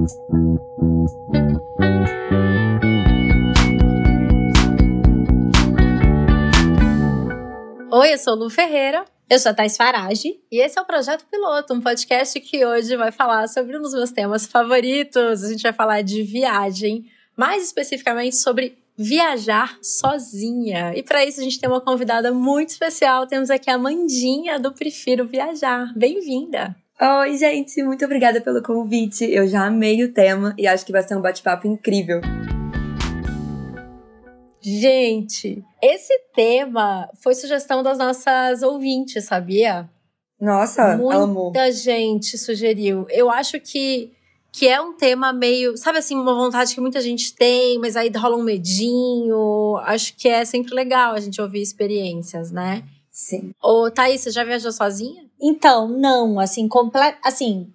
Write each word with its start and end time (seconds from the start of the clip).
Oi, 0.00 0.06
eu 8.14 8.18
sou 8.18 8.34
Lu 8.34 8.48
Ferreira. 8.48 9.04
Eu 9.28 9.38
sou 9.38 9.50
a 9.50 9.54
Thais 9.54 9.76
Farage. 9.76 10.40
E 10.50 10.58
esse 10.58 10.78
é 10.78 10.82
o 10.82 10.86
Projeto 10.86 11.26
Piloto, 11.30 11.74
um 11.74 11.82
podcast 11.82 12.40
que 12.40 12.64
hoje 12.64 12.96
vai 12.96 13.12
falar 13.12 13.46
sobre 13.48 13.76
um 13.76 13.82
dos 13.82 13.92
meus 13.92 14.10
temas 14.10 14.46
favoritos. 14.46 15.44
A 15.44 15.48
gente 15.50 15.62
vai 15.62 15.74
falar 15.74 16.00
de 16.00 16.22
viagem, 16.22 17.04
mais 17.36 17.62
especificamente 17.64 18.36
sobre 18.36 18.78
viajar 18.96 19.76
sozinha. 19.82 20.94
E 20.96 21.02
para 21.02 21.26
isso 21.26 21.40
a 21.40 21.44
gente 21.44 21.60
tem 21.60 21.68
uma 21.68 21.82
convidada 21.82 22.32
muito 22.32 22.70
especial. 22.70 23.26
Temos 23.26 23.50
aqui 23.50 23.68
a 23.68 23.76
Mandinha 23.76 24.58
do 24.58 24.72
Prefiro 24.72 25.26
Viajar. 25.26 25.92
Bem-vinda! 25.94 26.74
Oi, 27.02 27.38
gente, 27.38 27.82
muito 27.82 28.04
obrigada 28.04 28.42
pelo 28.42 28.62
convite. 28.62 29.24
Eu 29.24 29.48
já 29.48 29.64
amei 29.64 30.04
o 30.04 30.12
tema 30.12 30.54
e 30.58 30.66
acho 30.66 30.84
que 30.84 30.92
vai 30.92 31.02
ser 31.02 31.16
um 31.16 31.22
bate-papo 31.22 31.66
incrível. 31.66 32.20
Gente, 34.60 35.64
esse 35.82 36.12
tema 36.34 37.08
foi 37.22 37.34
sugestão 37.34 37.82
das 37.82 37.96
nossas 37.96 38.62
ouvintes, 38.62 39.24
sabia? 39.24 39.88
Nossa, 40.38 40.94
Muita 40.98 41.16
amo. 41.22 41.52
gente 41.72 42.36
sugeriu. 42.36 43.06
Eu 43.08 43.30
acho 43.30 43.58
que, 43.60 44.12
que 44.52 44.68
é 44.68 44.78
um 44.78 44.92
tema 44.94 45.32
meio, 45.32 45.78
sabe 45.78 46.00
assim, 46.00 46.14
uma 46.14 46.34
vontade 46.34 46.74
que 46.74 46.82
muita 46.82 47.00
gente 47.00 47.34
tem, 47.34 47.78
mas 47.78 47.96
aí 47.96 48.10
rola 48.14 48.36
um 48.36 48.42
medinho. 48.42 49.78
Acho 49.84 50.14
que 50.18 50.28
é 50.28 50.44
sempre 50.44 50.74
legal 50.74 51.14
a 51.14 51.20
gente 51.20 51.40
ouvir 51.40 51.62
experiências, 51.62 52.50
né? 52.50 52.84
Sim. 53.10 53.52
Ô, 53.62 53.90
Thaís, 53.90 54.20
você 54.20 54.30
já 54.30 54.44
viajou 54.44 54.70
sozinha? 54.70 55.29
Então, 55.40 55.88
não, 55.88 56.38
assim, 56.38 56.68
completo. 56.68 57.18
Assim, 57.24 57.72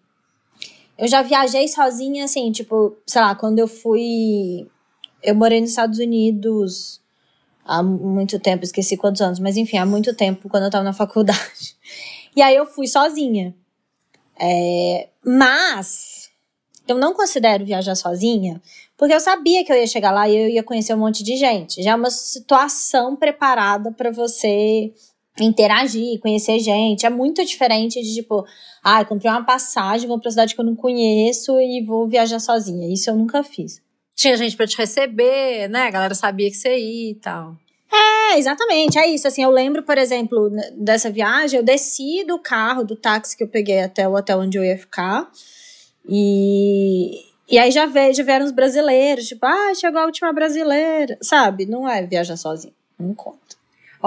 eu 0.98 1.08
já 1.08 1.22
viajei 1.22 1.68
sozinha, 1.68 2.26
assim, 2.26 2.52
tipo, 2.52 2.96
sei 3.06 3.22
lá, 3.22 3.36
quando 3.36 3.60
eu 3.60 3.68
fui. 3.68 4.68
Eu 5.24 5.36
morei 5.36 5.60
nos 5.60 5.72
Estados 5.72 6.00
Unidos 6.00 7.02
há 7.66 7.82
muito 7.82 8.40
tempo, 8.40 8.64
esqueci 8.64 8.96
quantos 8.96 9.22
anos, 9.22 9.40
mas 9.40 9.58
enfim, 9.58 9.78
há 9.78 9.86
muito 9.86 10.14
tempo, 10.14 10.48
quando 10.48 10.66
eu 10.66 10.70
tava 10.70 10.84
na 10.84 10.94
faculdade. 10.94 11.76
E 12.38 12.42
aí 12.42 12.54
eu 12.54 12.66
fui 12.66 12.86
sozinha. 12.86 13.56
É, 14.38 15.08
mas 15.26 16.30
eu 16.86 16.98
não 16.98 17.14
considero 17.14 17.64
viajar 17.64 17.96
sozinha, 17.96 18.62
porque 18.98 19.14
eu 19.14 19.22
sabia 19.22 19.64
que 19.64 19.72
eu 19.72 19.78
ia 19.78 19.88
chegar 19.88 20.12
lá 20.12 20.28
e 20.28 20.36
eu 20.36 20.50
ia 20.50 20.62
conhecer 20.62 20.94
um 20.94 20.98
monte 20.98 21.24
de 21.24 21.38
gente. 21.38 21.82
Já 21.82 21.92
é 21.92 21.96
uma 21.96 22.10
situação 22.10 23.16
preparada 23.16 23.90
para 23.90 24.12
você 24.12 24.94
interagir, 25.40 26.20
conhecer 26.20 26.60
gente. 26.60 27.06
É 27.06 27.10
muito 27.10 27.44
diferente 27.44 28.02
de 28.02 28.14
tipo, 28.14 28.46
ah, 28.84 29.04
comprei 29.04 29.32
uma 29.32 29.44
passagem, 29.44 30.08
vou 30.08 30.20
pra 30.20 30.32
cidade 30.32 30.56
que 30.56 30.62
eu 30.62 30.66
não 30.66 30.76
conheço 30.76 31.60
e 31.60 31.84
vou 31.84 32.08
viajar 32.08 32.40
sozinha. 32.40 32.92
Isso 32.92 33.10
eu 33.10 33.16
nunca 33.16 33.44
fiz. 33.44 33.82
Tinha 34.16 34.38
gente 34.38 34.56
para 34.56 34.68
te 34.68 34.78
receber, 34.78 35.68
né? 35.70 35.88
A 35.88 35.92
galera 35.92 36.16
sabia 36.16 36.50
que 36.50 36.56
você 36.56 36.78
ia 36.78 37.12
e 37.12 37.16
tal. 37.16 37.56
É, 37.92 38.38
exatamente, 38.38 38.98
é 38.98 39.08
isso. 39.08 39.28
Assim, 39.28 39.44
eu 39.44 39.50
lembro, 39.52 39.84
por 39.84 39.98
exemplo, 39.98 40.50
dessa 40.78 41.10
viagem, 41.10 41.60
eu 41.60 41.64
desci 41.64 42.24
do 42.26 42.40
carro, 42.40 42.84
do 42.84 42.96
táxi 42.96 43.38
que 43.38 43.44
eu 43.44 43.48
peguei 43.48 43.82
até 43.82 44.08
o 44.08 44.16
hotel 44.16 44.40
onde 44.40 44.58
eu 44.58 44.64
ia 44.64 44.78
ficar. 44.78 45.30
E, 46.08 47.26
e 47.50 47.58
aí 47.58 47.72
já, 47.72 47.86
veio, 47.86 48.14
já 48.14 48.24
vieram 48.24 48.46
os 48.46 48.52
brasileiros, 48.52 49.28
tipo, 49.28 49.46
ah, 49.46 49.74
chegou 49.76 50.00
a 50.02 50.06
última 50.06 50.32
brasileira. 50.32 51.18
Sabe? 51.22 51.66
Não 51.66 51.88
é 51.88 52.06
viajar 52.06 52.38
sozinho. 52.38 52.74
Não 52.98 53.14
conta. 53.14 53.55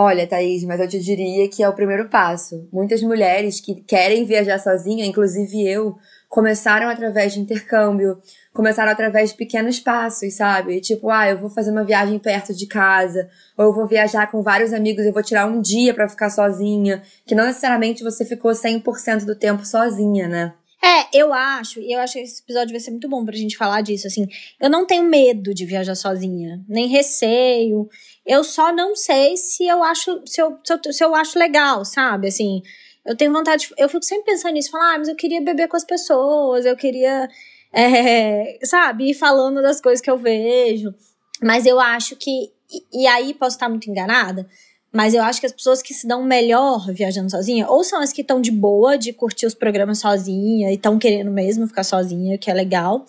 Olha, 0.01 0.29
Thaís, 0.29 0.63
mas 0.63 0.79
eu 0.79 0.87
te 0.87 1.01
diria 1.01 1.49
que 1.49 1.61
é 1.61 1.69
o 1.69 1.73
primeiro 1.73 2.09
passo. 2.09 2.69
Muitas 2.73 3.03
mulheres 3.03 3.61
que 3.61 3.75
querem 3.83 4.25
viajar 4.25 4.61
sozinha, 4.61 5.05
inclusive 5.05 5.69
eu, 5.69 5.97
começaram 6.29 6.89
através 6.89 7.33
de 7.33 7.41
intercâmbio, 7.41 8.17
começaram 8.55 8.93
através 8.93 9.31
de 9.31 9.37
pequenos 9.37 9.81
passos, 9.81 10.35
sabe? 10.35 10.81
Tipo, 10.81 11.11
ah, 11.11 11.29
eu 11.29 11.39
vou 11.39 11.51
fazer 11.51 11.73
uma 11.73 11.83
viagem 11.83 12.17
perto 12.21 12.55
de 12.55 12.69
casa, 12.69 13.29
ou 13.57 13.65
eu 13.65 13.73
vou 13.75 13.89
viajar 13.89 14.31
com 14.31 14.41
vários 14.41 14.73
amigos 14.73 15.05
e 15.05 15.11
vou 15.11 15.21
tirar 15.21 15.47
um 15.47 15.61
dia 15.61 15.93
para 15.93 16.09
ficar 16.09 16.31
sozinha, 16.31 17.03
que 17.27 17.35
não 17.35 17.47
necessariamente 17.47 18.05
você 18.05 18.25
ficou 18.25 18.53
100% 18.53 19.25
do 19.25 19.35
tempo 19.35 19.67
sozinha, 19.67 20.29
né? 20.29 20.55
É, 20.81 21.09
eu 21.13 21.33
acho, 21.33 21.81
e 21.81 21.93
eu 21.93 21.99
acho 21.99 22.13
que 22.13 22.21
esse 22.21 22.41
episódio 22.41 22.71
vai 22.71 22.79
ser 22.79 22.93
muito 22.93 23.09
bom 23.09 23.25
pra 23.25 23.35
gente 23.35 23.57
falar 23.57 23.81
disso, 23.81 24.07
assim. 24.07 24.29
Eu 24.61 24.71
não 24.71 24.87
tenho 24.87 25.03
medo 25.03 25.53
de 25.53 25.67
viajar 25.67 25.97
sozinha, 25.97 26.65
nem 26.69 26.87
receio. 26.87 27.89
Eu 28.29 28.45
só 28.45 28.71
não 28.71 28.95
sei 28.95 29.39
se 29.39 29.67
eu 29.67 29.83
acho, 29.83 30.21
se 30.27 30.43
eu, 30.43 30.59
se 30.63 30.73
eu, 30.75 30.93
se 30.93 31.03
eu 31.03 31.15
acho 31.15 31.39
legal, 31.39 31.83
sabe? 31.83 32.29
Assim, 32.29 32.63
eu 33.07 33.17
tenho 33.17 33.33
vontade, 33.33 33.71
eu 33.79 33.89
fico 33.89 34.05
sempre 34.05 34.27
pensando 34.33 34.53
nisso, 34.53 34.71
falar, 34.71 34.97
ah, 34.97 34.99
mas 34.99 35.09
eu 35.09 35.17
queria 35.17 35.41
beber 35.41 35.67
com 35.67 35.79
as 35.79 35.85
pessoas, 35.85 36.67
eu 36.67 36.77
queria, 36.77 37.27
é, 37.73 38.59
sabe, 38.67 39.09
ir 39.11 39.15
falando 39.15 39.63
das 39.63 39.81
coisas 39.81 40.03
que 40.03 40.11
eu 40.11 40.19
vejo. 40.19 40.95
Mas 41.43 41.65
eu 41.65 41.81
acho 41.81 42.17
que, 42.17 42.53
e, 42.71 43.03
e 43.05 43.07
aí 43.07 43.33
posso 43.33 43.57
estar 43.57 43.69
muito 43.71 43.89
enganada, 43.89 44.47
mas 44.93 45.15
eu 45.15 45.23
acho 45.23 45.41
que 45.41 45.47
as 45.47 45.53
pessoas 45.53 45.81
que 45.81 45.95
se 45.95 46.07
dão 46.07 46.23
melhor 46.23 46.93
viajando 46.93 47.31
sozinha, 47.31 47.67
ou 47.67 47.83
são 47.83 48.03
as 48.03 48.13
que 48.13 48.21
estão 48.21 48.43
de 48.43 48.51
boa, 48.51 48.99
de 48.99 49.11
curtir 49.15 49.47
os 49.47 49.55
programas 49.55 50.01
sozinha 50.01 50.71
e 50.71 50.75
estão 50.75 50.99
querendo 50.99 51.31
mesmo 51.31 51.67
ficar 51.67 51.85
sozinha, 51.85 52.37
que 52.37 52.51
é 52.51 52.55
legal. 52.55 53.07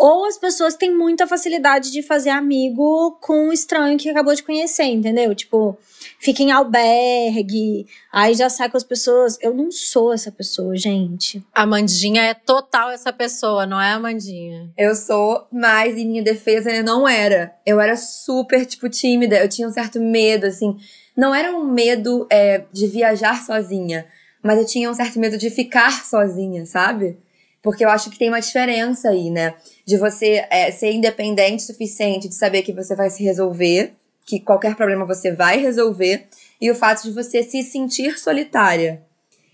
Ou 0.00 0.26
as 0.26 0.38
pessoas 0.38 0.76
têm 0.76 0.96
muita 0.96 1.26
facilidade 1.26 1.90
de 1.90 2.04
fazer 2.04 2.30
amigo 2.30 3.18
com 3.20 3.48
um 3.48 3.52
estranho 3.52 3.98
que 3.98 4.08
acabou 4.08 4.32
de 4.32 4.44
conhecer, 4.44 4.84
entendeu? 4.84 5.34
Tipo, 5.34 5.76
fica 6.20 6.40
em 6.40 6.52
albergue, 6.52 7.84
aí 8.12 8.32
já 8.32 8.48
sai 8.48 8.70
com 8.70 8.76
as 8.76 8.84
pessoas. 8.84 9.36
Eu 9.40 9.52
não 9.52 9.72
sou 9.72 10.12
essa 10.12 10.30
pessoa, 10.30 10.76
gente. 10.76 11.44
A 11.52 11.66
Mandinha 11.66 12.22
é 12.22 12.32
total 12.32 12.90
essa 12.90 13.12
pessoa, 13.12 13.66
não 13.66 13.80
é, 13.80 13.90
Amandinha? 13.90 14.70
Eu 14.78 14.94
sou, 14.94 15.48
mas 15.50 15.98
em 15.98 16.06
minha 16.06 16.22
defesa 16.22 16.70
eu 16.70 16.84
não 16.84 17.08
era. 17.08 17.52
Eu 17.66 17.80
era 17.80 17.96
super, 17.96 18.64
tipo, 18.64 18.88
tímida. 18.88 19.36
Eu 19.36 19.48
tinha 19.48 19.66
um 19.66 19.72
certo 19.72 19.98
medo, 19.98 20.46
assim. 20.46 20.76
Não 21.16 21.34
era 21.34 21.50
um 21.50 21.64
medo 21.64 22.24
é, 22.30 22.62
de 22.72 22.86
viajar 22.86 23.44
sozinha, 23.44 24.06
mas 24.44 24.60
eu 24.60 24.64
tinha 24.64 24.88
um 24.88 24.94
certo 24.94 25.18
medo 25.18 25.36
de 25.36 25.50
ficar 25.50 26.04
sozinha, 26.04 26.64
sabe? 26.64 27.18
Porque 27.60 27.84
eu 27.84 27.90
acho 27.90 28.10
que 28.10 28.18
tem 28.18 28.28
uma 28.28 28.40
diferença 28.40 29.08
aí, 29.08 29.30
né? 29.30 29.54
De 29.88 29.96
você 29.96 30.46
é, 30.50 30.70
ser 30.70 30.92
independente 30.92 31.64
o 31.64 31.66
suficiente, 31.66 32.28
de 32.28 32.34
saber 32.34 32.60
que 32.60 32.74
você 32.74 32.94
vai 32.94 33.08
se 33.08 33.24
resolver, 33.24 33.94
que 34.26 34.38
qualquer 34.38 34.76
problema 34.76 35.06
você 35.06 35.32
vai 35.32 35.58
resolver, 35.58 36.26
e 36.60 36.70
o 36.70 36.74
fato 36.74 37.04
de 37.04 37.10
você 37.10 37.42
se 37.42 37.62
sentir 37.62 38.18
solitária. 38.18 39.02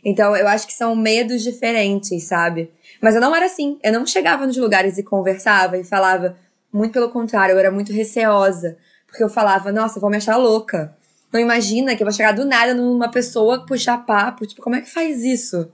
Então, 0.05 0.37
eu 0.37 0.49
acho 0.49 0.67
que 0.67 0.75
são 0.75 0.97
medos 0.97 1.41
diferentes, 1.41 2.25
sabe? 2.25 2.69
Mas 3.01 3.15
eu 3.15 3.21
não 3.21 3.33
era 3.33 3.47
assim. 3.47 3.79
Eu 3.81 3.93
não 3.93 4.05
chegava 4.05 4.45
nos 4.45 4.57
lugares 4.57 4.99
e 4.99 5.05
conversava 5.05 5.79
e 5.79 5.85
falava. 5.85 6.37
Muito 6.73 6.93
pelo 6.93 7.11
contrário, 7.11 7.53
eu 7.53 7.59
era 7.61 7.71
muito 7.71 7.93
receosa. 7.93 8.77
Porque 9.07 9.23
eu 9.23 9.29
falava, 9.29 9.71
nossa, 9.71 10.01
vou 10.01 10.11
me 10.11 10.17
achar 10.17 10.37
louca. 10.37 10.97
Não 11.33 11.39
imagina 11.39 11.95
que 11.95 12.03
eu 12.03 12.07
vou 12.07 12.13
chegar 12.13 12.33
do 12.33 12.45
nada 12.45 12.75
numa 12.75 13.09
pessoa 13.09 13.65
puxar 13.65 14.05
papo. 14.05 14.45
Tipo, 14.45 14.61
como 14.61 14.75
é 14.75 14.81
que 14.81 14.91
faz 14.91 15.23
isso? 15.23 15.71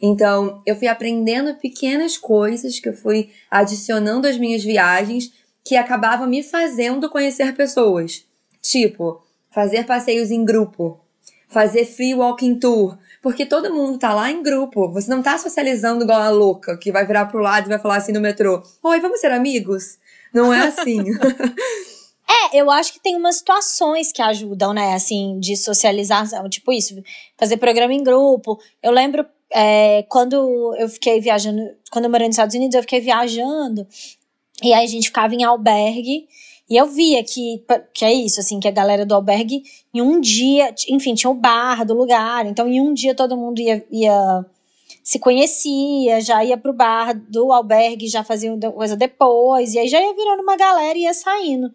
Então, 0.00 0.62
eu 0.66 0.76
fui 0.76 0.88
aprendendo 0.88 1.54
pequenas 1.54 2.16
coisas 2.16 2.78
que 2.78 2.88
eu 2.88 2.94
fui 2.94 3.30
adicionando 3.50 4.26
às 4.26 4.36
minhas 4.36 4.62
viagens 4.62 5.32
que 5.64 5.76
acabavam 5.76 6.26
me 6.26 6.42
fazendo 6.42 7.08
conhecer 7.08 7.54
pessoas. 7.54 8.24
Tipo, 8.60 9.22
fazer 9.50 9.84
passeios 9.84 10.30
em 10.30 10.44
grupo, 10.44 11.00
fazer 11.48 11.84
free 11.84 12.14
walking 12.14 12.58
tour, 12.58 12.98
porque 13.22 13.46
todo 13.46 13.72
mundo 13.72 13.98
tá 13.98 14.12
lá 14.12 14.30
em 14.30 14.42
grupo. 14.42 14.90
Você 14.92 15.08
não 15.10 15.22
tá 15.22 15.38
socializando 15.38 16.04
igual 16.04 16.20
a 16.20 16.28
louca, 16.28 16.76
que 16.76 16.92
vai 16.92 17.06
virar 17.06 17.26
pro 17.26 17.40
lado 17.40 17.66
e 17.66 17.68
vai 17.70 17.78
falar 17.78 17.96
assim 17.96 18.12
no 18.12 18.20
metrô: 18.20 18.62
Oi, 18.82 19.00
vamos 19.00 19.20
ser 19.20 19.30
amigos? 19.30 19.98
Não 20.32 20.52
é 20.52 20.66
assim. 20.66 21.04
É, 22.26 22.58
eu 22.58 22.70
acho 22.70 22.90
que 22.92 23.00
tem 23.00 23.16
umas 23.16 23.36
situações 23.36 24.10
que 24.10 24.22
ajudam, 24.22 24.72
né, 24.72 24.94
assim, 24.94 25.38
de 25.38 25.56
socialização, 25.56 26.48
tipo 26.48 26.72
isso, 26.72 26.94
fazer 27.36 27.58
programa 27.58 27.92
em 27.92 28.02
grupo. 28.02 28.58
Eu 28.82 28.92
lembro 28.92 29.26
é, 29.54 30.02
quando 30.08 30.74
eu 30.76 30.88
fiquei 30.88 31.20
viajando, 31.20 31.60
quando 31.90 32.06
eu 32.06 32.10
morei 32.10 32.26
nos 32.26 32.34
Estados 32.34 32.56
Unidos, 32.56 32.74
eu 32.74 32.82
fiquei 32.82 33.00
viajando, 33.00 33.86
e 34.60 34.74
aí 34.74 34.84
a 34.84 34.88
gente 34.88 35.06
ficava 35.06 35.32
em 35.32 35.44
albergue, 35.44 36.26
e 36.68 36.76
eu 36.76 36.86
via 36.86 37.22
que, 37.22 37.62
que 37.92 38.04
é 38.04 38.12
isso, 38.12 38.40
assim, 38.40 38.58
que 38.58 38.66
a 38.66 38.72
galera 38.72 39.06
do 39.06 39.14
albergue, 39.14 39.62
em 39.92 40.00
um 40.00 40.20
dia, 40.20 40.74
enfim, 40.88 41.14
tinha 41.14 41.30
o 41.30 41.34
bar 41.34 41.84
do 41.84 41.94
lugar, 41.94 42.46
então 42.46 42.66
em 42.66 42.80
um 42.80 42.92
dia 42.92 43.14
todo 43.14 43.36
mundo 43.36 43.60
ia, 43.60 43.84
ia 43.92 44.44
se 45.04 45.18
conhecia, 45.20 46.20
já 46.20 46.44
ia 46.44 46.56
pro 46.56 46.72
bar 46.72 47.14
do 47.14 47.52
albergue, 47.52 48.08
já 48.08 48.24
fazia 48.24 48.50
coisa 48.72 48.96
depois, 48.96 49.74
e 49.74 49.78
aí 49.78 49.86
já 49.86 50.00
ia 50.00 50.14
virando 50.14 50.42
uma 50.42 50.56
galera 50.56 50.98
e 50.98 51.02
ia 51.02 51.14
saindo. 51.14 51.70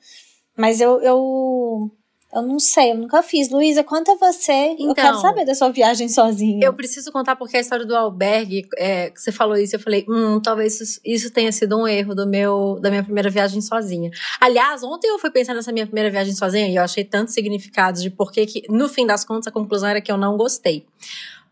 Mas 0.57 0.81
eu, 0.81 0.99
eu, 1.01 1.91
eu 2.31 2.43
não 2.43 2.59
sei, 2.59 2.91
eu 2.91 2.97
nunca 2.97 3.23
fiz. 3.23 3.49
Luísa, 3.49 3.83
conta 3.83 4.15
você. 4.15 4.53
Então, 4.73 4.89
eu 4.89 4.95
quero 4.95 5.19
saber 5.19 5.45
da 5.45 5.55
sua 5.55 5.69
viagem 5.69 6.07
sozinha. 6.07 6.63
Eu 6.63 6.73
preciso 6.73 7.11
contar 7.11 7.35
porque 7.35 7.57
a 7.57 7.59
história 7.59 7.85
do 7.85 7.95
albergue, 7.95 8.67
é, 8.77 9.11
você 9.15 9.31
falou 9.31 9.57
isso, 9.57 9.75
eu 9.75 9.79
falei, 9.79 10.05
hum, 10.07 10.39
talvez 10.39 10.79
isso, 10.79 11.01
isso, 11.03 11.31
tenha 11.31 11.51
sido 11.51 11.75
um 11.75 11.87
erro 11.87 12.13
do 12.13 12.27
meu, 12.27 12.77
da 12.79 12.91
minha 12.91 13.03
primeira 13.03 13.31
viagem 13.31 13.61
sozinha. 13.61 14.11
Aliás, 14.39 14.83
ontem 14.83 15.07
eu 15.07 15.17
fui 15.17 15.31
pensar 15.31 15.55
nessa 15.55 15.71
minha 15.71 15.87
primeira 15.87 16.11
viagem 16.11 16.35
sozinha 16.35 16.67
e 16.67 16.75
eu 16.75 16.83
achei 16.83 17.03
tantos 17.03 17.33
significados 17.33 18.01
de 18.03 18.11
por 18.11 18.31
que, 18.31 18.63
no 18.69 18.87
fim 18.87 19.07
das 19.07 19.25
contas, 19.25 19.47
a 19.47 19.51
conclusão 19.51 19.89
era 19.89 19.99
que 19.99 20.11
eu 20.11 20.17
não 20.17 20.37
gostei. 20.37 20.85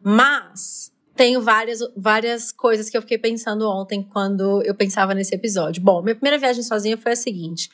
Mas 0.03 0.91
tenho 1.17 1.41
várias, 1.41 1.79
várias 1.97 2.51
coisas 2.51 2.89
que 2.89 2.95
eu 2.95 3.01
fiquei 3.01 3.17
pensando 3.17 3.67
ontem 3.67 4.03
quando 4.03 4.61
eu 4.61 4.75
pensava 4.75 5.15
nesse 5.15 5.33
episódio. 5.33 5.81
Bom, 5.81 6.03
minha 6.03 6.13
primeira 6.13 6.37
viagem 6.37 6.61
sozinha 6.61 6.95
foi 6.95 7.13
a 7.13 7.15
seguinte. 7.15 7.69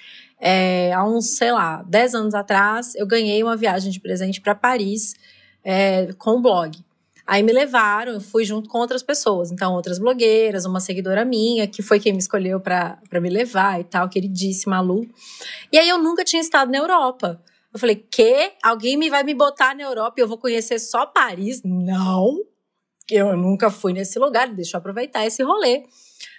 É, 0.45 0.91
há 0.91 1.05
uns, 1.05 1.37
sei 1.37 1.53
lá, 1.53 1.81
10 1.83 2.15
anos 2.15 2.33
atrás, 2.33 2.93
eu 2.95 3.07
ganhei 3.07 3.41
uma 3.41 3.55
viagem 3.55 3.89
de 3.89 3.97
presente 4.01 4.41
para 4.41 4.53
Paris 4.53 5.15
é, 5.63 6.11
com 6.17 6.31
o 6.31 6.41
blog. 6.41 6.77
Aí 7.25 7.41
me 7.41 7.53
levaram, 7.53 8.11
eu 8.11 8.19
fui 8.19 8.43
junto 8.43 8.67
com 8.67 8.77
outras 8.79 9.01
pessoas. 9.01 9.53
Então, 9.53 9.73
outras 9.73 9.97
blogueiras, 9.97 10.65
uma 10.65 10.81
seguidora 10.81 11.23
minha, 11.23 11.65
que 11.65 11.81
foi 11.81 11.97
quem 11.97 12.11
me 12.11 12.19
escolheu 12.19 12.59
para 12.59 12.99
me 13.21 13.29
levar 13.29 13.79
e 13.79 13.85
tal, 13.85 14.09
queridíssima 14.09 14.81
Lu. 14.81 15.07
E 15.71 15.77
aí 15.77 15.87
eu 15.87 15.97
nunca 15.97 16.25
tinha 16.25 16.41
estado 16.41 16.69
na 16.69 16.77
Europa. 16.77 17.41
Eu 17.73 17.79
falei, 17.79 17.95
que? 17.95 18.51
Alguém 18.61 18.97
me 18.97 19.09
vai 19.09 19.23
me 19.23 19.33
botar 19.33 19.73
na 19.73 19.83
Europa 19.83 20.15
e 20.17 20.21
eu 20.21 20.27
vou 20.27 20.37
conhecer 20.37 20.77
só 20.77 21.05
Paris? 21.05 21.61
Não! 21.63 22.43
Eu 23.09 23.37
nunca 23.37 23.69
fui 23.71 23.93
nesse 23.93 24.19
lugar, 24.19 24.49
deixa 24.49 24.75
eu 24.75 24.79
aproveitar 24.79 25.25
esse 25.25 25.41
rolê. 25.41 25.83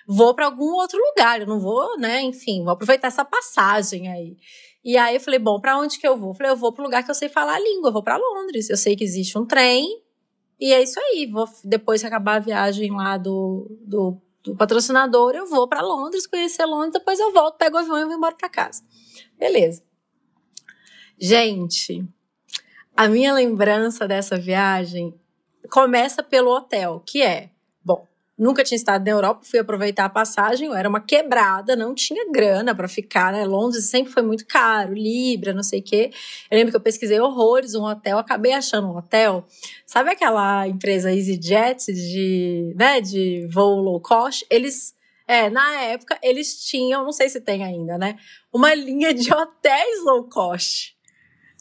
Vou 0.07 0.35
para 0.35 0.47
algum 0.47 0.73
outro 0.75 0.99
lugar, 0.99 1.41
eu 1.41 1.47
não 1.47 1.59
vou, 1.59 1.99
né? 1.99 2.23
Enfim, 2.23 2.63
vou 2.63 2.73
aproveitar 2.73 3.09
essa 3.09 3.25
passagem 3.25 4.09
aí. 4.09 4.37
E 4.85 4.99
aí 4.99 5.15
eu 5.15 5.21
falei, 5.21 5.39
bom, 5.39 5.59
para 5.59 5.79
onde 5.79 5.99
que 5.99 6.07
eu 6.07 6.17
vou? 6.17 6.31
Eu 6.31 6.35
falei, 6.35 6.53
eu 6.53 6.57
vou 6.57 6.73
pro 6.73 6.85
lugar 6.85 7.03
que 7.03 7.11
eu 7.11 7.15
sei 7.15 7.29
falar 7.29 7.55
a 7.55 7.61
língua, 7.61 7.89
eu 7.89 7.93
vou 7.93 8.03
para 8.03 8.19
Londres. 8.19 8.69
Eu 8.69 8.77
sei 8.77 8.95
que 8.95 9.03
existe 9.03 9.39
um 9.39 9.47
trem 9.47 10.03
e 10.61 10.73
é 10.73 10.83
isso 10.83 11.01
aí. 11.01 11.27
Vou, 11.27 11.49
depois 11.65 12.03
que 12.03 12.07
acabar 12.07 12.37
a 12.37 12.41
viagem 12.41 12.91
lá 12.91 13.17
do, 13.17 13.67
do, 13.81 14.21
do 14.43 14.55
patrocinador, 14.55 15.35
eu 15.35 15.47
vou 15.47 15.67
para 15.67 15.81
Londres, 15.81 16.27
conhecer 16.27 16.67
Londres, 16.67 16.93
depois 16.93 17.19
eu 17.19 17.33
volto, 17.33 17.57
pego 17.57 17.77
o 17.77 17.81
avião 17.81 17.99
e 17.99 18.05
vou 18.05 18.15
embora 18.15 18.35
para 18.35 18.49
casa. 18.49 18.83
Beleza. 19.39 19.83
Gente, 21.19 22.07
a 22.95 23.09
minha 23.09 23.33
lembrança 23.33 24.07
dessa 24.07 24.37
viagem 24.37 25.15
começa 25.71 26.23
pelo 26.23 26.55
hotel, 26.55 27.03
que 27.07 27.23
é 27.23 27.54
Nunca 28.37 28.65
tinha 28.65 28.77
estado 28.77 29.05
na 29.05 29.13
Europa, 29.13 29.43
fui 29.45 29.61
aproveitar 29.61 30.07
a 30.07 30.09
passagem, 30.09 30.67
eu 30.67 30.75
era 30.75 30.89
uma 30.89 31.01
quebrada, 31.01 31.77
não 31.77 31.95
tinha 31.95 32.31
grana 32.33 32.75
para 32.75 32.89
ficar, 32.89 33.33
né? 33.33 33.45
Londres 33.45 33.89
sempre 33.89 34.13
foi 34.13 34.23
muito 34.23 34.45
caro, 34.45 34.93
Libra, 34.93 35.53
não 35.53 35.63
sei 35.63 35.79
o 35.79 35.83
quê. 35.83 36.11
Eu 36.51 36.59
lembro 36.59 36.73
que 36.73 36.77
eu 36.77 36.81
pesquisei 36.81 37.21
horrores 37.21 37.77
um 37.77 37.85
hotel, 37.85 38.19
acabei 38.19 38.53
achando 38.53 38.89
um 38.89 38.97
hotel. 38.97 39.47
Sabe 39.87 40.11
aquela 40.11 40.67
empresa 40.67 41.13
EasyJet 41.13 41.93
de, 41.93 42.75
né, 42.77 43.01
de 43.01 43.47
voo 43.53 43.81
low 43.81 44.01
cost? 44.01 44.45
Eles 44.51 44.95
é, 45.29 45.49
na 45.49 45.83
época 45.83 46.19
eles 46.23 46.65
tinham, 46.65 47.05
não 47.05 47.13
sei 47.13 47.29
se 47.29 47.41
tem 47.41 47.65
ainda, 47.65 47.97
né? 47.97 48.19
Uma 48.53 48.75
linha 48.75 49.15
de 49.15 49.31
hotéis 49.33 50.05
low 50.05 50.25
cost 50.29 50.94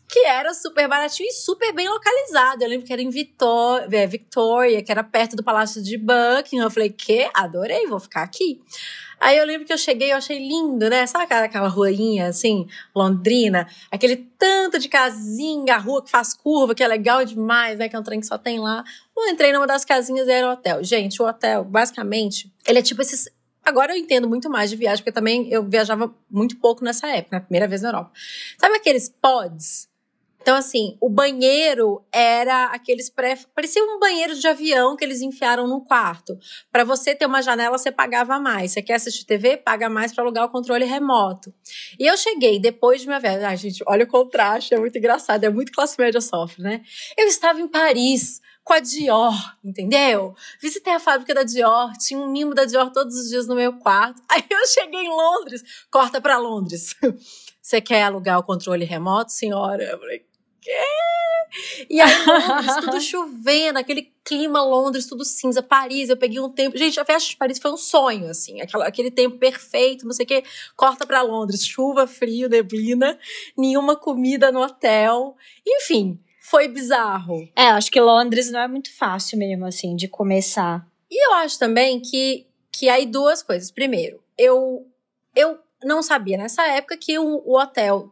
que 0.07 0.19
era 0.25 0.53
super 0.53 0.87
baratinho 0.87 1.27
e 1.27 1.33
super 1.33 1.73
bem 1.73 1.89
localizado. 1.89 2.63
Eu 2.63 2.69
lembro 2.69 2.85
que 2.85 2.93
era 2.93 3.01
em 3.01 3.09
Vitor, 3.09 3.87
é, 3.91 4.05
Victoria, 4.05 4.83
que 4.83 4.91
era 4.91 5.03
perto 5.03 5.35
do 5.35 5.43
Palácio 5.43 5.81
de 5.81 5.97
Buckingham. 5.97 6.65
Eu 6.65 6.71
falei, 6.71 6.89
que? 6.89 7.29
Adorei, 7.33 7.87
vou 7.87 7.99
ficar 7.99 8.23
aqui. 8.23 8.61
Aí 9.19 9.37
eu 9.37 9.45
lembro 9.45 9.65
que 9.65 9.71
eu 9.71 9.77
cheguei, 9.77 10.11
eu 10.11 10.17
achei 10.17 10.37
lindo, 10.37 10.89
né? 10.89 11.07
Sabe 11.07 11.23
aquela, 11.23 11.45
aquela 11.45 11.67
ruinha, 11.69 12.27
assim, 12.27 12.67
londrina? 12.93 13.67
Aquele 13.89 14.17
tanto 14.37 14.77
de 14.77 14.89
casinha, 14.89 15.75
a 15.75 15.77
rua 15.77 16.03
que 16.03 16.11
faz 16.11 16.33
curva, 16.33 16.75
que 16.75 16.83
é 16.83 16.87
legal 16.87 17.23
demais, 17.23 17.77
né? 17.79 17.87
Que 17.87 17.95
é 17.95 17.99
um 17.99 18.03
trem 18.03 18.19
que 18.19 18.25
só 18.25 18.37
tem 18.37 18.59
lá. 18.59 18.83
Eu 19.17 19.29
entrei 19.29 19.53
numa 19.53 19.65
das 19.65 19.85
casinhas 19.85 20.27
e 20.27 20.31
era 20.31 20.47
o 20.47 20.51
hotel. 20.51 20.83
Gente, 20.83 21.21
o 21.21 21.25
hotel, 21.25 21.63
basicamente, 21.63 22.51
ele 22.67 22.79
é 22.79 22.81
tipo 22.81 23.01
esses 23.01 23.29
Agora 23.65 23.93
eu 23.93 23.97
entendo 23.97 24.27
muito 24.27 24.49
mais 24.49 24.69
de 24.69 24.75
viagem, 24.75 25.01
porque 25.01 25.13
também 25.13 25.49
eu 25.49 25.63
viajava 25.63 26.13
muito 26.29 26.57
pouco 26.59 26.83
nessa 26.83 27.07
época, 27.07 27.37
na 27.37 27.41
primeira 27.41 27.65
vez 27.65 27.81
na 27.81 27.89
Europa. 27.89 28.11
Sabe 28.57 28.75
aqueles 28.75 29.07
pods? 29.07 29.87
Então, 30.43 30.57
assim, 30.57 30.97
o 30.99 31.09
banheiro 31.09 32.05
era 32.11 32.65
aqueles 32.65 33.09
pré. 33.09 33.39
Parecia 33.55 33.81
um 33.81 33.97
banheiro 33.97 34.35
de 34.35 34.45
avião 34.45 34.93
que 34.97 35.05
eles 35.05 35.21
enfiaram 35.21 35.65
no 35.69 35.85
quarto. 35.85 36.37
Para 36.69 36.83
você 36.83 37.15
ter 37.15 37.25
uma 37.25 37.41
janela, 37.41 37.77
você 37.77 37.89
pagava 37.89 38.37
mais. 38.37 38.73
Você 38.73 38.81
quer 38.81 38.95
assistir 38.95 39.23
TV? 39.23 39.55
Paga 39.55 39.89
mais 39.89 40.13
para 40.13 40.21
alugar 40.21 40.43
o 40.43 40.49
controle 40.49 40.83
remoto. 40.83 41.53
E 41.97 42.05
eu 42.05 42.17
cheguei 42.17 42.59
depois 42.59 42.99
de 42.99 43.07
minha 43.07 43.21
viagem. 43.21 43.45
Ai, 43.45 43.55
gente, 43.55 43.81
olha 43.87 44.03
o 44.03 44.07
contraste, 44.07 44.73
é 44.73 44.77
muito 44.77 44.97
engraçado. 44.97 45.45
É 45.45 45.49
muito 45.49 45.71
classe 45.71 45.97
média 45.97 46.19
sofre, 46.19 46.61
né? 46.61 46.81
Eu 47.17 47.25
estava 47.25 47.61
em 47.61 47.67
Paris 47.69 48.41
com 48.65 48.73
a 48.73 48.81
Dior, 48.81 49.33
entendeu? 49.63 50.35
Visitei 50.61 50.91
a 50.91 50.99
fábrica 50.99 51.33
da 51.33 51.43
Dior, 51.43 51.93
tinha 51.97 52.19
um 52.19 52.29
mimo 52.29 52.53
da 52.53 52.65
Dior 52.65 52.91
todos 52.91 53.15
os 53.17 53.29
dias 53.29 53.47
no 53.47 53.55
meu 53.55 53.79
quarto. 53.79 54.21
Aí 54.27 54.43
eu 54.49 54.67
cheguei 54.67 55.05
em 55.05 55.09
Londres, 55.09 55.63
corta 55.89 56.19
para 56.19 56.37
Londres. 56.37 56.95
Você 57.61 57.79
quer 57.79 58.03
alugar 58.03 58.39
o 58.39 58.43
controle 58.43 58.83
remoto, 58.83 59.31
senhora? 59.31 59.83
Eu 59.83 59.97
falei, 59.97 60.25
quê? 60.63 61.85
E 61.89 62.01
aí, 62.01 62.25
Londres, 62.25 62.75
tudo 62.77 63.01
chovendo, 63.01 63.79
aquele 63.79 64.11
clima 64.23 64.63
Londres, 64.63 65.05
tudo 65.05 65.23
cinza, 65.23 65.61
Paris, 65.61 66.09
eu 66.09 66.17
peguei 66.17 66.39
um 66.39 66.49
tempo. 66.49 66.77
Gente, 66.77 66.99
a 66.99 67.05
festa 67.05 67.29
de 67.29 67.37
Paris 67.37 67.59
foi 67.59 67.71
um 67.71 67.77
sonho, 67.77 68.29
assim, 68.29 68.61
aquela, 68.61 68.87
aquele 68.87 69.11
tempo 69.11 69.37
perfeito, 69.37 70.05
não 70.05 70.13
sei 70.13 70.23
o 70.23 70.27
quê. 70.27 70.43
Corta 70.75 71.05
pra 71.05 71.21
Londres, 71.21 71.65
chuva, 71.65 72.07
frio, 72.07 72.49
neblina, 72.49 73.19
nenhuma 73.57 73.95
comida 73.95 74.51
no 74.51 74.61
hotel. 74.61 75.35
Enfim, 75.65 76.19
foi 76.41 76.67
bizarro. 76.67 77.47
É, 77.55 77.67
acho 77.67 77.91
que 77.91 77.99
Londres 77.99 78.51
não 78.51 78.59
é 78.59 78.67
muito 78.67 78.95
fácil 78.95 79.37
mesmo, 79.37 79.65
assim, 79.65 79.95
de 79.95 80.07
começar. 80.07 80.87
E 81.09 81.27
eu 81.27 81.33
acho 81.35 81.59
também 81.59 81.99
que, 81.99 82.47
que 82.71 82.89
aí 82.89 83.05
duas 83.05 83.43
coisas. 83.43 83.69
Primeiro, 83.69 84.19
eu, 84.37 84.87
eu 85.35 85.59
não 85.83 86.01
sabia 86.01 86.37
nessa 86.37 86.65
época 86.67 86.97
que 86.97 87.19
o, 87.19 87.43
o 87.45 87.59
hotel 87.59 88.11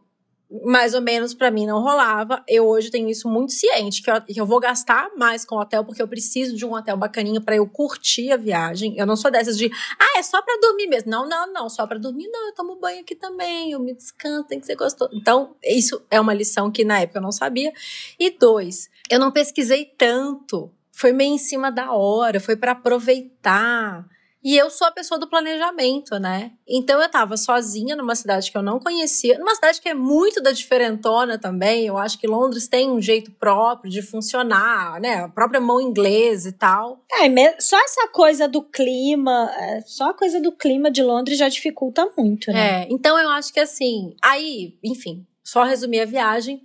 mais 0.64 0.94
ou 0.94 1.00
menos 1.00 1.32
para 1.32 1.50
mim 1.50 1.66
não 1.66 1.80
rolava. 1.80 2.44
Eu 2.46 2.66
hoje 2.66 2.90
tenho 2.90 3.08
isso 3.08 3.28
muito 3.28 3.52
ciente, 3.52 4.02
que 4.02 4.10
eu, 4.10 4.20
que 4.20 4.40
eu 4.40 4.46
vou 4.46 4.60
gastar 4.60 5.10
mais 5.16 5.44
com 5.44 5.56
hotel, 5.56 5.84
porque 5.84 6.02
eu 6.02 6.08
preciso 6.08 6.54
de 6.54 6.66
um 6.66 6.74
hotel 6.74 6.96
bacaninha 6.96 7.40
para 7.40 7.56
eu 7.56 7.66
curtir 7.66 8.30
a 8.32 8.36
viagem. 8.36 8.94
Eu 8.98 9.06
não 9.06 9.16
sou 9.16 9.30
dessas 9.30 9.56
de, 9.56 9.70
ah, 9.98 10.18
é 10.18 10.22
só 10.22 10.42
para 10.42 10.60
dormir 10.60 10.86
mesmo. 10.88 11.10
Não, 11.10 11.26
não, 11.26 11.52
não, 11.52 11.68
só 11.70 11.86
para 11.86 11.98
dormir 11.98 12.28
não, 12.28 12.48
eu 12.48 12.54
tomo 12.54 12.76
banho 12.76 13.00
aqui 13.00 13.14
também, 13.14 13.72
eu 13.72 13.80
me 13.80 13.94
descanso, 13.94 14.48
tem 14.48 14.60
que 14.60 14.66
ser 14.66 14.76
gostoso. 14.76 15.10
Então, 15.14 15.56
isso 15.64 16.02
é 16.10 16.20
uma 16.20 16.34
lição 16.34 16.70
que 16.70 16.84
na 16.84 17.00
época 17.00 17.18
eu 17.18 17.22
não 17.22 17.32
sabia. 17.32 17.72
E 18.18 18.30
dois, 18.30 18.90
eu 19.10 19.18
não 19.18 19.30
pesquisei 19.30 19.84
tanto. 19.84 20.70
Foi 20.90 21.12
meio 21.12 21.34
em 21.34 21.38
cima 21.38 21.70
da 21.70 21.92
hora, 21.92 22.38
foi 22.38 22.56
para 22.56 22.72
aproveitar. 22.72 24.06
E 24.44 24.56
eu 24.56 24.70
sou 24.70 24.86
a 24.86 24.90
pessoa 24.90 25.20
do 25.20 25.28
planejamento, 25.28 26.18
né? 26.18 26.50
Então 26.66 27.00
eu 27.00 27.08
tava 27.08 27.36
sozinha 27.36 27.94
numa 27.94 28.16
cidade 28.16 28.50
que 28.50 28.58
eu 28.58 28.62
não 28.62 28.80
conhecia, 28.80 29.38
numa 29.38 29.54
cidade 29.54 29.80
que 29.80 29.88
é 29.88 29.94
muito 29.94 30.42
da 30.42 30.50
diferentona 30.50 31.38
também. 31.38 31.86
Eu 31.86 31.96
acho 31.96 32.18
que 32.18 32.26
Londres 32.26 32.66
tem 32.66 32.90
um 32.90 33.00
jeito 33.00 33.30
próprio 33.30 33.90
de 33.90 34.02
funcionar, 34.02 35.00
né? 35.00 35.24
A 35.24 35.28
própria 35.28 35.60
mão 35.60 35.80
inglesa 35.80 36.48
e 36.48 36.52
tal. 36.52 37.00
É, 37.12 37.60
só 37.60 37.78
essa 37.78 38.08
coisa 38.08 38.48
do 38.48 38.62
clima, 38.62 39.50
é, 39.56 39.80
só 39.82 40.10
a 40.10 40.14
coisa 40.14 40.40
do 40.40 40.50
clima 40.50 40.90
de 40.90 41.02
Londres 41.02 41.38
já 41.38 41.48
dificulta 41.48 42.10
muito, 42.18 42.50
né? 42.50 42.82
É, 42.82 42.88
então 42.90 43.16
eu 43.18 43.28
acho 43.28 43.52
que 43.52 43.60
assim, 43.60 44.16
aí, 44.20 44.74
enfim, 44.82 45.24
só 45.44 45.62
resumir 45.62 46.00
a 46.00 46.06
viagem 46.06 46.62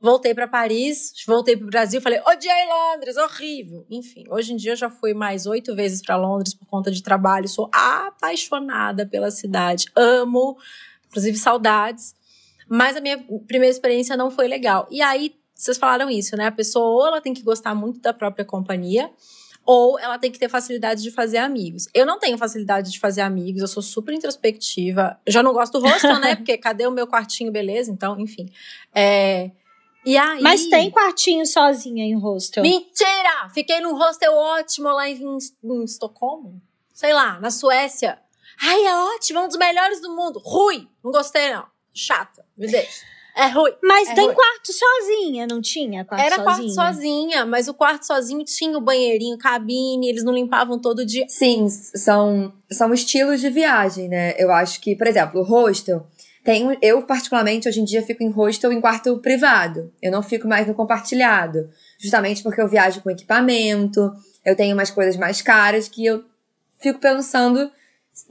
Voltei 0.00 0.34
para 0.34 0.48
Paris, 0.48 1.12
voltei 1.26 1.56
para 1.56 1.66
o 1.66 1.70
Brasil, 1.70 2.00
falei, 2.00 2.20
odiei 2.26 2.66
Londres, 2.66 3.16
horrível. 3.18 3.84
Enfim, 3.90 4.24
hoje 4.30 4.54
em 4.54 4.56
dia 4.56 4.72
eu 4.72 4.76
já 4.76 4.88
fui 4.88 5.12
mais 5.12 5.46
oito 5.46 5.74
vezes 5.74 6.00
para 6.00 6.16
Londres 6.16 6.54
por 6.54 6.66
conta 6.66 6.90
de 6.90 7.02
trabalho, 7.02 7.46
sou 7.46 7.68
apaixonada 7.70 9.06
pela 9.06 9.30
cidade, 9.30 9.86
amo, 9.94 10.56
inclusive 11.06 11.36
saudades. 11.36 12.14
Mas 12.66 12.96
a 12.96 13.00
minha 13.00 13.18
primeira 13.46 13.70
experiência 13.70 14.16
não 14.16 14.30
foi 14.30 14.48
legal. 14.48 14.88
E 14.90 15.02
aí, 15.02 15.34
vocês 15.54 15.76
falaram 15.76 16.08
isso, 16.08 16.34
né? 16.36 16.46
A 16.46 16.52
pessoa 16.52 16.86
ou 16.86 17.06
ela 17.06 17.20
tem 17.20 17.34
que 17.34 17.42
gostar 17.42 17.74
muito 17.74 18.00
da 18.00 18.14
própria 18.14 18.44
companhia, 18.44 19.10
ou 19.66 19.98
ela 19.98 20.18
tem 20.18 20.32
que 20.32 20.38
ter 20.38 20.48
facilidade 20.48 21.02
de 21.02 21.10
fazer 21.10 21.38
amigos. 21.38 21.86
Eu 21.92 22.06
não 22.06 22.18
tenho 22.18 22.38
facilidade 22.38 22.90
de 22.90 22.98
fazer 22.98 23.20
amigos, 23.20 23.60
eu 23.60 23.68
sou 23.68 23.82
super 23.82 24.14
introspectiva. 24.14 25.18
Já 25.28 25.42
não 25.42 25.52
gosto 25.52 25.78
do 25.78 25.86
hostel, 25.86 26.18
né? 26.18 26.36
Porque 26.36 26.56
cadê 26.56 26.86
o 26.86 26.90
meu 26.90 27.06
quartinho, 27.06 27.52
beleza? 27.52 27.90
Então, 27.90 28.18
enfim. 28.18 28.50
É, 28.94 29.50
e 30.04 30.16
aí... 30.16 30.40
Mas 30.42 30.66
tem 30.66 30.90
quartinho 30.90 31.44
sozinha 31.46 32.04
em 32.04 32.18
hostel. 32.18 32.62
Mentira! 32.62 33.50
Fiquei 33.52 33.80
num 33.80 33.96
hostel 33.96 34.32
ótimo 34.34 34.88
lá 34.88 35.08
em, 35.08 35.20
em 35.64 35.84
Estocolmo. 35.84 36.60
Sei 36.92 37.12
lá, 37.12 37.38
na 37.40 37.50
Suécia. 37.50 38.18
Ai, 38.62 38.84
é 38.84 38.94
ótimo, 38.94 39.38
é 39.38 39.42
um 39.42 39.48
dos 39.48 39.56
melhores 39.56 40.00
do 40.00 40.14
mundo. 40.14 40.40
Rui! 40.44 40.86
Não 41.02 41.10
gostei, 41.10 41.52
não. 41.52 41.64
Chata, 41.92 42.44
me 42.56 42.66
deixa. 42.66 43.04
É 43.36 43.46
ruim. 43.46 43.72
Mas 43.82 44.08
é 44.08 44.14
tem 44.14 44.26
ruim. 44.26 44.34
quarto 44.34 44.72
sozinha, 44.72 45.46
não 45.46 45.60
tinha 45.62 46.04
quarto 46.04 46.22
Era 46.22 46.36
sozinha? 46.36 46.44
quarto 46.44 46.74
sozinha, 46.74 47.46
mas 47.46 47.68
o 47.68 47.74
quarto 47.74 48.06
sozinho 48.06 48.44
tinha 48.44 48.76
o 48.76 48.80
banheirinho, 48.80 49.38
cabine, 49.38 50.08
eles 50.08 50.24
não 50.24 50.32
limpavam 50.32 50.78
todo 50.78 51.06
dia. 51.06 51.26
Sim, 51.28 51.68
são, 51.68 52.52
são 52.70 52.92
estilos 52.92 53.40
de 53.40 53.48
viagem, 53.48 54.08
né? 54.08 54.34
Eu 54.36 54.50
acho 54.50 54.80
que, 54.80 54.94
por 54.96 55.06
exemplo, 55.06 55.40
o 55.40 55.44
hostel 55.44 56.06
tem, 56.44 56.76
eu, 56.80 57.02
particularmente, 57.02 57.68
hoje 57.68 57.80
em 57.80 57.84
dia 57.84 58.02
fico 58.02 58.22
em 58.22 58.30
hostel 58.30 58.72
em 58.72 58.80
quarto 58.80 59.18
privado. 59.18 59.92
Eu 60.00 60.10
não 60.10 60.22
fico 60.22 60.48
mais 60.48 60.66
no 60.66 60.74
compartilhado. 60.74 61.68
Justamente 61.98 62.42
porque 62.42 62.60
eu 62.60 62.68
viajo 62.68 63.02
com 63.02 63.10
equipamento, 63.10 64.12
eu 64.44 64.56
tenho 64.56 64.74
umas 64.74 64.90
coisas 64.90 65.16
mais 65.16 65.42
caras 65.42 65.88
que 65.88 66.06
eu 66.06 66.24
fico 66.80 66.98
pensando 66.98 67.70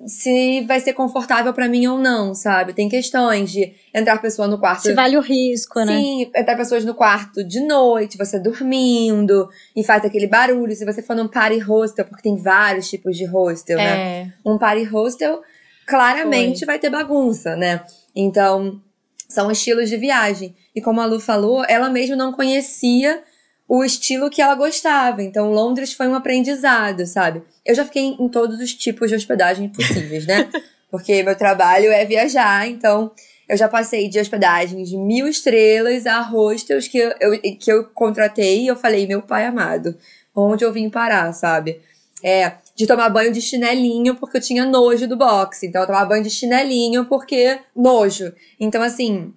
se 0.05 0.61
vai 0.61 0.79
ser 0.79 0.93
confortável 0.93 1.53
para 1.53 1.67
mim 1.67 1.87
ou 1.87 1.97
não, 1.97 2.33
sabe? 2.33 2.73
Tem 2.73 2.89
questões 2.89 3.51
de 3.51 3.73
entrar 3.93 4.21
pessoa 4.21 4.47
no 4.47 4.59
quarto. 4.59 4.83
Se 4.83 4.93
vale 4.93 5.17
o 5.17 5.21
risco, 5.21 5.79
né? 5.79 5.97
Sim, 5.97 6.31
entrar 6.35 6.55
pessoas 6.55 6.85
no 6.85 6.93
quarto 6.93 7.43
de 7.43 7.59
noite, 7.61 8.17
você 8.17 8.39
dormindo 8.39 9.49
e 9.75 9.83
faz 9.83 10.03
aquele 10.03 10.27
barulho. 10.27 10.75
Se 10.75 10.85
você 10.85 11.01
for 11.01 11.15
num 11.15 11.27
party 11.27 11.59
hostel, 11.59 12.05
porque 12.05 12.23
tem 12.23 12.37
vários 12.37 12.89
tipos 12.89 13.17
de 13.17 13.25
hostel, 13.25 13.77
né? 13.77 13.83
É. 13.83 14.23
né? 14.25 14.33
Um 14.45 14.57
party 14.57 14.83
hostel 14.83 15.41
claramente 15.87 16.59
Foi. 16.59 16.67
vai 16.67 16.79
ter 16.79 16.89
bagunça, 16.89 17.55
né? 17.55 17.83
Então, 18.19 18.81
são 19.27 19.51
estilos 19.51 19.89
de 19.89 19.97
viagem. 19.97 20.55
E 20.75 20.81
como 20.81 20.99
a 20.99 21.05
Lu 21.05 21.19
falou, 21.19 21.63
ela 21.67 21.89
mesma 21.89 22.15
não 22.15 22.33
conhecia 22.33 23.23
o 23.67 23.83
estilo 23.83 24.29
que 24.29 24.41
ela 24.41 24.55
gostava. 24.55 25.23
Então, 25.23 25.51
Londres 25.51 25.93
foi 25.93 26.07
um 26.07 26.15
aprendizado, 26.15 27.05
sabe? 27.05 27.43
Eu 27.65 27.75
já 27.75 27.85
fiquei 27.85 28.03
em 28.19 28.27
todos 28.27 28.59
os 28.59 28.73
tipos 28.73 29.09
de 29.09 29.15
hospedagem 29.15 29.69
possíveis, 29.69 30.25
né? 30.25 30.49
Porque 30.91 31.21
meu 31.21 31.38
trabalho 31.38 31.91
é 31.91 32.03
viajar, 32.03 32.67
então 32.67 33.11
eu 33.47 33.55
já 33.55 33.67
passei 33.67 34.09
de 34.09 34.19
hospedagens 34.19 34.89
de 34.89 34.97
mil 34.97 35.27
estrelas 35.27 36.07
a 36.07 36.19
hostels 36.19 36.88
que 36.88 36.97
eu, 36.97 37.11
que 37.59 37.71
eu 37.71 37.83
contratei 37.93 38.63
e 38.63 38.67
eu 38.67 38.75
falei, 38.75 39.05
meu 39.05 39.21
pai 39.21 39.45
amado, 39.45 39.95
onde 40.35 40.65
eu 40.65 40.73
vim 40.73 40.89
parar, 40.89 41.31
sabe? 41.31 41.79
É, 42.23 42.53
de 42.75 42.85
tomar 42.85 43.09
banho 43.09 43.31
de 43.31 43.41
chinelinho 43.41 44.15
porque 44.15 44.38
eu 44.38 44.41
tinha 44.41 44.65
nojo 44.65 45.07
do 45.07 45.15
boxe. 45.15 45.67
Então 45.67 45.81
eu 45.81 45.88
tomava 45.88 46.05
banho 46.05 46.23
de 46.23 46.29
chinelinho 46.29 47.05
porque 47.05 47.59
nojo. 47.75 48.33
Então, 48.59 48.81
assim, 48.81 49.33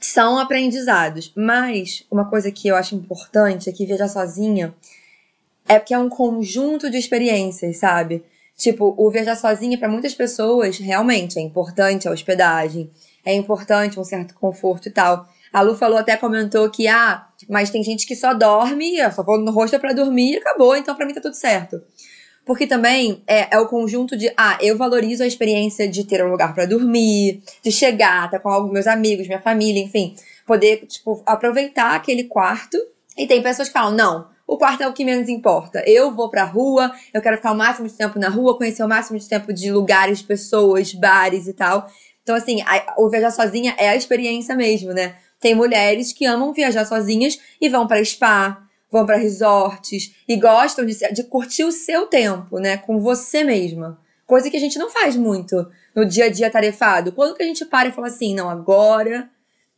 são 0.00 0.38
aprendizados. 0.38 1.32
Mas 1.36 2.04
uma 2.10 2.28
coisa 2.28 2.50
que 2.50 2.68
eu 2.68 2.76
acho 2.76 2.94
importante 2.94 3.68
é 3.68 3.72
que 3.72 3.86
viajar 3.86 4.08
sozinha 4.08 4.74
é 5.68 5.78
porque 5.78 5.94
é 5.94 5.98
um 5.98 6.08
conjunto 6.08 6.90
de 6.90 6.98
experiências, 6.98 7.78
sabe? 7.78 8.24
Tipo, 8.56 8.94
o 8.96 9.10
viajar 9.10 9.36
sozinha 9.36 9.78
para 9.78 9.88
muitas 9.88 10.14
pessoas 10.14 10.78
realmente 10.78 11.38
é 11.38 11.42
importante 11.42 12.06
a 12.06 12.10
hospedagem, 12.10 12.90
é 13.24 13.34
importante 13.34 13.98
um 13.98 14.04
certo 14.04 14.34
conforto 14.34 14.88
e 14.88 14.90
tal. 14.92 15.26
A 15.52 15.60
Lu 15.60 15.74
falou 15.74 15.98
até 15.98 16.16
comentou 16.16 16.70
que 16.70 16.88
ah, 16.88 17.26
mas 17.48 17.70
tem 17.70 17.82
gente 17.82 18.06
que 18.06 18.16
só 18.16 18.34
dorme, 18.34 18.98
só 19.12 19.22
vou 19.22 19.38
no 19.38 19.50
hostel 19.52 19.80
para 19.80 19.92
dormir 19.92 20.32
e 20.32 20.36
acabou, 20.38 20.76
então 20.76 20.94
pra 20.94 21.06
mim 21.06 21.14
tá 21.14 21.20
tudo 21.20 21.34
certo. 21.34 21.82
Porque 22.44 22.66
também 22.66 23.22
é, 23.26 23.54
é 23.54 23.58
o 23.60 23.68
conjunto 23.68 24.16
de, 24.16 24.32
ah, 24.36 24.58
eu 24.60 24.76
valorizo 24.76 25.22
a 25.22 25.26
experiência 25.26 25.88
de 25.88 26.04
ter 26.04 26.24
um 26.24 26.30
lugar 26.30 26.52
pra 26.54 26.66
dormir, 26.66 27.40
de 27.62 27.70
chegar, 27.70 28.24
estar 28.26 28.40
com 28.40 28.48
alguns 28.48 28.72
meus 28.72 28.86
amigos, 28.86 29.26
minha 29.28 29.40
família, 29.40 29.80
enfim, 29.82 30.14
poder, 30.46 30.84
tipo, 30.86 31.22
aproveitar 31.24 31.94
aquele 31.94 32.24
quarto. 32.24 32.76
E 33.16 33.26
tem 33.26 33.40
pessoas 33.42 33.68
que 33.68 33.74
falam, 33.74 33.92
não, 33.94 34.26
o 34.46 34.58
quarto 34.58 34.82
é 34.82 34.88
o 34.88 34.92
que 34.92 35.04
menos 35.04 35.28
importa. 35.28 35.84
Eu 35.86 36.12
vou 36.14 36.28
pra 36.30 36.42
rua, 36.44 36.90
eu 37.14 37.22
quero 37.22 37.36
ficar 37.36 37.52
o 37.52 37.56
máximo 37.56 37.86
de 37.86 37.94
tempo 37.94 38.18
na 38.18 38.28
rua, 38.28 38.56
conhecer 38.58 38.82
o 38.82 38.88
máximo 38.88 39.18
de 39.18 39.28
tempo 39.28 39.52
de 39.52 39.70
lugares, 39.70 40.20
pessoas, 40.20 40.92
bares 40.92 41.46
e 41.46 41.52
tal. 41.52 41.86
Então, 42.24 42.34
assim, 42.34 42.60
a- 42.62 42.94
o 42.98 43.08
viajar 43.08 43.30
sozinha 43.30 43.74
é 43.78 43.88
a 43.88 43.96
experiência 43.96 44.54
mesmo, 44.56 44.92
né? 44.92 45.14
Tem 45.40 45.54
mulheres 45.54 46.12
que 46.12 46.24
amam 46.26 46.52
viajar 46.52 46.84
sozinhas 46.84 47.38
e 47.60 47.68
vão 47.68 47.86
pra 47.86 48.04
spa, 48.04 48.58
vão 48.92 49.06
pra 49.06 49.16
resorts 49.16 50.14
e 50.28 50.36
gostam 50.36 50.84
de, 50.84 50.94
de 51.12 51.24
curtir 51.24 51.64
o 51.64 51.72
seu 51.72 52.06
tempo, 52.06 52.58
né? 52.58 52.76
Com 52.76 53.00
você 53.00 53.42
mesma. 53.42 53.98
Coisa 54.26 54.50
que 54.50 54.56
a 54.56 54.60
gente 54.60 54.78
não 54.78 54.90
faz 54.90 55.16
muito 55.16 55.66
no 55.94 56.04
dia 56.04 56.26
a 56.26 56.28
dia 56.28 56.50
tarefado. 56.50 57.10
Quando 57.12 57.34
que 57.34 57.42
a 57.42 57.46
gente 57.46 57.64
para 57.64 57.88
e 57.88 57.92
fala 57.92 58.08
assim, 58.08 58.34
não, 58.34 58.50
agora 58.50 59.30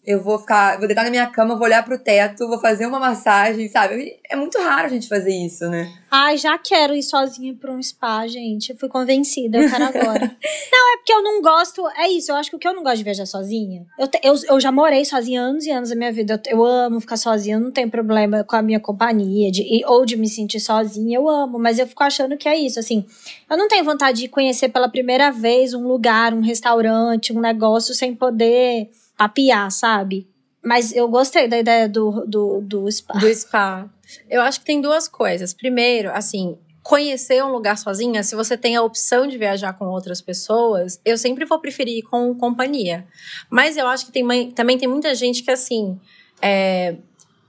eu 0.06 0.23
vou 0.23 0.38
ficar, 0.38 0.78
vou 0.78 0.87
deitar 0.87 1.04
na 1.04 1.11
minha 1.11 1.26
cama, 1.26 1.54
vou 1.56 1.64
olhar 1.64 1.84
pro 1.84 1.99
teto, 1.99 2.46
vou 2.49 2.58
fazer 2.61 2.87
uma 2.87 2.99
massagem, 3.00 3.68
sabe? 3.68 4.16
É 4.30 4.37
muito 4.37 4.58
raro 4.58 4.87
a 4.87 4.88
gente 4.88 5.08
fazer 5.08 5.30
isso, 5.34 5.68
né? 5.68 5.90
Ai, 6.11 6.37
já 6.37 6.56
quero 6.58 6.94
ir 6.94 7.02
sozinha 7.02 7.54
pra 7.58 7.73
um 7.73 7.82
spa, 7.82 8.26
gente. 8.26 8.70
Eu 8.70 8.76
fui 8.76 8.88
convencida, 8.88 9.58
eu 9.58 9.68
quero 9.68 9.84
agora. 9.84 10.20
não, 10.73 10.94
é 10.94 10.96
porque 10.99 11.12
eu 11.12 11.23
não 11.23 11.40
gosto. 11.42 11.87
É 11.96 12.08
isso, 12.08 12.30
eu 12.30 12.37
acho 12.37 12.50
que 12.50 12.56
o 12.56 12.58
que 12.58 12.68
eu 12.68 12.75
não 12.75 12.82
gosto 12.82 12.99
de 12.99 13.04
viajar 13.04 13.26
sozinha. 13.26 13.84
Eu, 13.99 14.06
te- 14.06 14.20
eu, 14.23 14.34
eu 14.49 14.61
já 14.61 14.70
morei 14.70 15.04
sozinha 15.04 15.40
anos 15.40 15.64
e 15.66 15.70
anos 15.70 15.90
da 15.90 15.96
minha 15.96 16.12
vida. 16.12 16.40
Eu, 16.46 16.58
eu 16.58 16.64
amo 16.64 17.00
ficar 17.00 17.16
sozinha, 17.16 17.56
eu 17.56 17.61
não 17.61 17.73
tenho 17.73 17.90
problema 17.90 18.44
com 18.44 18.54
a 18.56 18.62
minha 18.62 18.78
companhia, 18.78 19.50
de, 19.50 19.82
ou 19.87 20.04
de 20.06 20.16
me 20.16 20.28
sentir 20.28 20.61
sozinha, 20.61 21.16
eu 21.16 21.28
amo. 21.28 21.58
Mas 21.58 21.78
eu 21.78 21.87
fico 21.87 22.02
achando 22.04 22.37
que 22.37 22.49
é 22.49 22.56
isso, 22.56 22.78
assim. 22.78 23.04
Eu 23.50 23.56
não 23.56 23.66
tenho 23.68 23.84
vontade 23.84 24.20
de 24.20 24.28
conhecer 24.28 24.68
pela 24.68 24.88
primeira 24.88 25.30
vez 25.32 25.75
um 25.75 25.87
lugar, 25.88 26.32
um 26.34 26.40
restaurante, 26.40 27.32
um 27.32 27.40
negócio 27.40 27.94
sem 27.94 28.14
poder 28.14 28.88
papiar, 29.16 29.71
sabe? 29.71 30.28
Mas 30.62 30.94
eu 30.94 31.09
gostei 31.09 31.47
da 31.47 31.59
ideia 31.59 31.88
do, 31.88 32.25
do, 32.26 32.61
do 32.62 32.90
spa. 32.90 33.18
do 33.18 33.35
spa. 33.35 33.90
Eu 34.30 34.40
acho 34.40 34.61
que 34.61 34.66
tem 34.66 34.80
duas 34.80 35.06
coisas. 35.06 35.52
Primeiro, 35.52 36.11
assim, 36.11 36.59
conhecer 36.83 37.42
um 37.42 37.50
lugar 37.50 37.76
sozinha, 37.76 38.23
se 38.23 38.35
você 38.35 38.56
tem 38.56 38.76
a 38.76 38.83
opção 38.83 39.26
de 39.26 39.37
viajar 39.37 39.73
com 39.73 39.87
outras 39.87 40.21
pessoas, 40.21 41.00
eu 41.04 41.16
sempre 41.16 41.44
vou 41.44 41.59
preferir 41.59 41.99
ir 41.99 42.02
com 42.02 42.35
companhia. 42.35 43.06
Mas 43.50 43.76
eu 43.76 43.87
acho 43.87 44.06
que 44.06 44.12
tem, 44.12 44.50
também 44.52 44.78
tem 44.78 44.88
muita 44.88 45.14
gente 45.14 45.42
que, 45.42 45.50
assim, 45.50 45.99
é, 46.40 46.97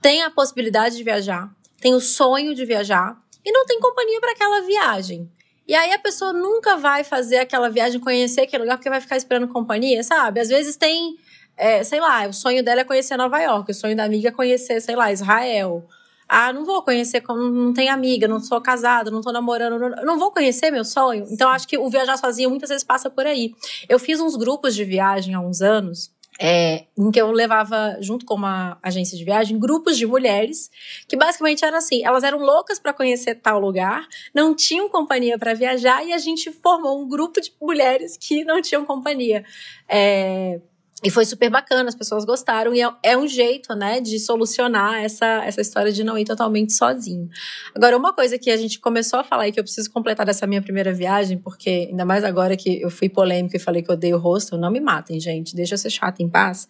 tem 0.00 0.22
a 0.22 0.30
possibilidade 0.30 0.96
de 0.96 1.02
viajar, 1.02 1.50
tem 1.80 1.94
o 1.94 2.00
sonho 2.00 2.54
de 2.54 2.64
viajar 2.64 3.20
e 3.44 3.52
não 3.52 3.66
tem 3.66 3.78
companhia 3.78 4.20
para 4.20 4.32
aquela 4.32 4.60
viagem. 4.62 5.30
E 5.68 5.74
aí 5.74 5.92
a 5.92 5.98
pessoa 5.98 6.32
nunca 6.32 6.76
vai 6.76 7.02
fazer 7.02 7.38
aquela 7.38 7.68
viagem, 7.68 8.00
conhecer 8.00 8.42
aquele 8.42 8.62
lugar, 8.62 8.76
porque 8.76 8.88
vai 8.88 9.00
ficar 9.00 9.16
esperando 9.16 9.48
companhia, 9.48 10.02
sabe? 10.02 10.40
Às 10.40 10.48
vezes 10.48 10.76
tem, 10.76 11.16
é, 11.56 11.82
sei 11.82 12.00
lá, 12.00 12.26
o 12.26 12.32
sonho 12.32 12.62
dela 12.62 12.82
é 12.82 12.84
conhecer 12.84 13.16
Nova 13.16 13.40
York, 13.40 13.70
o 13.70 13.74
sonho 13.74 13.96
da 13.96 14.04
amiga 14.04 14.28
é 14.28 14.32
conhecer, 14.32 14.80
sei 14.80 14.94
lá, 14.94 15.12
Israel. 15.12 15.86
Ah, 16.28 16.52
não 16.52 16.64
vou 16.64 16.82
conhecer, 16.82 17.22
não 17.28 17.72
tenho 17.72 17.92
amiga, 17.92 18.26
não 18.26 18.40
sou 18.40 18.60
casada, 18.60 19.12
não 19.12 19.20
tô 19.20 19.30
namorando, 19.30 19.78
não, 19.78 20.04
não 20.04 20.18
vou 20.18 20.32
conhecer 20.32 20.72
meu 20.72 20.84
sonho. 20.84 21.24
Então 21.30 21.48
acho 21.48 21.68
que 21.68 21.78
o 21.78 21.88
viajar 21.88 22.16
sozinho 22.16 22.50
muitas 22.50 22.68
vezes 22.68 22.84
passa 22.84 23.08
por 23.08 23.26
aí. 23.26 23.54
Eu 23.88 23.98
fiz 23.98 24.20
uns 24.20 24.34
grupos 24.34 24.74
de 24.74 24.84
viagem 24.84 25.34
há 25.34 25.40
uns 25.40 25.62
anos, 25.62 26.10
é, 26.38 26.84
em 26.98 27.10
que 27.10 27.20
eu 27.20 27.30
levava, 27.30 27.96
junto 28.00 28.26
com 28.26 28.34
uma 28.34 28.78
agência 28.82 29.16
de 29.16 29.24
viagem, 29.24 29.58
grupos 29.58 29.96
de 29.96 30.06
mulheres 30.06 30.70
que 31.08 31.16
basicamente 31.16 31.64
eram 31.64 31.78
assim: 31.78 32.04
elas 32.04 32.24
eram 32.24 32.38
loucas 32.38 32.78
para 32.78 32.92
conhecer 32.92 33.36
tal 33.36 33.58
lugar, 33.58 34.06
não 34.34 34.54
tinham 34.54 34.88
companhia 34.88 35.38
para 35.38 35.54
viajar 35.54 36.04
e 36.04 36.12
a 36.12 36.18
gente 36.18 36.50
formou 36.50 37.00
um 37.00 37.08
grupo 37.08 37.40
de 37.40 37.52
mulheres 37.60 38.16
que 38.16 38.44
não 38.44 38.60
tinham 38.60 38.84
companhia. 38.84 39.44
É, 39.88 40.60
e 41.06 41.10
foi 41.10 41.24
super 41.24 41.48
bacana, 41.48 41.88
as 41.88 41.94
pessoas 41.94 42.24
gostaram. 42.24 42.74
E 42.74 42.82
é, 42.82 42.90
é 43.00 43.16
um 43.16 43.28
jeito, 43.28 43.76
né, 43.76 44.00
de 44.00 44.18
solucionar 44.18 45.04
essa, 45.04 45.24
essa 45.44 45.60
história 45.60 45.92
de 45.92 46.02
não 46.02 46.18
ir 46.18 46.24
totalmente 46.24 46.72
sozinho. 46.72 47.28
Agora, 47.72 47.96
uma 47.96 48.12
coisa 48.12 48.36
que 48.36 48.50
a 48.50 48.56
gente 48.56 48.80
começou 48.80 49.20
a 49.20 49.22
falar 49.22 49.46
e 49.46 49.52
que 49.52 49.60
eu 49.60 49.62
preciso 49.62 49.88
completar 49.92 50.26
dessa 50.26 50.48
minha 50.48 50.60
primeira 50.60 50.92
viagem, 50.92 51.38
porque 51.38 51.86
ainda 51.88 52.04
mais 52.04 52.24
agora 52.24 52.56
que 52.56 52.82
eu 52.82 52.90
fui 52.90 53.08
polêmica 53.08 53.56
e 53.56 53.60
falei 53.60 53.82
que 53.82 53.88
eu 53.88 53.94
odeio 53.94 54.18
hostel, 54.18 54.58
não 54.58 54.68
me 54.68 54.80
matem, 54.80 55.20
gente, 55.20 55.54
deixa 55.54 55.74
eu 55.74 55.78
ser 55.78 55.90
chata 55.90 56.24
em 56.24 56.28
paz. 56.28 56.66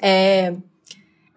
É, 0.00 0.54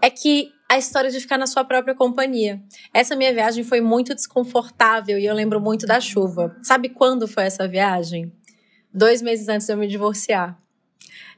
é 0.02 0.10
que 0.10 0.50
a 0.70 0.78
história 0.78 1.12
de 1.12 1.20
ficar 1.20 1.38
na 1.38 1.48
sua 1.48 1.66
própria 1.66 1.96
companhia. 1.96 2.62
Essa 2.94 3.14
minha 3.14 3.34
viagem 3.34 3.66
foi 3.66 3.82
muito 3.82 4.16
desconfortável 4.16 5.20
e 5.20 5.26
eu 5.26 5.36
lembro 5.36 5.60
muito 5.60 5.86
da 5.86 6.00
chuva. 6.00 6.56
Sabe 6.62 6.88
quando 6.88 7.28
foi 7.28 7.44
essa 7.44 7.68
viagem? 7.68 8.32
Dois 8.94 9.22
meses 9.22 9.50
antes 9.50 9.68
de 9.68 9.74
eu 9.74 9.78
me 9.78 9.86
divorciar. 9.86 10.58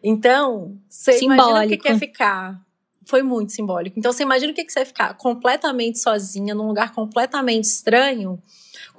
Então, 0.03 0.77
você 0.89 1.19
imagina 1.19 1.43
o 1.43 1.47
que 1.67 1.75
Simbólico. 1.75 1.83
que 1.83 1.89
é 1.89 1.97
ficar. 1.97 2.59
Foi 3.05 3.23
muito 3.23 3.51
simbólico. 3.51 3.97
Então, 3.97 4.11
você 4.13 4.23
imagina 4.23 4.51
o 4.51 4.55
que 4.55 4.63
que 4.63 4.71
você 4.71 4.81
é 4.81 4.85
ficar 4.85 5.15
completamente 5.15 5.99
sozinha, 5.99 6.53
num 6.53 6.67
lugar 6.67 6.93
completamente 6.93 7.63
estranho, 7.65 8.39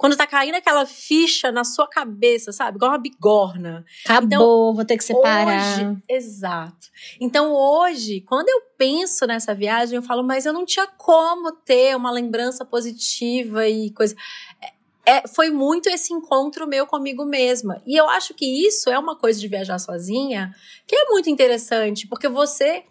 quando 0.01 0.17
tá 0.17 0.25
caindo 0.25 0.55
aquela 0.55 0.83
ficha 0.85 1.51
na 1.51 1.63
sua 1.63 1.87
cabeça, 1.87 2.51
sabe? 2.51 2.77
Igual 2.77 2.91
uma 2.91 2.97
bigorna. 2.97 3.85
Acabou, 4.03 4.73
vou 4.73 4.83
ter 4.83 4.97
que 4.97 5.03
separar. 5.03 5.77
Hoje, 5.77 5.97
exato. 6.09 6.87
Então 7.19 7.53
hoje, 7.53 8.21
quando 8.21 8.49
eu 8.49 8.61
penso 8.77 9.27
nessa 9.27 9.53
viagem, 9.53 9.95
eu 9.95 10.01
falo, 10.01 10.23
mas 10.23 10.45
eu 10.45 10.53
não 10.53 10.65
tinha 10.65 10.87
como 10.97 11.51
ter 11.51 11.95
uma 11.95 12.09
lembrança 12.09 12.65
positiva 12.65 13.67
e 13.69 13.91
coisa. 13.91 14.15
É, 15.05 15.27
foi 15.27 15.49
muito 15.49 15.89
esse 15.89 16.13
encontro 16.13 16.67
meu 16.67 16.85
comigo 16.85 17.25
mesma. 17.25 17.81
E 17.87 17.95
eu 17.99 18.07
acho 18.09 18.33
que 18.33 18.45
isso 18.67 18.89
é 18.89 18.99
uma 18.99 19.15
coisa 19.17 19.39
de 19.39 19.47
viajar 19.47 19.79
sozinha 19.79 20.53
que 20.85 20.95
é 20.95 21.05
muito 21.09 21.29
interessante, 21.29 22.07
porque 22.07 22.27
você. 22.29 22.83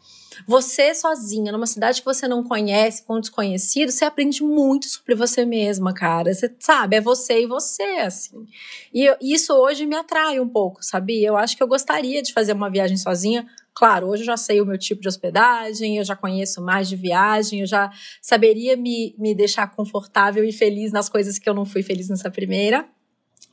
Você 0.47 0.95
sozinha, 0.95 1.53
numa 1.53 1.67
cidade 1.67 2.01
que 2.01 2.05
você 2.07 2.27
não 2.27 2.43
conhece, 2.43 3.03
com 3.05 3.17
um 3.17 3.21
desconhecido, 3.21 3.91
você 3.91 4.05
aprende 4.07 4.43
muito 4.43 4.89
sobre 4.89 5.15
você 5.15 5.45
mesma, 5.45 5.93
cara. 5.93 6.33
Você 6.33 6.55
sabe, 6.59 6.97
é 6.97 7.01
você 7.01 7.43
e 7.43 7.47
você, 7.47 7.83
assim. 7.83 8.47
E 8.95 9.05
eu- 9.05 9.17
isso 9.21 9.53
hoje 9.53 9.85
me 9.85 9.97
atrai 9.97 10.41
um 10.41 10.49
pouco, 10.49 10.83
sabia? 10.83 11.29
Eu 11.29 11.37
acho 11.37 11.57
que 11.57 11.63
eu 11.63 11.67
gostaria 11.69 12.23
de 12.23 12.33
fazer 12.33 12.53
uma 12.55 12.71
viagem 12.71 12.97
sozinha. 12.97 13.47
Claro, 13.75 14.09
hoje 14.09 14.23
eu 14.23 14.27
já 14.27 14.37
sei 14.37 14.61
o 14.61 14.67
meu 14.67 14.77
tipo 14.77 15.01
de 15.01 15.09
hospedagem, 15.09 15.99
eu 15.99 16.05
já 16.05 16.17
conheço 16.17 16.61
mais 16.61 16.89
de 16.89 16.97
viagem, 16.97 17.61
eu 17.61 17.67
já 17.67 17.91
saberia 18.21 18.77
me, 18.77 19.15
me 19.19 19.35
deixar 19.35 19.71
confortável 19.75 20.45
e 20.45 20.53
feliz 20.53 20.93
nas 20.93 21.09
coisas 21.09 21.39
que 21.39 21.49
eu 21.49 21.55
não 21.55 21.65
fui 21.65 21.83
feliz 21.83 22.09
nessa 22.09 22.31
primeira. 22.31 22.87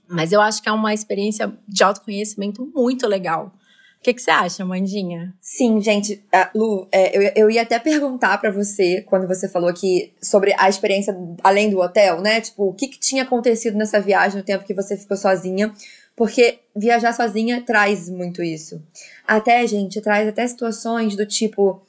Mas 0.10 0.32
eu 0.32 0.42
acho 0.42 0.62
que 0.62 0.70
é 0.70 0.72
uma 0.72 0.94
experiência 0.94 1.54
de 1.68 1.84
autoconhecimento 1.84 2.66
muito 2.74 3.08
legal. 3.08 3.54
O 4.00 4.04
que, 4.04 4.14
que 4.14 4.22
você 4.22 4.32
acha, 4.32 4.64
Mandinha? 4.64 5.34
Sim, 5.42 5.82
gente, 5.82 6.24
ah, 6.32 6.50
Lu, 6.56 6.88
é, 6.92 7.18
eu, 7.18 7.32
eu 7.36 7.52
ia 7.52 7.64
até 7.64 7.80
perguntar 7.80 8.38
pra 8.38 8.52
você, 8.52 9.02
quando 9.02 9.28
você 9.28 9.50
falou 9.50 9.74
que 9.74 10.14
sobre 10.22 10.54
a 10.58 10.70
experiência 10.70 11.18
além 11.44 11.70
do 11.70 11.80
hotel, 11.80 12.22
né? 12.22 12.40
Tipo, 12.40 12.70
o 12.70 12.74
que, 12.74 12.88
que 12.88 13.00
tinha 13.00 13.24
acontecido 13.24 13.76
nessa 13.76 14.00
viagem 14.00 14.38
no 14.38 14.46
tempo 14.46 14.64
que 14.64 14.74
você 14.74 14.96
ficou 14.96 15.18
sozinha? 15.18 15.74
Porque 16.18 16.62
viajar 16.76 17.14
sozinha 17.14 17.62
traz 17.62 18.10
muito 18.10 18.42
isso. 18.42 18.82
Até, 19.26 19.66
gente, 19.68 20.02
traz 20.02 20.28
até 20.28 20.48
situações 20.48 21.16
do 21.16 21.28
tipo 21.28 21.80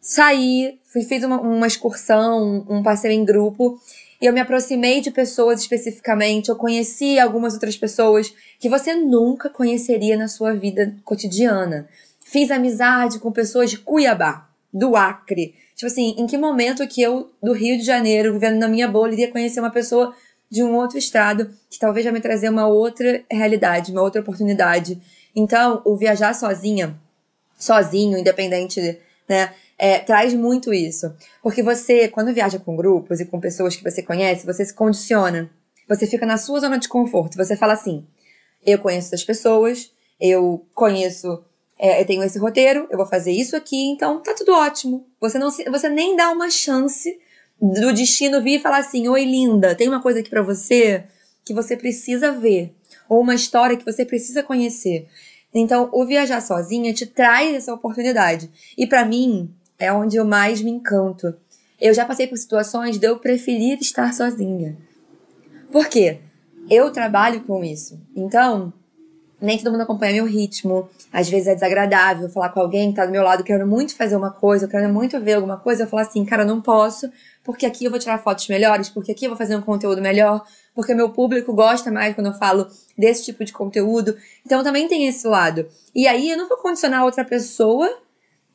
sair, 0.00 0.80
fiz 0.84 1.22
uma, 1.22 1.38
uma 1.38 1.66
excursão, 1.66 2.66
um 2.68 2.82
passeio 2.82 3.12
em 3.12 3.26
grupo, 3.26 3.78
e 4.20 4.26
eu 4.26 4.32
me 4.32 4.40
aproximei 4.40 5.02
de 5.02 5.10
pessoas 5.10 5.60
especificamente, 5.60 6.48
eu 6.48 6.56
conheci 6.56 7.18
algumas 7.18 7.52
outras 7.52 7.76
pessoas 7.76 8.32
que 8.58 8.70
você 8.70 8.94
nunca 8.94 9.50
conheceria 9.50 10.16
na 10.16 10.28
sua 10.28 10.54
vida 10.54 10.96
cotidiana. 11.04 11.86
Fiz 12.24 12.50
amizade 12.50 13.18
com 13.18 13.30
pessoas 13.30 13.70
de 13.70 13.78
Cuiabá, 13.78 14.48
do 14.72 14.96
Acre. 14.96 15.54
Tipo 15.76 15.92
assim, 15.92 16.14
em 16.16 16.26
que 16.26 16.38
momento 16.38 16.86
que 16.88 17.02
eu, 17.02 17.30
do 17.42 17.52
Rio 17.52 17.76
de 17.76 17.84
Janeiro, 17.84 18.32
vivendo 18.32 18.58
na 18.58 18.68
minha 18.68 18.88
bolha, 18.88 19.12
iria 19.12 19.30
conhecer 19.30 19.60
uma 19.60 19.70
pessoa 19.70 20.14
de 20.50 20.62
um 20.62 20.74
outro 20.74 20.98
estado 20.98 21.50
que 21.70 21.78
talvez 21.78 22.04
já 22.04 22.12
me 22.12 22.20
trazer 22.20 22.48
uma 22.48 22.66
outra 22.66 23.22
realidade, 23.30 23.92
uma 23.92 24.02
outra 24.02 24.20
oportunidade. 24.20 25.00
Então, 25.34 25.82
o 25.84 25.96
viajar 25.96 26.34
sozinha, 26.34 26.98
sozinho, 27.58 28.18
independente, 28.18 28.98
né, 29.28 29.52
é, 29.78 29.98
traz 29.98 30.32
muito 30.34 30.72
isso. 30.72 31.12
Porque 31.42 31.62
você, 31.62 32.08
quando 32.08 32.32
viaja 32.32 32.58
com 32.58 32.76
grupos 32.76 33.20
e 33.20 33.26
com 33.26 33.40
pessoas 33.40 33.74
que 33.74 33.82
você 33.82 34.02
conhece, 34.02 34.46
você 34.46 34.64
se 34.64 34.74
condiciona. 34.74 35.50
Você 35.88 36.06
fica 36.06 36.24
na 36.24 36.36
sua 36.36 36.60
zona 36.60 36.78
de 36.78 36.88
conforto. 36.88 37.36
Você 37.36 37.56
fala 37.56 37.72
assim: 37.72 38.06
eu 38.64 38.78
conheço 38.78 39.08
essas 39.08 39.24
pessoas, 39.24 39.90
eu 40.20 40.64
conheço, 40.74 41.44
é, 41.78 42.00
eu 42.00 42.06
tenho 42.06 42.22
esse 42.22 42.38
roteiro, 42.38 42.86
eu 42.90 42.96
vou 42.96 43.06
fazer 43.06 43.32
isso 43.32 43.56
aqui, 43.56 43.90
então 43.90 44.22
tá 44.22 44.34
tudo 44.34 44.52
ótimo. 44.52 45.06
Você, 45.20 45.38
não 45.38 45.50
se, 45.50 45.64
você 45.64 45.88
nem 45.88 46.16
dá 46.16 46.30
uma 46.30 46.50
chance 46.50 47.18
do 47.72 47.92
destino 47.92 48.42
vir 48.42 48.56
e 48.56 48.62
falar 48.62 48.78
assim: 48.78 49.08
oi, 49.08 49.24
linda, 49.24 49.74
tem 49.74 49.88
uma 49.88 50.02
coisa 50.02 50.20
aqui 50.20 50.28
para 50.28 50.42
você 50.42 51.04
que 51.44 51.54
você 51.54 51.76
precisa 51.76 52.32
ver. 52.32 52.74
Ou 53.08 53.20
uma 53.20 53.34
história 53.34 53.76
que 53.76 53.84
você 53.84 54.04
precisa 54.04 54.42
conhecer. 54.42 55.06
Então, 55.52 55.88
o 55.92 56.04
viajar 56.04 56.40
sozinha 56.40 56.92
te 56.92 57.06
traz 57.06 57.54
essa 57.54 57.72
oportunidade. 57.72 58.50
E 58.76 58.86
para 58.86 59.04
mim, 59.04 59.50
é 59.78 59.92
onde 59.92 60.16
eu 60.16 60.24
mais 60.24 60.60
me 60.60 60.70
encanto. 60.70 61.34
Eu 61.80 61.94
já 61.94 62.04
passei 62.04 62.26
por 62.26 62.36
situações 62.36 62.98
de 62.98 63.06
eu 63.06 63.18
preferir 63.18 63.78
estar 63.80 64.12
sozinha. 64.12 64.76
Por 65.70 65.86
quê? 65.88 66.18
Eu 66.68 66.90
trabalho 66.90 67.42
com 67.42 67.62
isso. 67.62 68.00
Então, 68.16 68.72
nem 69.40 69.58
todo 69.58 69.70
mundo 69.70 69.82
acompanha 69.82 70.14
meu 70.14 70.24
ritmo. 70.24 70.88
Às 71.12 71.28
vezes 71.28 71.46
é 71.46 71.54
desagradável 71.54 72.28
falar 72.28 72.48
com 72.48 72.60
alguém 72.60 72.90
que 72.90 72.96
tá 72.96 73.06
do 73.06 73.12
meu 73.12 73.22
lado, 73.22 73.44
querendo 73.44 73.66
muito 73.66 73.94
fazer 73.94 74.16
uma 74.16 74.30
coisa, 74.30 74.66
quero 74.66 74.92
muito 74.92 75.20
ver 75.20 75.34
alguma 75.34 75.58
coisa, 75.58 75.84
eu 75.84 75.86
falo 75.86 76.02
assim, 76.02 76.24
cara, 76.24 76.42
eu 76.42 76.46
não 76.46 76.60
posso, 76.60 77.10
porque 77.44 77.66
aqui 77.66 77.84
eu 77.84 77.90
vou 77.90 78.00
tirar 78.00 78.18
fotos 78.18 78.48
melhores, 78.48 78.88
porque 78.88 79.12
aqui 79.12 79.26
eu 79.26 79.30
vou 79.30 79.36
fazer 79.36 79.54
um 79.54 79.60
conteúdo 79.60 80.00
melhor, 80.00 80.42
porque 80.74 80.94
meu 80.94 81.10
público 81.10 81.52
gosta 81.52 81.92
mais 81.92 82.14
quando 82.14 82.28
eu 82.28 82.34
falo 82.34 82.66
desse 82.96 83.26
tipo 83.26 83.44
de 83.44 83.52
conteúdo. 83.52 84.16
Então 84.44 84.64
também 84.64 84.88
tem 84.88 85.06
esse 85.06 85.28
lado. 85.28 85.68
E 85.94 86.08
aí 86.08 86.30
eu 86.30 86.38
não 86.38 86.48
vou 86.48 86.56
condicionar 86.56 87.04
outra 87.04 87.24
pessoa 87.24 87.88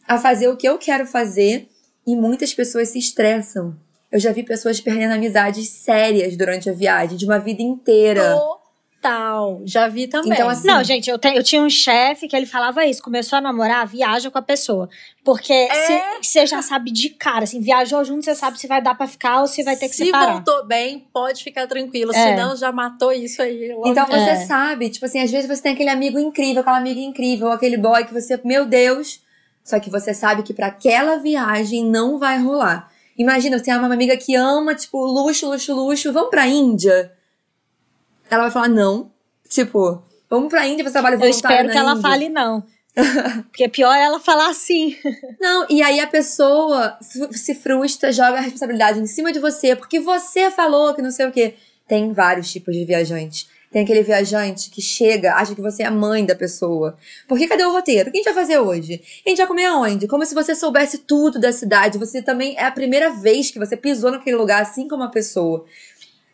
a 0.07 0.17
fazer 0.17 0.47
o 0.47 0.57
que 0.57 0.67
eu 0.67 0.77
quero 0.79 1.05
fazer 1.05 1.69
e 2.05 2.15
muitas 2.15 2.51
pessoas 2.53 2.89
se 2.89 2.97
estressam. 2.97 3.77
Eu 4.11 4.19
já 4.19 4.31
vi 4.31 4.41
pessoas 4.41 4.81
perdendo 4.81 5.13
amizades 5.13 5.69
sérias 5.69 6.35
durante 6.35 6.67
a 6.67 6.73
viagem, 6.73 7.15
de 7.15 7.25
uma 7.25 7.37
vida 7.37 7.61
inteira. 7.61 8.35
Total, 9.01 9.61
já 9.65 9.87
vi 9.87 10.07
também. 10.07 10.33
Então, 10.33 10.49
assim, 10.49 10.67
não, 10.67 10.83
gente, 10.83 11.09
eu, 11.09 11.17
te, 11.17 11.29
eu 11.29 11.41
tinha 11.41 11.61
um 11.61 11.69
chefe 11.69 12.27
que 12.27 12.35
ele 12.35 12.45
falava 12.45 12.85
isso: 12.85 13.01
começou 13.01 13.37
a 13.37 13.41
namorar, 13.41 13.87
viaja 13.87 14.29
com 14.29 14.37
a 14.37 14.41
pessoa. 14.41 14.89
Porque 15.23 15.53
É. 15.53 16.21
você 16.21 16.45
já 16.45 16.61
sabe 16.61 16.91
de 16.91 17.09
cara, 17.09 17.43
assim, 17.45 17.61
viajou 17.61 18.03
junto, 18.03 18.25
você 18.25 18.35
sabe 18.35 18.59
se 18.59 18.67
vai 18.67 18.81
dar 18.81 18.95
pra 18.95 19.07
ficar 19.07 19.39
ou 19.41 19.47
se 19.47 19.63
vai 19.63 19.75
ter 19.77 19.87
que 19.87 19.95
Se 19.95 20.05
separar. 20.05 20.33
voltou 20.33 20.65
bem, 20.65 21.07
pode 21.13 21.43
ficar 21.43 21.65
tranquilo. 21.67 22.11
É. 22.11 22.13
Senão 22.13 22.55
já 22.57 22.71
matou 22.71 23.11
isso 23.13 23.41
aí. 23.41 23.71
logo. 23.73 23.87
Então 23.87 24.05
você 24.05 24.31
É. 24.31 24.35
sabe, 24.45 24.89
tipo 24.89 25.05
assim, 25.05 25.21
às 25.21 25.31
vezes 25.31 25.47
você 25.47 25.61
tem 25.63 25.73
aquele 25.73 25.89
amigo 25.89 26.19
incrível, 26.19 26.61
aquela 26.61 26.77
amiga 26.77 26.99
incrível, 26.99 27.51
aquele 27.51 27.77
boy 27.77 28.03
que 28.05 28.13
você, 28.13 28.39
meu 28.43 28.65
Deus, 28.65 29.21
só 29.63 29.79
que 29.79 29.89
você 29.89 30.13
sabe 30.13 30.43
que 30.43 30.53
para 30.53 30.67
aquela 30.67 31.15
viagem 31.17 31.85
não 31.85 32.17
vai 32.19 32.37
rolar. 32.37 32.91
Imagina, 33.17 33.57
você 33.59 33.69
é 33.71 33.77
uma 33.77 33.93
amiga 33.93 34.15
que 34.17 34.35
ama, 34.35 34.73
tipo, 34.75 34.97
luxo, 35.05 35.49
luxo, 35.49 35.73
luxo, 35.73 36.11
vamos 36.11 36.29
pra 36.29 36.47
Índia? 36.47 37.11
Ela 38.29 38.43
vai 38.43 38.51
falar 38.51 38.67
não. 38.69 39.11
Tipo, 39.47 40.03
vamos 40.29 40.49
pra 40.49 40.67
Índia, 40.67 40.83
você 40.83 40.91
trabalha 40.91 41.15
Eu 41.15 41.19
voluntário 41.19 41.55
espero 41.55 41.67
na 41.67 41.73
que 41.73 41.77
ela 41.77 41.91
Índia. 41.91 42.01
fale 42.01 42.29
não. 42.29 42.63
Porque 43.49 43.67
pior 43.69 43.93
é 43.93 44.03
ela 44.03 44.19
falar 44.19 44.49
assim. 44.49 44.95
Não, 45.39 45.65
e 45.69 45.81
aí 45.81 45.99
a 45.99 46.07
pessoa 46.07 46.97
se 47.31 47.55
frustra, 47.55 48.11
joga 48.11 48.37
a 48.37 48.41
responsabilidade 48.41 48.99
em 48.99 49.05
cima 49.05 49.31
de 49.31 49.39
você, 49.39 49.75
porque 49.75 49.99
você 50.01 50.51
falou 50.51 50.93
que 50.93 51.01
não 51.01 51.11
sei 51.11 51.27
o 51.27 51.31
quê. 51.31 51.53
Tem 51.87 52.11
vários 52.11 52.51
tipos 52.51 52.75
de 52.75 52.83
viajante. 52.83 53.47
Tem 53.71 53.83
aquele 53.83 54.01
viajante 54.01 54.69
que 54.71 54.81
chega, 54.81 55.35
acha 55.35 55.53
que 55.53 55.61
você 55.61 55.83
é 55.83 55.85
a 55.85 55.91
mãe 55.91 56.25
da 56.25 56.35
pessoa. 56.35 56.97
Porque 57.27 57.47
cadê 57.47 57.63
o 57.63 57.71
roteiro? 57.71 58.09
O 58.09 58.11
que 58.11 58.17
a 58.17 58.21
gente 58.21 58.33
vai 58.33 58.43
fazer 58.43 58.59
hoje? 58.59 59.01
A 59.25 59.29
gente 59.29 59.37
vai 59.37 59.47
comer 59.47 59.65
aonde? 59.65 60.07
Como 60.07 60.25
se 60.25 60.33
você 60.33 60.55
soubesse 60.55 60.97
tudo 60.99 61.39
da 61.39 61.51
cidade. 61.51 61.99
Você 61.99 62.21
também 62.21 62.57
é 62.57 62.65
a 62.65 62.71
primeira 62.71 63.11
vez 63.11 63.51
que 63.51 63.59
você 63.59 63.77
pisou 63.77 64.09
naquele 64.11 64.35
lugar, 64.35 64.61
assim 64.63 64.87
como 64.87 65.03
a 65.03 65.09
pessoa. 65.09 65.65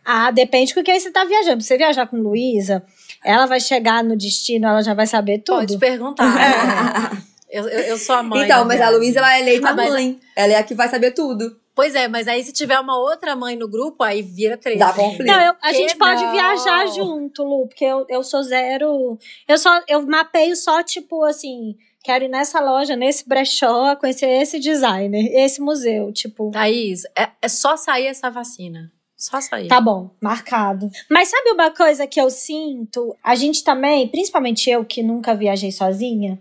Ah, 0.05 0.29
depende 0.29 0.73
com 0.73 0.83
quem 0.83 0.99
você 0.99 1.09
tá 1.11 1.25
viajando. 1.25 1.61
Se 1.63 1.67
você 1.69 1.77
viajar 1.77 2.05
com 2.05 2.17
Luísa, 2.17 2.83
ela 3.23 3.45
vai 3.47 3.59
chegar 3.59 4.03
no 4.03 4.15
destino, 4.15 4.67
ela 4.67 4.81
já 4.83 4.93
vai 4.93 5.07
saber 5.07 5.39
tudo. 5.39 5.57
Pode 5.59 5.77
perguntar. 5.79 6.23
né? 6.35 7.23
eu, 7.49 7.67
eu, 7.67 7.79
eu 7.79 7.97
sou 7.97 8.15
a 8.15 8.21
mãe. 8.23 8.43
então, 8.45 8.63
mas 8.65 8.79
a. 8.79 8.89
Luísa, 8.89 9.19
ela 9.19 9.35
é 9.35 9.41
eleita 9.41 9.69
Ah, 9.69 9.73
mas- 9.73 9.89
mãe. 9.89 10.19
Ela 10.35 10.53
é 10.53 10.55
a 10.57 10.63
que 10.63 10.75
vai 10.75 10.87
saber 10.89 11.11
tudo. 11.11 11.59
Pois 11.73 11.93
é, 11.93 12.07
mas 12.07 12.25
aí 12.29 12.41
se 12.41 12.53
tiver 12.53 12.79
uma 12.79 12.97
outra 12.97 13.35
mãe 13.35 13.57
no 13.57 13.67
grupo, 13.67 14.01
aí 14.01 14.21
vira 14.21 14.55
três. 14.57 14.79
Dá 14.79 14.93
conflito. 14.93 15.27
Não, 15.27 15.41
eu- 15.41 15.55
a 15.61 15.69
Que 15.71 15.75
gente 15.75 15.97
pode 15.97 16.23
não. 16.23 16.31
viajar 16.31 16.87
junto, 16.87 17.43
Lu, 17.43 17.67
porque 17.67 17.83
eu, 17.83 18.05
eu 18.07 18.23
sou 18.23 18.41
zero. 18.43 19.17
Eu 19.47 19.57
só 19.57 19.81
eu 19.89 20.01
mapeio 20.07 20.55
só, 20.55 20.81
tipo, 20.83 21.23
assim, 21.25 21.75
quero 22.01 22.23
ir 22.25 22.29
nessa 22.29 22.61
loja, 22.61 22.95
nesse 22.95 23.27
brechó, 23.27 23.93
conhecer 23.97 24.27
esse 24.41 24.57
designer, 24.57 25.29
esse 25.35 25.59
museu. 25.59 26.13
Tipo, 26.13 26.49
Thaís, 26.51 27.03
é, 27.17 27.27
é 27.41 27.47
só 27.49 27.75
sair 27.75 28.05
essa 28.07 28.29
vacina. 28.29 28.89
Só 29.29 29.41
sair. 29.41 29.67
tá 29.67 29.81
bom, 29.81 30.11
marcado. 30.21 30.89
Mas 31.09 31.29
sabe 31.29 31.49
uma 31.51 31.71
coisa 31.71 32.05
que 32.05 32.21
eu 32.21 32.29
sinto? 32.29 33.15
A 33.23 33.33
gente 33.33 33.63
também, 33.63 34.07
principalmente 34.07 34.69
eu 34.69 34.85
que 34.85 35.01
nunca 35.01 35.33
viajei 35.33 35.71
sozinha. 35.71 36.37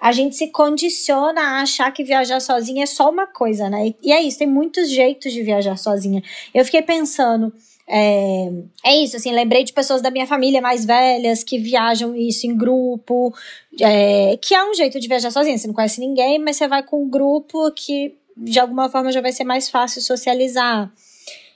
A 0.00 0.12
gente 0.12 0.36
se 0.36 0.46
condiciona 0.48 1.40
a 1.40 1.62
achar 1.62 1.90
que 1.92 2.04
viajar 2.04 2.38
sozinha 2.40 2.84
é 2.84 2.86
só 2.86 3.10
uma 3.10 3.26
coisa, 3.26 3.68
né? 3.68 3.92
E- 4.02 4.12
é 4.12 4.22
isso, 4.22 4.38
tem 4.38 4.46
muitos 4.46 4.88
jeitos 4.90 5.32
de 5.32 5.42
viajar 5.42 5.76
sozinha. 5.76 6.22
Eu 6.54 6.64
fiquei 6.64 6.80
pensando, 6.82 7.52
é, 7.86 8.50
é 8.84 8.96
isso, 8.96 9.16
assim, 9.16 9.32
lembrei 9.32 9.64
de 9.64 9.72
pessoas 9.72 10.00
da 10.00 10.10
minha 10.10 10.26
família 10.26 10.60
mais 10.62 10.84
velhas 10.84 11.42
que 11.42 11.58
viajam 11.58 12.14
isso 12.14 12.46
em 12.46 12.56
grupo, 12.56 13.34
é, 13.80 14.38
que 14.40 14.54
é 14.54 14.64
um 14.64 14.72
jeito 14.72 15.00
de 15.00 15.08
viajar 15.08 15.32
sozinha. 15.32 15.58
Você 15.58 15.66
não 15.66 15.74
conhece 15.74 16.00
ninguém, 16.00 16.38
mas 16.38 16.56
você 16.56 16.68
vai 16.68 16.82
com 16.84 17.02
um 17.02 17.10
grupo 17.10 17.70
que 17.72 18.14
de 18.36 18.58
alguma 18.60 18.88
forma 18.88 19.10
já 19.12 19.20
vai 19.20 19.32
ser 19.32 19.44
mais 19.44 19.68
fácil 19.68 20.00
socializar. 20.00 20.90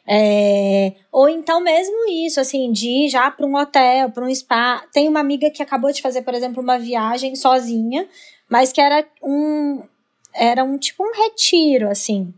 É, 0.07 0.93
ou 1.11 1.29
então 1.29 1.61
mesmo 1.61 2.09
isso, 2.11 2.39
assim, 2.39 2.71
de 2.71 2.89
ir 2.89 3.09
já 3.09 3.31
para 3.31 3.47
um 3.47 3.57
hotel, 3.57 4.11
para 4.11 4.25
um 4.25 4.35
spa. 4.35 4.85
Tem 4.93 5.09
uma 5.09 5.21
amiga 5.21 5.51
que 5.51 5.63
acabou 5.63 5.93
de 5.93 6.03
fazer, 6.03 6.23
por 6.23 6.35
exemplo, 6.35 6.63
uma 6.63 6.79
viagem 6.79 7.35
sozinha, 7.35 8.07
mas 8.49 8.73
que 8.73 8.81
era 8.81 9.07
um 9.23 9.83
era 10.35 10.65
um 10.65 10.77
tipo 10.77 11.05
um 11.05 11.13
retiro, 11.13 11.89
assim. 11.89 12.35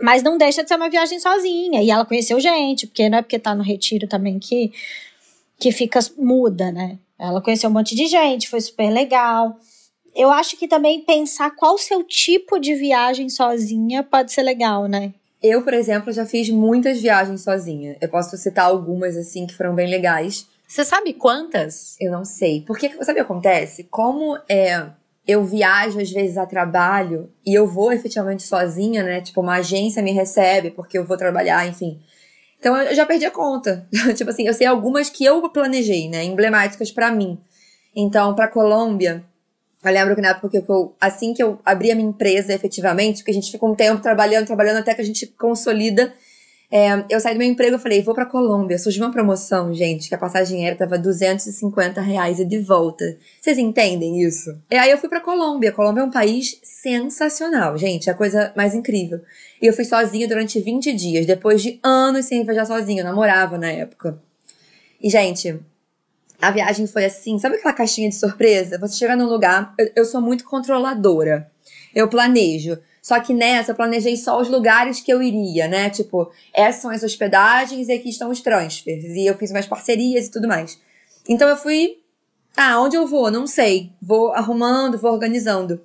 Mas 0.00 0.22
não 0.22 0.36
deixa 0.36 0.62
de 0.62 0.68
ser 0.68 0.76
uma 0.76 0.90
viagem 0.90 1.18
sozinha. 1.18 1.82
E 1.82 1.90
ela 1.90 2.04
conheceu 2.04 2.38
gente, 2.38 2.86
porque 2.86 3.08
não 3.08 3.18
é 3.18 3.22
porque 3.22 3.38
tá 3.38 3.54
no 3.54 3.62
retiro 3.62 4.06
também 4.06 4.38
que, 4.38 4.72
que 5.58 5.72
fica 5.72 6.00
muda, 6.18 6.70
né? 6.70 6.98
Ela 7.18 7.40
conheceu 7.40 7.70
um 7.70 7.72
monte 7.72 7.94
de 7.94 8.06
gente, 8.06 8.48
foi 8.48 8.60
super 8.60 8.90
legal. 8.90 9.56
Eu 10.14 10.30
acho 10.30 10.56
que 10.56 10.68
também 10.68 11.00
pensar 11.00 11.52
qual 11.52 11.74
o 11.74 11.78
seu 11.78 12.02
tipo 12.02 12.58
de 12.58 12.74
viagem 12.74 13.28
sozinha 13.28 14.02
pode 14.02 14.32
ser 14.32 14.42
legal, 14.42 14.86
né? 14.86 15.14
Eu, 15.42 15.62
por 15.62 15.74
exemplo, 15.74 16.12
já 16.12 16.24
fiz 16.24 16.48
muitas 16.50 17.00
viagens 17.00 17.42
sozinha. 17.42 17.96
Eu 18.00 18.08
posso 18.08 18.36
citar 18.36 18.66
algumas, 18.66 19.16
assim, 19.16 19.46
que 19.46 19.56
foram 19.56 19.74
bem 19.74 19.88
legais. 19.88 20.46
Você 20.68 20.84
sabe 20.84 21.12
quantas? 21.12 21.96
Eu 22.00 22.12
não 22.12 22.24
sei. 22.24 22.62
Porque, 22.62 22.88
sabe 22.88 23.12
o 23.12 23.14
que 23.14 23.20
acontece? 23.20 23.84
Como 23.90 24.38
é, 24.48 24.86
eu 25.26 25.44
viajo 25.44 26.00
às 26.00 26.10
vezes 26.10 26.36
a 26.36 26.46
trabalho 26.46 27.30
e 27.44 27.54
eu 27.56 27.66
vou 27.66 27.92
efetivamente 27.92 28.42
sozinha, 28.42 29.02
né? 29.02 29.20
Tipo, 29.20 29.40
uma 29.40 29.56
agência 29.56 30.02
me 30.02 30.12
recebe 30.12 30.70
porque 30.70 30.96
eu 30.96 31.04
vou 31.04 31.16
trabalhar, 31.16 31.66
enfim. 31.66 32.00
Então 32.58 32.76
eu 32.76 32.94
já 32.94 33.04
perdi 33.04 33.24
a 33.24 33.30
conta. 33.30 33.86
tipo 34.14 34.30
assim, 34.30 34.46
eu 34.46 34.54
sei 34.54 34.66
algumas 34.66 35.10
que 35.10 35.24
eu 35.24 35.48
planejei, 35.50 36.08
né? 36.08 36.24
Emblemáticas 36.24 36.90
pra 36.90 37.10
mim. 37.10 37.38
Então, 37.94 38.34
pra 38.34 38.48
Colômbia, 38.48 39.24
eu 39.84 39.92
lembro 39.92 40.14
que 40.14 40.20
na 40.20 40.28
época 40.28 40.48
que 40.48 40.70
eu, 40.70 40.94
assim 41.00 41.34
que 41.34 41.42
eu 41.42 41.58
abri 41.64 41.90
a 41.90 41.94
minha 41.94 42.08
empresa 42.08 42.54
efetivamente, 42.54 43.18
porque 43.18 43.32
a 43.32 43.34
gente 43.34 43.50
fica 43.50 43.66
um 43.66 43.74
tempo 43.74 44.00
trabalhando, 44.00 44.46
trabalhando 44.46 44.78
até 44.78 44.94
que 44.94 45.00
a 45.00 45.04
gente 45.04 45.26
consolida. 45.26 46.12
é, 46.70 47.04
eu 47.10 47.20
saí 47.20 47.34
do 47.34 47.38
meu 47.38 47.48
emprego 47.48 47.76
e 47.76 47.78
falei, 47.78 48.00
vou 48.00 48.14
pra 48.14 48.24
Colômbia. 48.24 48.78
Surgiu 48.78 49.04
uma 49.04 49.12
promoção, 49.12 49.74
gente, 49.74 50.08
que 50.08 50.14
a 50.14 50.18
passagem 50.18 50.62
aérea 50.62 50.78
tava 50.78 50.96
250 50.98 52.00
reais 52.00 52.38
e 52.38 52.44
de 52.44 52.58
volta. 52.60 53.04
Vocês 53.40 53.58
entendem 53.58 54.22
isso? 54.22 54.56
E 54.70 54.76
aí 54.76 54.90
eu 54.90 54.98
fui 54.98 55.08
pra 55.08 55.20
Colômbia. 55.20 55.72
Colômbia 55.72 56.00
é 56.02 56.04
um 56.04 56.10
país 56.10 56.58
sensacional, 56.62 57.76
gente. 57.76 58.08
É 58.08 58.12
a 58.12 58.16
coisa 58.16 58.52
mais 58.56 58.74
incrível. 58.74 59.20
E 59.60 59.66
eu 59.66 59.72
fui 59.72 59.84
sozinha 59.84 60.26
durante 60.26 60.60
20 60.60 60.92
dias, 60.92 61.26
depois 61.26 61.60
de 61.60 61.78
anos 61.82 62.26
sem 62.26 62.44
viajar 62.44 62.66
sozinha. 62.66 63.02
Eu 63.02 63.06
namorava 63.06 63.58
na 63.58 63.70
época. 63.70 64.18
E, 65.00 65.10
gente, 65.10 65.60
A 66.42 66.50
viagem 66.50 66.88
foi 66.88 67.04
assim, 67.04 67.38
sabe 67.38 67.54
aquela 67.54 67.72
caixinha 67.72 68.08
de 68.08 68.16
surpresa? 68.16 68.76
Você 68.80 68.96
chega 68.96 69.14
num 69.14 69.26
lugar, 69.26 69.72
eu, 69.78 69.92
eu 69.94 70.04
sou 70.04 70.20
muito 70.20 70.42
controladora. 70.42 71.48
Eu 71.94 72.08
planejo. 72.08 72.76
Só 73.00 73.20
que 73.20 73.32
nessa 73.32 73.70
eu 73.70 73.76
planejei 73.76 74.16
só 74.16 74.40
os 74.40 74.48
lugares 74.48 75.00
que 75.00 75.12
eu 75.12 75.22
iria, 75.22 75.68
né? 75.68 75.88
Tipo, 75.88 76.32
essas 76.52 76.82
são 76.82 76.90
as 76.90 77.04
hospedagens 77.04 77.86
e 77.86 77.92
aqui 77.92 78.08
estão 78.08 78.28
os 78.28 78.40
transfers. 78.40 79.04
E 79.04 79.24
eu 79.24 79.36
fiz 79.38 79.52
umas 79.52 79.66
parcerias 79.66 80.26
e 80.26 80.30
tudo 80.32 80.48
mais. 80.48 80.80
Então 81.28 81.48
eu 81.48 81.56
fui. 81.56 81.98
Ah, 82.56 82.80
onde 82.80 82.96
eu 82.96 83.06
vou? 83.06 83.30
Não 83.30 83.46
sei. 83.46 83.92
Vou 84.02 84.32
arrumando, 84.32 84.98
vou 84.98 85.12
organizando. 85.12 85.80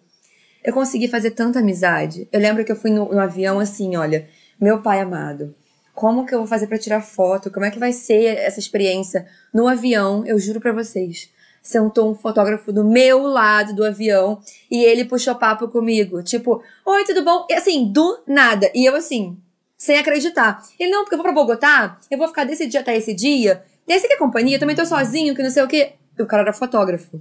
Eu 0.63 0.73
consegui 0.73 1.07
fazer 1.07 1.31
tanta 1.31 1.59
amizade. 1.59 2.27
Eu 2.31 2.39
lembro 2.39 2.65
que 2.65 2.71
eu 2.71 2.75
fui 2.75 2.89
no, 2.89 3.05
no 3.05 3.19
avião 3.19 3.59
assim, 3.59 3.95
olha, 3.95 4.27
meu 4.59 4.81
pai 4.81 5.01
amado. 5.01 5.53
Como 5.97 6.27
que 6.27 6.35
eu 6.35 6.37
vou 6.37 6.47
fazer 6.47 6.67
para 6.67 6.77
tirar 6.77 7.01
foto? 7.01 7.49
Como 7.49 7.65
é 7.65 7.71
que 7.71 7.79
vai 7.79 7.91
ser 7.91 8.37
essa 8.37 8.59
experiência 8.59 9.25
no 9.51 9.67
avião? 9.67 10.23
Eu 10.27 10.37
juro 10.37 10.61
para 10.61 10.71
vocês 10.71 11.31
sentou 11.59 12.09
um 12.09 12.15
fotógrafo 12.15 12.71
do 12.71 12.85
meu 12.85 13.23
lado 13.23 13.73
do 13.73 13.83
avião 13.83 14.39
e 14.71 14.85
ele 14.85 15.03
puxou 15.03 15.35
papo 15.35 15.67
comigo. 15.67 16.21
Tipo, 16.21 16.63
oi, 16.85 17.03
tudo 17.03 17.25
bom? 17.25 17.47
E 17.49 17.53
assim, 17.55 17.91
do 17.91 18.23
nada. 18.27 18.71
E 18.75 18.85
eu 18.85 18.95
assim, 18.95 19.37
sem 19.75 19.97
acreditar. 19.97 20.61
Ele, 20.79 20.91
não, 20.91 21.01
porque 21.03 21.15
eu 21.15 21.17
vou 21.17 21.25
pra 21.25 21.33
Bogotá, 21.33 21.99
eu 22.11 22.17
vou 22.17 22.27
ficar 22.27 22.45
desse 22.45 22.67
dia 22.67 22.79
até 22.79 22.95
esse 22.95 23.13
dia. 23.13 23.63
E 23.87 23.91
aí, 23.91 23.99
você 23.99 24.07
quer 24.07 24.17
companhia? 24.17 24.59
Também 24.59 24.75
tô 24.75 24.85
sozinho, 24.85 25.35
que 25.35 25.41
não 25.41 25.49
sei 25.49 25.63
o 25.63 25.67
quê. 25.67 25.93
O 26.19 26.27
cara 26.27 26.43
era 26.43 26.53
fotógrafo. 26.53 27.19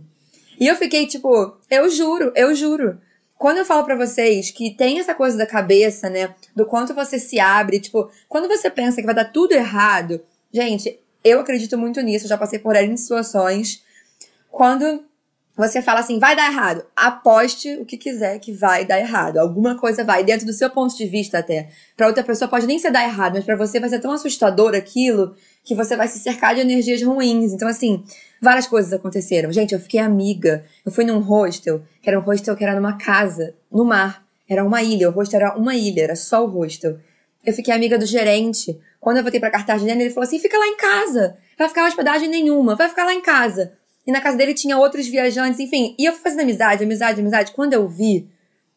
E 0.61 0.69
eu 0.69 0.77
fiquei 0.77 1.07
tipo, 1.07 1.57
eu 1.71 1.89
juro, 1.91 2.31
eu 2.37 2.55
juro. 2.55 3.01
Quando 3.39 3.59
eu 3.59 3.65
falo 3.65 3.85
para 3.85 3.97
vocês 3.97 4.51
que 4.51 4.75
tem 4.75 4.99
essa 4.99 5.15
coisa 5.15 5.37
da 5.37 5.47
cabeça, 5.47 6.09
né? 6.09 6.35
Do 6.55 6.65
quanto 6.65 6.95
você 6.95 7.19
se 7.19 7.39
abre, 7.39 7.81
tipo, 7.81 8.11
quando 8.29 8.49
você 8.49 8.71
pensa 8.71 9.01
que 9.01 9.07
vai 9.07 9.15
dar 9.15 9.27
tudo 9.27 9.53
errado, 9.53 10.23
gente, 10.53 10.99
eu 11.23 11.41
acredito 11.41 11.77
muito 11.77 12.01
nisso, 12.01 12.29
já 12.29 12.39
passei 12.39 12.59
por 12.59 12.75
N 12.75 12.97
situações 12.97 13.85
quando 14.51 15.05
você 15.57 15.81
fala 15.81 16.01
assim, 16.01 16.19
vai 16.19 16.37
dar 16.37 16.51
errado, 16.53 16.85
aposte 16.95 17.77
o 17.77 17.87
que 17.87 17.97
quiser 17.97 18.39
que 18.39 18.53
vai 18.53 18.85
dar 18.85 18.99
errado. 18.99 19.39
Alguma 19.39 19.79
coisa 19.79 20.05
vai, 20.05 20.23
dentro 20.23 20.45
do 20.45 20.53
seu 20.53 20.69
ponto 20.69 20.95
de 20.95 21.07
vista 21.07 21.39
até. 21.39 21.71
Para 21.97 22.09
outra 22.09 22.23
pessoa 22.23 22.47
pode 22.47 22.67
nem 22.67 22.79
ser 22.79 22.91
dar 22.91 23.05
errado, 23.05 23.35
mas 23.37 23.45
para 23.45 23.57
você 23.57 23.81
vai 23.81 23.89
ser 23.89 23.99
tão 23.99 24.13
assustador 24.13 24.75
aquilo 24.75 25.35
que 25.65 25.75
você 25.75 25.97
vai 25.97 26.09
se 26.09 26.19
cercar 26.19 26.55
de 26.55 26.61
energias 26.61 27.03
ruins. 27.03 27.55
Então, 27.55 27.67
assim, 27.67 28.05
várias 28.41 28.67
coisas 28.67 28.93
aconteceram. 28.93 29.51
Gente, 29.51 29.73
eu 29.73 29.81
fiquei 29.81 29.99
amiga. 29.99 30.65
Eu 30.85 30.93
fui 30.93 31.05
num 31.05 31.21
hostel, 31.21 31.83
que 32.03 32.11
era 32.11 32.21
um 32.21 32.23
hostel 32.23 32.55
que 32.55 32.63
era 32.63 32.75
numa 32.75 32.99
casa, 32.99 33.55
no 33.73 33.85
mar. 33.85 34.25
Era 34.49 34.63
uma 34.63 34.83
ilha, 34.83 35.09
o 35.09 35.13
hostel 35.13 35.41
era 35.41 35.57
uma 35.57 35.75
ilha, 35.75 36.03
era 36.03 36.17
só 36.17 36.45
o 36.45 36.49
hostel. 36.49 36.99
Eu 37.45 37.55
fiquei 37.55 37.73
amiga 37.73 37.99
do 37.99 38.05
gerente. 38.05 38.79
Quando 39.01 39.17
eu 39.17 39.23
voltei 39.23 39.41
pra 39.41 39.51
Cartagena, 39.51 40.03
ele 40.03 40.11
falou 40.11 40.27
assim: 40.27 40.39
fica 40.39 40.59
lá 40.59 40.67
em 40.67 40.77
casa. 40.77 41.37
Vai 41.59 41.69
ficar 41.69 41.87
hospedagem 41.87 42.29
nenhuma, 42.29 42.75
vai 42.75 42.89
ficar 42.89 43.05
lá 43.05 43.15
em 43.15 43.23
casa. 43.23 43.73
E 44.07 44.13
na 44.13 44.21
casa 44.21 44.37
dele 44.37 44.55
tinha 44.55 44.79
outros 44.79 45.07
viajantes, 45.09 45.59
enfim. 45.59 45.95
E 45.99 46.05
eu 46.05 46.13
fui 46.13 46.23
fazendo 46.23 46.43
amizade, 46.43 46.85
amizade, 46.85 47.21
amizade. 47.21 47.53
Quando 47.53 47.73
eu 47.73 47.89
vi, 47.89 48.29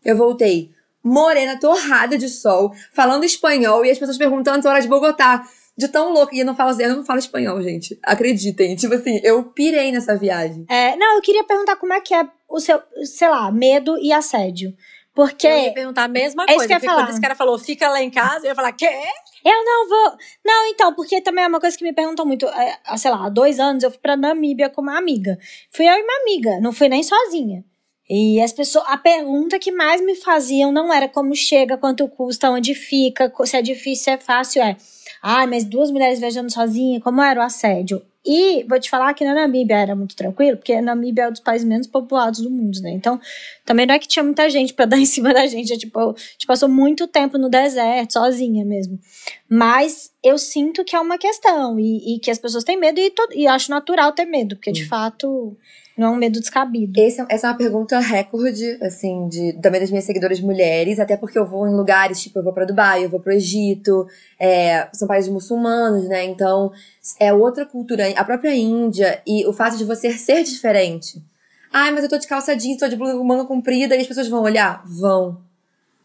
eu 0.04 0.18
voltei 0.18 0.72
morena, 1.04 1.60
torrada 1.60 2.18
de 2.18 2.28
sol, 2.28 2.74
falando 2.92 3.24
espanhol 3.24 3.86
e 3.86 3.92
as 3.92 3.98
pessoas 3.98 4.18
perguntando 4.18 4.62
se 4.62 4.68
eu 4.68 4.72
era 4.72 4.82
de 4.82 4.88
Bogotá. 4.88 5.48
De 5.78 5.88
tão 5.88 6.12
louca. 6.12 6.36
E 6.36 6.40
eu 6.40 6.46
não 6.46 6.54
falo, 6.54 6.82
eu 6.82 6.94
não 6.94 7.06
falo 7.06 7.20
espanhol, 7.20 7.62
gente. 7.62 7.98
Acreditem. 8.04 8.76
Tipo 8.76 8.96
assim, 8.96 9.22
eu 9.24 9.44
pirei 9.44 9.94
nessa 9.94 10.18
viagem. 10.18 10.66
É, 10.68 10.98
não, 10.98 11.16
eu 11.16 11.22
queria 11.22 11.46
perguntar 11.46 11.78
como 11.78 11.94
é 11.94 12.02
que 12.02 12.14
é 12.14 12.28
o 12.50 12.60
seu, 12.60 12.82
sei 13.06 13.30
lá, 13.30 13.50
medo 13.50 13.98
e 13.98 14.12
assédio. 14.12 14.76
Porque. 15.20 15.48
Eu 15.48 15.58
ia 15.58 15.74
perguntar 15.74 16.06
a 16.06 16.08
mesma 16.08 16.44
é 16.44 16.56
coisa. 16.56 16.66
que 16.66 16.74
eu 16.74 16.78
ia 16.78 16.80
falar. 16.80 17.02
quando 17.02 17.10
esse 17.10 17.20
cara 17.20 17.36
falou, 17.36 17.60
fica 17.60 17.90
lá 17.90 18.02
em 18.02 18.10
casa, 18.10 18.46
eu 18.46 18.52
ia 18.52 18.56
falar, 18.56 18.72
quê? 18.72 18.90
Eu 19.44 19.66
não 19.66 19.90
vou. 19.90 20.18
Não, 20.46 20.66
então, 20.68 20.94
porque 20.94 21.20
também 21.20 21.44
é 21.44 21.48
uma 21.48 21.60
coisa 21.60 21.78
que 21.78 21.84
me 21.84 21.92
perguntam 21.92 22.26
muito. 22.26 22.48
É, 22.48 22.80
sei 22.98 23.12
lá, 23.12 23.26
há 23.26 23.30
dois 23.30 23.60
anos 23.60 23.84
eu 23.84 23.92
fui 23.92 24.00
pra 24.00 24.16
Namíbia 24.16 24.70
com 24.70 24.82
uma 24.82 24.98
amiga. 24.98 25.38
Fui 25.72 25.86
eu 25.86 25.94
e 25.94 26.02
uma 26.02 26.22
amiga, 26.22 26.62
não 26.62 26.72
fui 26.72 26.88
nem 26.88 27.04
sozinha. 27.04 27.66
E 28.10 28.42
as 28.42 28.54
pessoas, 28.54 28.86
a 28.88 28.98
pergunta 28.98 29.60
que 29.60 29.74
mais 29.74 30.00
me 30.00 30.16
faziam 30.16 30.72
não 30.72 30.92
era 30.92 31.10
como 31.10 31.36
chega, 31.36 31.78
quanto 31.78 32.08
custa, 32.08 32.50
onde 32.50 32.74
fica, 32.74 33.30
se 33.44 33.58
é 33.58 33.62
difícil, 33.62 34.06
se 34.06 34.12
é 34.12 34.18
fácil, 34.18 34.62
é. 34.64 34.78
Ah, 35.22 35.46
mas 35.48 35.64
duas 35.64 35.92
mulheres 35.92 36.20
viajando 36.20 36.52
sozinha, 36.52 37.00
como 37.02 37.22
era 37.22 37.40
o 37.40 37.44
assédio? 37.44 38.02
E 38.26 38.64
vou 38.66 38.80
te 38.80 38.90
falar 38.90 39.14
que 39.14 39.24
na 39.24 39.34
Namíbia 39.34 39.78
era 39.78 39.96
muito 39.96 40.16
tranquilo, 40.16 40.58
porque 40.58 40.74
a 40.74 40.82
Namíbia 40.82 41.24
é 41.24 41.28
um 41.30 41.32
dos 41.32 41.40
países 41.40 41.66
menos 41.66 41.88
populados 41.88 42.42
do 42.42 42.50
mundo, 42.50 42.80
né? 42.82 42.92
Então, 42.92 43.20
também 43.66 43.86
não 43.86 43.96
é 43.96 44.00
que 44.00 44.08
tinha 44.08 44.24
muita 44.24 44.50
gente 44.50 44.74
para 44.74 44.86
dar 44.86 44.98
em 44.98 45.06
cima 45.06 45.34
da 45.34 45.48
gente. 45.48 45.74
É, 45.74 45.78
tipo, 45.78 45.98
a 46.00 46.14
gente 46.14 46.46
passou 46.46 46.68
muito 46.68 47.08
tempo 47.08 47.38
no 47.38 47.50
deserto, 47.50 48.14
sozinha 48.14 48.66
mesmo. 48.66 49.00
Mas 49.50 50.12
eu 50.22 50.38
sinto 50.38 50.84
que 50.84 50.96
é 50.96 51.00
uma 51.00 51.18
questão 51.18 51.80
e, 51.80 52.16
e 52.16 52.20
que 52.20 52.30
as 52.30 52.38
pessoas 52.38 52.64
têm 52.64 52.78
medo 52.78 53.00
e, 53.00 53.14
e 53.36 53.48
acho 53.48 53.72
natural 53.72 54.12
ter 54.12 54.26
medo, 54.26 54.56
porque 54.58 54.72
de 54.72 54.86
fato 54.86 55.58
não 56.00 56.08
é 56.08 56.12
um 56.12 56.16
medo 56.16 56.40
descabido. 56.40 56.94
Esse, 56.98 57.20
é, 57.20 57.26
essa 57.30 57.48
é 57.48 57.50
uma 57.50 57.58
pergunta 57.58 58.00
recorde, 58.00 58.78
assim, 58.82 59.28
de, 59.28 59.54
também 59.62 59.82
das 59.82 59.90
minhas 59.90 60.06
seguidoras 60.06 60.40
mulheres, 60.40 60.98
até 60.98 61.18
porque 61.18 61.38
eu 61.38 61.46
vou 61.46 61.68
em 61.68 61.76
lugares, 61.76 62.22
tipo, 62.22 62.40
eu 62.40 62.44
vou 62.44 62.54
para 62.54 62.64
Dubai, 62.64 63.04
eu 63.04 63.10
vou 63.10 63.20
pro 63.20 63.34
Egito, 63.34 64.08
é, 64.40 64.88
são 65.00 65.08
países 65.08 65.32
muçulmanos, 65.32 66.08
né? 66.08 66.26
Então, 66.26 66.72
é 67.20 67.34
outra 67.34 67.66
cultura. 67.66 68.08
A 68.16 68.24
própria 68.24 68.56
Índia 68.56 69.22
e 69.26 69.46
o 69.48 69.54
fato 69.54 69.78
de 69.78 69.86
você 69.86 70.14
ser 70.14 70.44
diferente. 70.44 71.24
Ai, 71.72 71.92
mas 71.92 72.04
eu 72.04 72.10
tô 72.10 72.18
de 72.18 72.28
calça 72.28 72.56
jeans, 72.56 72.78
tô 72.78 72.88
de 72.88 72.96
blusa 72.96 73.16
manga 73.24 73.46
comprida 73.46 73.96
e 73.96 74.02
as 74.02 74.08
pessoas 74.08 74.28
vão 74.28 74.42
olhar? 74.42 74.84
Vão. 74.86 75.42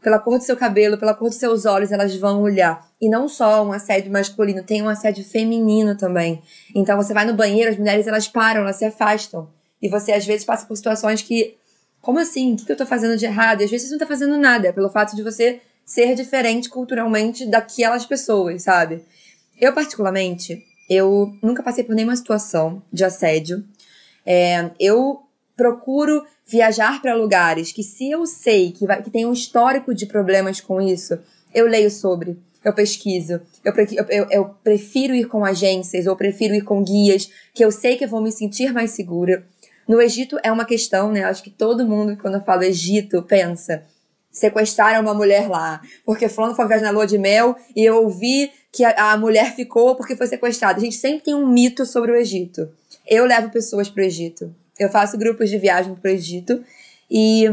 Pela 0.02 0.18
cor 0.18 0.38
do 0.38 0.44
seu 0.44 0.56
cabelo, 0.56 0.98
pela 0.98 1.14
cor 1.14 1.30
dos 1.30 1.38
seus 1.38 1.64
olhos, 1.64 1.90
elas 1.90 2.14
vão 2.16 2.42
olhar. 2.42 2.86
E 3.00 3.08
não 3.08 3.26
só 3.26 3.64
um 3.64 3.72
assédio 3.72 4.12
masculino, 4.12 4.62
tem 4.62 4.82
um 4.82 4.88
assédio 4.88 5.24
feminino 5.24 5.96
também. 5.96 6.42
Então 6.74 6.96
você 6.96 7.14
vai 7.14 7.24
no 7.24 7.32
banheiro, 7.32 7.70
as 7.70 7.78
mulheres 7.78 8.06
elas 8.06 8.28
param, 8.28 8.60
elas 8.60 8.76
se 8.76 8.84
afastam. 8.84 9.48
E 9.80 9.88
você, 9.88 10.12
às 10.12 10.26
vezes, 10.26 10.44
passa 10.44 10.66
por 10.66 10.76
situações 10.76 11.22
que. 11.22 11.56
Como 12.02 12.18
assim? 12.18 12.52
O 12.52 12.56
que 12.56 12.70
eu 12.70 12.76
tô 12.76 12.84
fazendo 12.84 13.16
de 13.16 13.24
errado? 13.24 13.62
E 13.62 13.64
às 13.64 13.70
vezes 13.70 13.88
você 13.88 13.92
não 13.92 13.98
tá 13.98 14.06
fazendo 14.06 14.36
nada. 14.36 14.68
É 14.68 14.72
pelo 14.72 14.90
fato 14.90 15.16
de 15.16 15.22
você 15.22 15.62
ser 15.84 16.14
diferente 16.14 16.68
culturalmente 16.68 17.46
daquelas 17.46 18.06
pessoas, 18.06 18.62
sabe? 18.62 19.02
Eu, 19.60 19.72
particularmente, 19.72 20.64
eu 20.88 21.32
nunca 21.42 21.62
passei 21.62 21.84
por 21.84 21.94
nenhuma 21.94 22.16
situação 22.16 22.82
de 22.92 23.04
assédio. 23.04 23.64
É, 24.26 24.70
eu 24.80 25.22
procuro 25.56 26.24
viajar 26.46 27.00
para 27.00 27.14
lugares 27.14 27.72
que, 27.72 27.82
se 27.82 28.10
eu 28.10 28.26
sei 28.26 28.72
que, 28.72 28.86
vai, 28.86 29.02
que 29.02 29.10
tem 29.10 29.24
um 29.24 29.32
histórico 29.32 29.94
de 29.94 30.06
problemas 30.06 30.60
com 30.60 30.80
isso, 30.80 31.18
eu 31.54 31.66
leio 31.66 31.90
sobre, 31.90 32.36
eu 32.64 32.72
pesquiso, 32.72 33.40
eu, 33.64 33.72
eu, 34.08 34.26
eu, 34.30 34.44
prefiro 34.64 35.14
ir 35.14 35.26
com 35.26 35.44
agências, 35.44 36.06
ou 36.06 36.16
prefiro 36.16 36.54
ir 36.54 36.62
com 36.62 36.82
guias, 36.82 37.30
que 37.52 37.64
eu 37.64 37.70
sei 37.70 37.96
que 37.96 38.04
eu 38.04 38.08
vou 38.08 38.20
me 38.20 38.32
sentir 38.32 38.72
mais 38.72 38.90
segura. 38.90 39.46
No 39.86 40.00
Egito 40.00 40.38
é 40.42 40.50
uma 40.50 40.64
questão, 40.64 41.12
né? 41.12 41.24
Acho 41.24 41.42
que 41.42 41.50
todo 41.50 41.86
mundo, 41.86 42.16
quando 42.16 42.34
eu 42.34 42.42
falo 42.42 42.62
Egito, 42.62 43.22
pensa. 43.22 43.84
Sequestraram 44.34 45.00
uma 45.00 45.14
mulher 45.14 45.48
lá, 45.48 45.80
porque 46.04 46.28
fulano 46.28 46.56
foi 46.56 46.66
viajar 46.66 46.86
na 46.86 46.90
lua 46.90 47.06
de 47.06 47.16
mel 47.16 47.56
e 47.74 47.84
eu 47.84 48.02
ouvi 48.02 48.50
que 48.72 48.84
a, 48.84 49.12
a 49.12 49.16
mulher 49.16 49.54
ficou 49.54 49.94
porque 49.94 50.16
foi 50.16 50.26
sequestrada. 50.26 50.78
A 50.78 50.82
gente 50.82 50.96
sempre 50.96 51.20
tem 51.20 51.34
um 51.34 51.46
mito 51.46 51.86
sobre 51.86 52.10
o 52.10 52.16
Egito. 52.16 52.68
Eu 53.06 53.24
levo 53.24 53.48
pessoas 53.50 53.88
pro 53.88 54.02
Egito. 54.02 54.52
Eu 54.76 54.90
faço 54.90 55.16
grupos 55.16 55.48
de 55.48 55.56
viagem 55.56 55.94
pro 55.94 56.10
Egito 56.10 56.64
e 57.08 57.44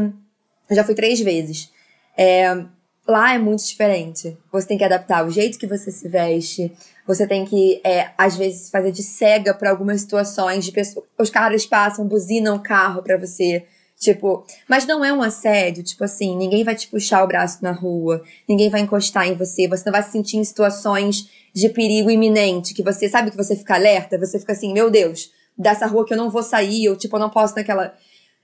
já 0.70 0.82
fui 0.82 0.94
três 0.94 1.20
vezes. 1.20 1.70
É, 2.18 2.64
lá 3.06 3.34
é 3.34 3.38
muito 3.38 3.64
diferente. 3.64 4.36
Você 4.50 4.66
tem 4.66 4.76
que 4.78 4.84
adaptar 4.84 5.24
o 5.24 5.30
jeito 5.30 5.58
que 5.58 5.66
você 5.66 5.92
se 5.92 6.08
veste, 6.08 6.72
você 7.06 7.26
tem 7.26 7.44
que, 7.44 7.80
é, 7.84 8.10
às 8.18 8.36
vezes, 8.36 8.70
fazer 8.70 8.90
de 8.90 9.02
cega 9.02 9.54
para 9.54 9.70
algumas 9.70 10.00
situações 10.00 10.64
de. 10.64 10.72
Os 11.18 11.30
caras 11.30 11.66
passam, 11.66 12.06
buzinam 12.06 12.56
o 12.56 12.62
carro 12.62 13.02
para 13.02 13.16
você. 13.16 13.64
Tipo, 14.02 14.44
mas 14.68 14.84
não 14.84 15.04
é 15.04 15.12
um 15.12 15.22
assédio, 15.22 15.84
tipo 15.84 16.02
assim, 16.02 16.36
ninguém 16.36 16.64
vai 16.64 16.74
te 16.74 16.88
puxar 16.88 17.22
o 17.22 17.26
braço 17.28 17.62
na 17.62 17.70
rua, 17.70 18.20
ninguém 18.48 18.68
vai 18.68 18.80
encostar 18.80 19.28
em 19.28 19.36
você, 19.36 19.68
você 19.68 19.84
não 19.86 19.92
vai 19.92 20.02
se 20.02 20.10
sentir 20.10 20.38
em 20.38 20.44
situações 20.44 21.30
de 21.54 21.68
perigo 21.68 22.10
iminente, 22.10 22.74
que 22.74 22.82
você 22.82 23.08
sabe 23.08 23.30
que 23.30 23.36
você 23.36 23.54
fica 23.54 23.76
alerta, 23.76 24.18
você 24.18 24.40
fica 24.40 24.50
assim, 24.50 24.72
meu 24.72 24.90
Deus, 24.90 25.30
dessa 25.56 25.86
rua 25.86 26.04
que 26.04 26.12
eu 26.12 26.16
não 26.16 26.30
vou 26.30 26.42
sair, 26.42 26.88
ou 26.88 26.96
tipo, 26.96 27.14
eu 27.14 27.20
não 27.20 27.30
posso 27.30 27.54
naquela. 27.54 27.94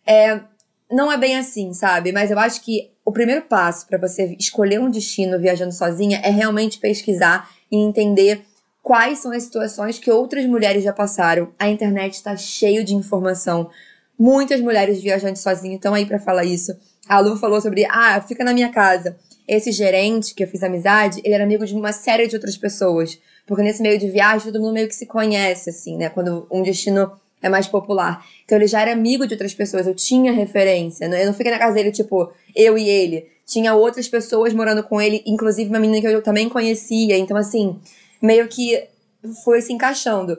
É, 0.07 0.40
não 0.88 1.11
é 1.11 1.18
bem 1.18 1.37
assim, 1.37 1.73
sabe? 1.73 2.12
Mas 2.12 2.31
eu 2.31 2.38
acho 2.38 2.61
que 2.61 2.92
o 3.05 3.11
primeiro 3.11 3.42
passo 3.42 3.85
para 3.88 3.99
você 3.99 4.37
escolher 4.38 4.79
um 4.79 4.88
destino 4.88 5.40
viajando 5.40 5.75
sozinha 5.75 6.21
é 6.23 6.31
realmente 6.31 6.79
pesquisar 6.79 7.51
e 7.68 7.77
entender 7.77 8.44
quais 8.81 9.18
são 9.18 9.33
as 9.33 9.42
situações 9.42 9.99
que 9.99 10.09
outras 10.09 10.47
mulheres 10.47 10.85
já 10.85 10.92
passaram. 10.92 11.53
A 11.59 11.68
internet 11.68 12.14
está 12.14 12.37
cheio 12.37 12.85
de 12.85 12.94
informação. 12.94 13.68
Muitas 14.18 14.61
mulheres 14.61 15.00
viajantes 15.00 15.42
sozinhas 15.42 15.76
estão 15.76 15.94
aí 15.94 16.04
para 16.04 16.18
falar 16.18 16.44
isso. 16.44 16.74
A 17.09 17.20
Lu 17.20 17.37
falou 17.37 17.61
sobre, 17.61 17.85
ah, 17.87 18.20
fica 18.20 18.42
na 18.42 18.52
minha 18.52 18.70
casa. 18.70 19.16
Esse 19.46 19.70
gerente 19.72 20.35
que 20.35 20.42
eu 20.42 20.48
fiz 20.48 20.62
amizade, 20.62 21.20
ele 21.24 21.35
era 21.35 21.44
amigo 21.44 21.64
de 21.64 21.74
uma 21.74 21.92
série 21.92 22.26
de 22.26 22.35
outras 22.35 22.57
pessoas. 22.57 23.18
Porque 23.46 23.62
nesse 23.62 23.81
meio 23.81 23.98
de 23.98 24.11
viagem, 24.11 24.52
todo 24.52 24.61
mundo 24.61 24.74
meio 24.74 24.88
que 24.88 24.94
se 24.94 25.07
conhece, 25.07 25.70
assim, 25.70 25.96
né? 25.96 26.11
Quando 26.11 26.46
um 26.50 26.62
destino 26.62 27.11
é 27.40 27.48
mais 27.48 27.66
popular. 27.66 28.24
Então 28.44 28.59
ele 28.59 28.66
já 28.66 28.81
era 28.81 28.92
amigo 28.92 29.26
de 29.26 29.35
outras 29.35 29.54
pessoas, 29.54 29.87
eu 29.87 29.94
tinha 29.94 30.33
referência. 30.33 31.09
Né? 31.09 31.22
Eu 31.22 31.26
não 31.26 31.35
fiquei 31.35 31.52
na 31.52 31.59
casa 31.59 31.74
dele, 31.74 31.92
tipo, 31.92 32.31
eu 32.54 32.76
e 32.76 32.88
ele. 32.88 33.28
Tinha 33.46 33.74
outras 33.74 34.09
pessoas 34.09 34.52
morando 34.52 34.83
com 34.83 35.00
ele, 35.00 35.22
inclusive 35.26 35.70
uma 35.70 35.78
menina 35.78 36.00
que 36.00 36.07
eu 36.07 36.22
também 36.22 36.48
conhecia. 36.48 37.16
Então, 37.16 37.37
assim, 37.37 37.78
meio 38.20 38.46
que 38.48 38.85
foi 39.44 39.62
se 39.62 39.72
encaixando. 39.72 40.37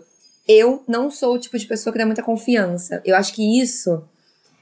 Eu 0.50 0.84
não 0.88 1.12
sou 1.12 1.36
o 1.36 1.40
tipo 1.40 1.60
de 1.60 1.68
pessoa 1.68 1.94
que 1.94 2.00
dá 2.00 2.08
muita 2.08 2.24
confiança. 2.24 3.04
Eu 3.06 3.16
acho 3.16 3.34
que 3.36 3.62
isso 3.62 4.04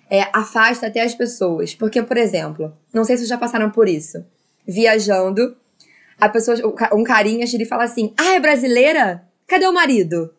é, 0.10 0.24
afasta 0.34 0.88
até 0.88 1.02
as 1.02 1.16
pessoas. 1.16 1.74
Porque, 1.74 2.04
por 2.04 2.18
exemplo, 2.18 2.78
não 2.94 3.06
sei 3.06 3.16
se 3.16 3.22
vocês 3.22 3.30
já 3.30 3.38
passaram 3.38 3.72
por 3.72 3.88
isso. 3.88 4.22
Viajando, 4.68 5.56
a 6.20 6.28
pessoa, 6.28 6.58
um 6.92 7.06
carinha 7.06 7.48
chega 7.48 7.64
e 7.64 7.68
fala 7.68 7.86
assim: 7.86 8.14
Ah, 8.18 8.34
é 8.34 8.40
brasileira? 8.40 9.24
Cadê 9.48 9.66
o 9.66 9.72
marido? 9.74 10.34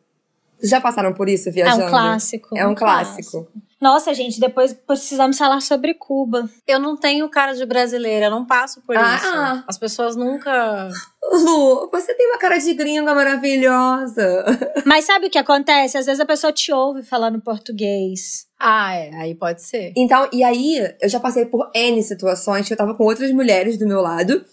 Já 0.63 0.81
passaram 0.81 1.13
por 1.15 1.29
isso 1.29 1.51
viajando? 1.51 1.83
É 1.83 1.87
um 1.87 1.91
clássico. 1.91 2.59
É 2.59 2.67
um, 2.67 2.71
um 2.71 2.75
clássico. 2.75 3.31
clássico. 3.31 3.69
Nossa, 3.81 4.13
gente, 4.13 4.41
depois 4.41 4.73
precisamos 4.73 5.39
falar 5.39 5.61
sobre 5.61 5.95
Cuba. 5.95 6.51
Eu 6.67 6.81
não 6.81 6.97
tenho 6.97 7.29
cara 7.29 7.53
de 7.53 7.65
brasileira, 7.65 8.27
eu 8.27 8.31
não 8.31 8.45
passo 8.45 8.83
por 8.83 8.97
ah, 8.97 9.15
isso. 9.15 9.27
Ah. 9.29 9.65
As 9.69 9.79
pessoas 9.79 10.17
nunca. 10.17 10.91
Lu, 11.31 11.89
você 11.91 12.13
tem 12.15 12.27
uma 12.27 12.39
cara 12.39 12.59
de 12.59 12.75
gringa 12.75 13.15
maravilhosa. 13.15 14.45
Mas 14.85 15.05
sabe 15.05 15.27
o 15.27 15.31
que 15.31 15.39
acontece? 15.39 15.97
Às 15.97 16.07
vezes 16.07 16.21
a 16.21 16.27
pessoa 16.27 16.53
te 16.53 16.73
ouve 16.73 17.05
falando 17.05 17.41
português. 17.41 18.49
Ah, 18.59 18.95
é, 18.97 19.15
aí 19.15 19.35
pode 19.37 19.63
ser. 19.63 19.93
Então, 19.97 20.29
e 20.33 20.43
aí, 20.43 20.97
eu 21.01 21.09
já 21.09 21.21
passei 21.21 21.47
por 21.47 21.71
N 21.73 22.03
situações 22.03 22.67
que 22.67 22.73
eu 22.73 22.79
tava 22.79 22.95
com 22.95 23.05
outras 23.05 23.31
mulheres 23.31 23.79
do 23.79 23.87
meu 23.87 24.01
lado. 24.01 24.45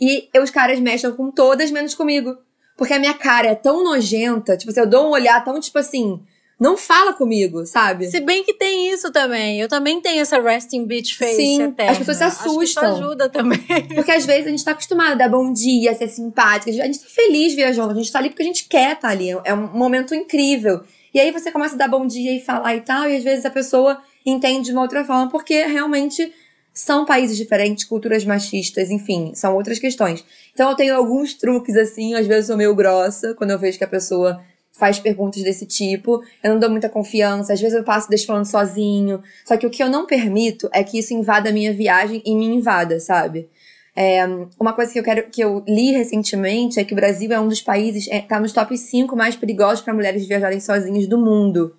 E 0.00 0.30
os 0.40 0.48
caras 0.48 0.80
mexem 0.80 1.12
com 1.12 1.30
todas, 1.30 1.70
menos 1.70 1.94
comigo. 1.94 2.38
Porque 2.80 2.94
a 2.94 2.98
minha 2.98 3.12
cara 3.12 3.48
é 3.48 3.54
tão 3.54 3.84
nojenta, 3.84 4.56
tipo 4.56 4.70
assim, 4.70 4.80
eu 4.80 4.86
dou 4.86 5.08
um 5.08 5.10
olhar 5.10 5.44
tão, 5.44 5.60
tipo 5.60 5.78
assim, 5.78 6.18
não 6.58 6.78
fala 6.78 7.12
comigo, 7.12 7.66
sabe? 7.66 8.10
Se 8.10 8.20
bem 8.20 8.42
que 8.42 8.54
tem 8.54 8.90
isso 8.90 9.12
também. 9.12 9.60
Eu 9.60 9.68
também 9.68 10.00
tenho 10.00 10.22
essa 10.22 10.40
resting 10.40 10.86
bitch 10.86 11.14
face 11.14 11.36
Sim, 11.36 11.62
eterna. 11.64 11.92
as 11.92 11.98
pessoas 11.98 12.16
se 12.16 12.24
assustam. 12.24 12.52
Acho 12.54 12.56
que 12.56 12.64
isso 12.64 13.04
ajuda 13.04 13.28
também. 13.28 13.58
Porque 13.94 14.10
às 14.10 14.24
vezes 14.24 14.46
a 14.46 14.48
gente 14.48 14.64
tá 14.64 14.70
acostumado 14.70 15.12
a 15.12 15.14
dar 15.14 15.28
bom 15.28 15.52
dia, 15.52 15.90
a 15.90 15.94
ser 15.94 16.08
simpática. 16.08 16.70
A 16.70 16.86
gente 16.86 17.00
tá 17.00 17.06
feliz 17.06 17.52
viajando. 17.52 17.90
A 17.90 17.94
gente 17.94 18.10
tá 18.10 18.18
ali 18.18 18.30
porque 18.30 18.44
a 18.44 18.46
gente 18.46 18.64
quer 18.64 18.94
estar 18.94 19.08
tá 19.08 19.08
ali. 19.08 19.28
É 19.44 19.52
um 19.52 19.66
momento 19.74 20.14
incrível. 20.14 20.80
E 21.12 21.20
aí 21.20 21.30
você 21.32 21.52
começa 21.52 21.74
a 21.74 21.78
dar 21.78 21.88
bom 21.88 22.06
dia 22.06 22.34
e 22.34 22.40
falar 22.40 22.74
e 22.76 22.80
tal. 22.80 23.06
E 23.06 23.14
às 23.14 23.22
vezes 23.22 23.44
a 23.44 23.50
pessoa 23.50 24.00
entende 24.24 24.64
de 24.64 24.72
uma 24.72 24.80
outra 24.80 25.04
forma. 25.04 25.28
Porque 25.28 25.66
realmente 25.66 26.32
são 26.72 27.04
países 27.04 27.36
diferentes, 27.36 27.84
culturas 27.84 28.24
machistas, 28.24 28.90
enfim, 28.90 29.32
são 29.34 29.54
outras 29.54 29.78
questões. 29.78 30.24
Então 30.52 30.70
eu 30.70 30.76
tenho 30.76 30.94
alguns 30.94 31.34
truques 31.34 31.76
assim, 31.76 32.14
às 32.14 32.26
vezes 32.26 32.48
eu 32.48 32.54
sou 32.54 32.56
meio 32.56 32.74
grossa 32.74 33.34
quando 33.34 33.50
eu 33.50 33.58
vejo 33.58 33.78
que 33.78 33.84
a 33.84 33.88
pessoa 33.88 34.40
faz 34.72 34.98
perguntas 34.98 35.42
desse 35.42 35.66
tipo. 35.66 36.22
Eu 36.42 36.52
não 36.52 36.58
dou 36.58 36.70
muita 36.70 36.88
confiança, 36.88 37.52
às 37.52 37.60
vezes 37.60 37.76
eu 37.76 37.84
passo 37.84 38.08
deixo 38.08 38.26
falando 38.26 38.46
sozinho. 38.46 39.22
Só 39.44 39.56
que 39.56 39.66
o 39.66 39.70
que 39.70 39.82
eu 39.82 39.90
não 39.90 40.06
permito 40.06 40.68
é 40.72 40.82
que 40.82 40.98
isso 40.98 41.12
invada 41.12 41.50
a 41.50 41.52
minha 41.52 41.72
viagem 41.72 42.22
e 42.24 42.34
me 42.34 42.46
invada, 42.46 42.98
sabe? 42.98 43.48
É, 43.94 44.24
uma 44.58 44.72
coisa 44.72 44.92
que 44.92 44.98
eu 44.98 45.04
quero 45.04 45.28
que 45.28 45.42
eu 45.42 45.62
li 45.68 45.92
recentemente 45.92 46.80
é 46.80 46.84
que 46.84 46.92
o 46.92 46.96
Brasil 46.96 47.30
é 47.32 47.40
um 47.40 47.48
dos 47.48 47.60
países, 47.60 48.08
é, 48.08 48.20
tá 48.20 48.40
nos 48.40 48.52
top 48.52 48.76
5 48.76 49.14
mais 49.14 49.36
perigosos 49.36 49.82
para 49.82 49.92
mulheres 49.92 50.26
viajarem 50.26 50.60
sozinhas 50.60 51.06
do 51.06 51.18
mundo. 51.18 51.76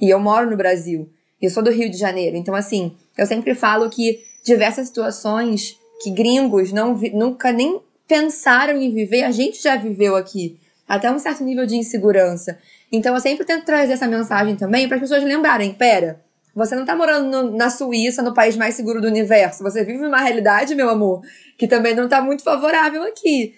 E 0.00 0.10
eu 0.10 0.20
moro 0.20 0.50
no 0.50 0.56
Brasil. 0.56 1.08
Eu 1.44 1.50
sou 1.50 1.62
do 1.62 1.70
Rio 1.70 1.90
de 1.90 1.96
Janeiro. 1.96 2.36
Então, 2.36 2.54
assim, 2.54 2.96
eu 3.16 3.26
sempre 3.26 3.54
falo 3.54 3.90
que 3.90 4.22
diversas 4.44 4.88
situações 4.88 5.78
que 6.02 6.10
gringos 6.10 6.72
não 6.72 6.96
vi, 6.96 7.10
nunca 7.10 7.52
nem 7.52 7.80
pensaram 8.06 8.76
em 8.76 8.92
viver, 8.92 9.22
a 9.24 9.30
gente 9.30 9.62
já 9.62 9.76
viveu 9.76 10.16
aqui. 10.16 10.58
Até 10.86 11.10
um 11.10 11.18
certo 11.18 11.42
nível 11.42 11.66
de 11.66 11.76
insegurança. 11.76 12.58
Então 12.92 13.14
eu 13.14 13.20
sempre 13.20 13.44
tento 13.44 13.64
trazer 13.64 13.94
essa 13.94 14.06
mensagem 14.06 14.54
também 14.54 14.86
para 14.86 14.96
as 14.96 15.00
pessoas 15.00 15.24
lembrarem: 15.24 15.72
pera, 15.72 16.20
você 16.54 16.76
não 16.76 16.84
tá 16.84 16.94
morando 16.94 17.30
no, 17.30 17.56
na 17.56 17.70
Suíça, 17.70 18.22
no 18.22 18.34
país 18.34 18.56
mais 18.56 18.74
seguro 18.74 19.00
do 19.00 19.08
universo. 19.08 19.62
Você 19.62 19.82
vive 19.82 20.06
uma 20.06 20.20
realidade, 20.20 20.74
meu 20.74 20.90
amor, 20.90 21.22
que 21.56 21.66
também 21.66 21.94
não 21.94 22.08
tá 22.08 22.20
muito 22.20 22.42
favorável 22.42 23.02
aqui. 23.02 23.54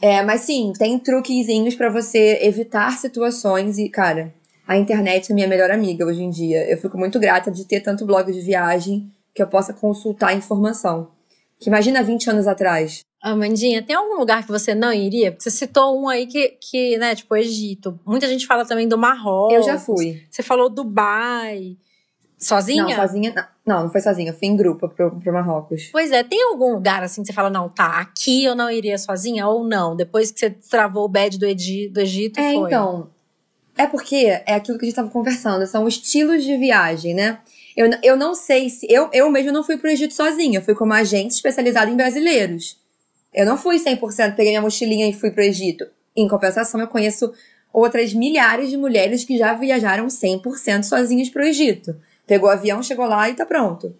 É, 0.00 0.22
mas 0.22 0.42
sim, 0.42 0.72
tem 0.78 0.98
truquezinhos 0.98 1.74
para 1.74 1.90
você 1.90 2.38
evitar 2.42 2.96
situações 2.96 3.78
e, 3.78 3.88
cara, 3.88 4.32
a 4.68 4.76
internet 4.76 5.32
é 5.32 5.34
minha 5.34 5.48
melhor 5.48 5.70
amiga 5.70 6.04
hoje 6.04 6.22
em 6.22 6.28
dia. 6.28 6.70
Eu 6.70 6.76
fico 6.76 6.98
muito 6.98 7.18
grata 7.18 7.50
de 7.50 7.64
ter 7.64 7.80
tanto 7.80 8.04
blog 8.04 8.30
de 8.30 8.40
viagem 8.42 9.10
que 9.34 9.42
eu 9.42 9.46
possa 9.46 9.72
consultar 9.72 10.36
informação. 10.36 11.08
Que 11.58 11.70
imagina 11.70 12.02
20 12.02 12.28
anos 12.28 12.46
atrás. 12.46 13.00
Amandinha, 13.22 13.82
tem 13.82 13.96
algum 13.96 14.18
lugar 14.18 14.44
que 14.44 14.52
você 14.52 14.74
não 14.74 14.92
iria? 14.92 15.32
Porque 15.32 15.42
você 15.42 15.50
citou 15.50 15.98
um 15.98 16.06
aí 16.06 16.26
que, 16.26 16.50
que, 16.60 16.98
né, 16.98 17.14
tipo, 17.14 17.34
Egito. 17.34 17.98
Muita 18.06 18.28
gente 18.28 18.46
fala 18.46 18.66
também 18.66 18.86
do 18.86 18.98
Marrocos. 18.98 19.54
Eu 19.54 19.62
já 19.62 19.78
fui. 19.78 20.22
Você 20.30 20.42
falou 20.42 20.68
Dubai. 20.68 21.78
Sozinha? 22.36 22.84
Não, 22.84 22.94
sozinha. 22.94 23.48
Não, 23.66 23.82
não 23.84 23.90
foi 23.90 24.02
sozinha. 24.02 24.30
Eu 24.30 24.34
fui 24.34 24.48
em 24.48 24.54
grupo 24.54 24.86
pro, 24.90 25.18
pro 25.18 25.32
Marrocos. 25.32 25.88
Pois 25.90 26.12
é, 26.12 26.22
tem 26.22 26.42
algum 26.44 26.74
lugar 26.74 27.02
assim 27.02 27.22
que 27.22 27.28
você 27.28 27.32
fala, 27.32 27.48
não, 27.48 27.70
tá, 27.70 27.98
aqui 27.98 28.44
eu 28.44 28.54
não 28.54 28.70
iria 28.70 28.98
sozinha 28.98 29.48
ou 29.48 29.64
não? 29.64 29.96
Depois 29.96 30.30
que 30.30 30.38
você 30.40 30.50
travou 30.50 31.06
o 31.06 31.08
bad 31.08 31.38
do, 31.38 31.46
Edi, 31.46 31.88
do 31.88 32.00
Egito, 32.00 32.38
é, 32.38 32.52
foi? 32.52 32.66
então. 32.66 33.10
É 33.78 33.86
porque 33.86 34.16
é 34.44 34.54
aquilo 34.54 34.76
que 34.76 34.84
a 34.84 34.88
gente 34.88 34.96
tava 34.96 35.08
conversando, 35.08 35.64
são 35.64 35.86
estilos 35.86 36.42
de 36.42 36.56
viagem, 36.56 37.14
né? 37.14 37.38
Eu, 37.76 37.88
eu 38.02 38.16
não 38.16 38.34
sei 38.34 38.68
se. 38.68 38.88
Eu, 38.90 39.08
eu 39.12 39.30
mesmo 39.30 39.52
não 39.52 39.62
fui 39.62 39.78
pro 39.78 39.88
Egito 39.88 40.12
sozinha, 40.12 40.58
eu 40.58 40.62
fui 40.64 40.74
com 40.74 40.84
uma 40.84 40.98
agência 40.98 41.36
especializada 41.36 41.88
em 41.88 41.96
brasileiros. 41.96 42.76
Eu 43.32 43.46
não 43.46 43.56
fui 43.56 43.78
100%, 43.78 44.34
peguei 44.34 44.50
minha 44.50 44.60
mochilinha 44.60 45.08
e 45.08 45.12
fui 45.12 45.30
pro 45.30 45.44
Egito. 45.44 45.86
Em 46.16 46.26
compensação, 46.26 46.80
eu 46.80 46.88
conheço 46.88 47.32
outras 47.72 48.12
milhares 48.12 48.68
de 48.68 48.76
mulheres 48.76 49.22
que 49.22 49.38
já 49.38 49.54
viajaram 49.54 50.08
100% 50.08 50.82
sozinhas 50.82 51.30
pro 51.30 51.44
Egito. 51.44 51.94
Pegou 52.26 52.48
o 52.48 52.52
avião, 52.52 52.82
chegou 52.82 53.06
lá 53.06 53.30
e 53.30 53.34
tá 53.34 53.46
pronto. 53.46 53.94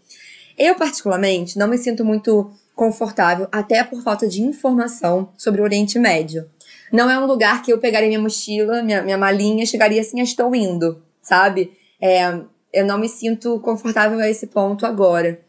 Eu, 0.59 0.75
particularmente, 0.75 1.57
não 1.57 1.69
me 1.69 1.79
sinto 1.79 2.05
muito 2.05 2.51
confortável, 2.75 3.47
até 3.53 3.85
por 3.85 4.03
falta 4.03 4.27
de 4.27 4.43
informação 4.43 5.29
sobre 5.37 5.61
o 5.61 5.65
Oriente 5.65 6.01
Médio. 6.01 6.51
Não 6.93 7.11
é 7.11 7.19
um 7.19 7.27
lugar 7.27 7.63
que 7.63 7.73
eu 7.73 7.79
pegaria 7.79 8.09
minha 8.09 8.21
mochila, 8.21 8.83
minha, 8.83 9.03
minha 9.03 9.19
malinha, 9.19 9.67
chegaria 9.67 10.01
assim, 10.01 10.21
estou 10.21 10.55
indo, 10.55 11.03
sabe? 11.21 11.73
É, 12.01 12.41
eu 12.73 12.87
não 12.87 12.99
me 12.99 13.09
sinto 13.09 13.61
confortável 13.61 14.19
a 14.19 14.29
esse 14.29 14.47
ponto 14.47 14.87
agora. 14.87 15.41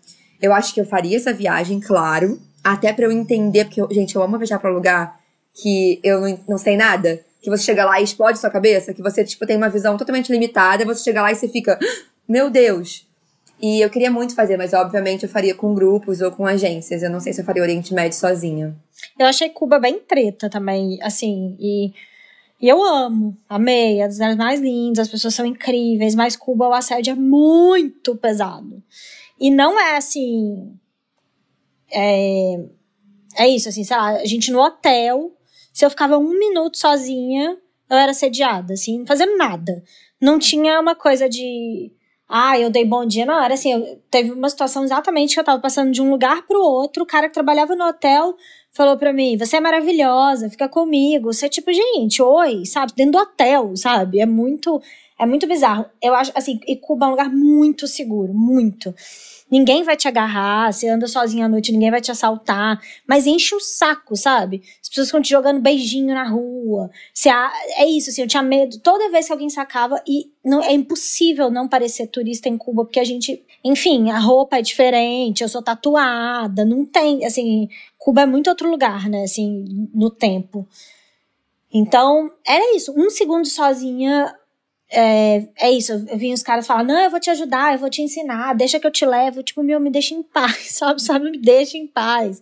Eu 0.41 0.53
acho 0.53 0.73
que 0.73 0.81
eu 0.81 0.85
faria 0.85 1.17
essa 1.17 1.33
viagem, 1.33 1.79
claro, 1.79 2.39
até 2.63 2.93
para 2.93 3.05
eu 3.05 3.11
entender, 3.11 3.65
porque, 3.65 3.81
gente, 3.93 4.15
eu 4.15 4.23
amo 4.23 4.37
viajar 4.37 4.59
para 4.59 4.69
lugar 4.69 5.19
que 5.53 5.99
eu 6.03 6.21
não, 6.21 6.39
não 6.49 6.57
sei 6.57 6.77
nada, 6.77 7.19
que 7.41 7.49
você 7.49 7.63
chega 7.63 7.85
lá 7.85 7.99
e 7.99 8.03
explode 8.03 8.39
sua 8.39 8.49
cabeça, 8.49 8.93
que 8.93 9.01
você, 9.01 9.23
tipo, 9.23 9.45
tem 9.45 9.57
uma 9.57 9.69
visão 9.69 9.97
totalmente 9.97 10.31
limitada, 10.31 10.85
você 10.85 11.03
chega 11.03 11.21
lá 11.21 11.31
e 11.31 11.35
você 11.35 11.47
fica, 11.47 11.77
ah, 11.81 11.85
meu 12.27 12.49
Deus! 12.49 13.07
E 13.61 13.81
eu 13.81 13.89
queria 13.89 14.09
muito 14.09 14.35
fazer, 14.35 14.55
mas 14.55 14.73
obviamente 14.73 15.23
eu 15.23 15.29
faria 15.29 15.53
com 15.53 15.73
grupos 15.73 16.21
ou 16.21 16.31
com 16.31 16.45
agências. 16.45 17.03
Eu 17.03 17.09
não 17.09 17.19
sei 17.19 17.33
se 17.33 17.41
eu 17.41 17.45
faria 17.45 17.61
Oriente 17.61 17.93
Médio 17.93 18.17
sozinha. 18.17 18.73
Eu 19.17 19.27
achei 19.27 19.49
Cuba 19.49 19.79
bem 19.79 19.99
treta 19.99 20.49
também, 20.49 20.99
assim, 21.01 21.55
e 21.59 21.93
e 22.61 22.67
eu 22.67 22.83
amo, 22.83 23.37
amei, 23.47 24.01
é 24.01 24.05
das 24.05 24.15
cidades 24.15 24.35
mais 24.35 24.59
lindas, 24.59 25.07
as 25.07 25.07
pessoas 25.07 25.33
são 25.33 25.45
incríveis, 25.45 26.13
mas 26.13 26.35
Cuba 26.35 26.67
o 26.67 26.73
assédio 26.73 27.11
é 27.11 27.15
muito 27.15 28.17
pesado. 28.17 28.83
E 29.39 29.49
não 29.49 29.79
é 29.79 29.95
assim. 29.95 30.77
É, 31.89 32.55
é 33.37 33.47
isso, 33.47 33.69
assim, 33.69 33.85
sei 33.85 33.95
lá, 33.95 34.09
a 34.09 34.25
gente 34.25 34.51
no 34.51 34.59
hotel, 34.61 35.31
se 35.71 35.85
eu 35.85 35.89
ficava 35.89 36.17
um 36.17 36.37
minuto 36.37 36.77
sozinha, 36.77 37.57
eu 37.89 37.97
era 37.97 38.11
assediada, 38.11 38.73
assim, 38.73 38.99
não 38.99 39.07
fazendo 39.07 39.37
nada. 39.37 39.81
Não 40.19 40.37
tinha 40.37 40.81
uma 40.81 40.95
coisa 40.95 41.29
de. 41.29 41.93
Ah, 42.27 42.59
eu 42.59 42.69
dei 42.69 42.85
bom 42.85 43.05
dia. 43.05 43.25
Não, 43.25 43.41
era 43.41 43.53
assim, 43.53 43.71
eu, 43.71 44.01
teve 44.11 44.31
uma 44.31 44.49
situação 44.49 44.83
exatamente 44.83 45.33
que 45.33 45.39
eu 45.39 45.43
tava 45.45 45.61
passando 45.61 45.91
de 45.91 46.01
um 46.01 46.11
lugar 46.11 46.45
pro 46.45 46.61
outro, 46.61 47.03
o 47.03 47.07
cara 47.07 47.27
que 47.27 47.33
trabalhava 47.33 47.75
no 47.75 47.85
hotel 47.87 48.35
falou 48.79 48.97
pra 48.97 49.11
mim: 49.11 49.37
você 49.37 49.57
é 49.57 49.59
maravilhosa, 49.59 50.49
fica 50.49 50.69
comigo. 50.69 51.33
Você 51.33 51.47
é 51.47 51.49
tipo, 51.49 51.71
gente, 51.73 52.21
oi, 52.21 52.65
sabe? 52.65 52.93
Dentro 52.95 53.11
do 53.13 53.17
hotel, 53.19 53.75
sabe? 53.75 54.21
É 54.21 54.25
muito. 54.25 54.81
É 55.19 55.25
muito 55.25 55.45
bizarro. 55.45 55.85
Eu 56.01 56.15
acho, 56.15 56.31
assim, 56.33 56.61
e 56.65 56.77
Cuba 56.77 57.05
é 57.05 57.07
um 57.09 57.11
lugar 57.11 57.29
muito 57.29 57.85
seguro, 57.87 58.33
muito. 58.33 58.95
Ninguém 59.51 59.83
vai 59.83 59.97
te 59.97 60.07
agarrar, 60.07 60.71
você 60.71 60.87
anda 60.87 61.07
sozinha 61.07 61.45
à 61.45 61.49
noite, 61.49 61.73
ninguém 61.73 61.91
vai 61.91 61.99
te 61.99 62.09
assaltar. 62.09 62.79
Mas 63.05 63.27
enche 63.27 63.53
o 63.53 63.59
saco, 63.59 64.15
sabe? 64.15 64.61
As 64.81 64.87
pessoas 64.87 65.07
ficam 65.07 65.21
te 65.21 65.29
jogando 65.29 65.59
beijinho 65.59 66.15
na 66.15 66.23
rua. 66.29 66.89
Você, 67.13 67.29
é 67.29 67.85
isso, 67.85 68.09
assim, 68.11 68.21
eu 68.21 68.27
tinha 68.29 68.41
medo. 68.41 68.79
Toda 68.79 69.11
vez 69.11 69.25
que 69.25 69.33
alguém 69.33 69.49
sacava, 69.49 70.01
e 70.07 70.31
não, 70.45 70.63
é 70.63 70.71
impossível 70.71 71.51
não 71.51 71.67
parecer 71.67 72.07
turista 72.07 72.47
em 72.47 72.57
Cuba, 72.57 72.85
porque 72.85 72.99
a 72.99 73.03
gente, 73.03 73.43
enfim, 73.61 74.11
a 74.11 74.19
roupa 74.19 74.57
é 74.57 74.61
diferente, 74.61 75.43
eu 75.43 75.49
sou 75.49 75.61
tatuada, 75.61 76.63
não 76.63 76.85
tem, 76.85 77.25
assim, 77.25 77.67
Cuba 77.97 78.21
é 78.21 78.25
muito 78.25 78.49
outro 78.49 78.69
lugar, 78.71 79.09
né, 79.09 79.23
assim, 79.23 79.89
no 79.93 80.09
tempo. 80.09 80.65
Então, 81.71 82.31
era 82.47 82.75
isso. 82.75 82.93
Um 82.97 83.09
segundo 83.09 83.45
sozinha, 83.47 84.33
é, 84.91 85.47
é 85.57 85.71
isso, 85.71 85.91
eu 85.91 86.17
vi 86.17 86.33
os 86.33 86.41
caras 86.41 86.65
falar, 86.65 86.83
não, 86.83 86.99
eu 86.99 87.09
vou 87.11 87.19
te 87.19 87.29
ajudar, 87.29 87.73
eu 87.73 87.79
vou 87.79 87.89
te 87.89 88.01
ensinar, 88.01 88.55
deixa 88.55 88.79
que 88.79 88.87
eu 88.87 88.91
te 88.91 89.05
levo, 89.05 89.43
tipo, 89.43 89.61
meu, 89.61 89.79
me 89.79 89.89
deixa 89.89 90.13
em 90.13 90.23
paz, 90.23 90.57
sabe, 90.73 91.01
sabe, 91.01 91.29
me 91.29 91.37
deixa 91.37 91.77
em 91.77 91.87
paz. 91.87 92.41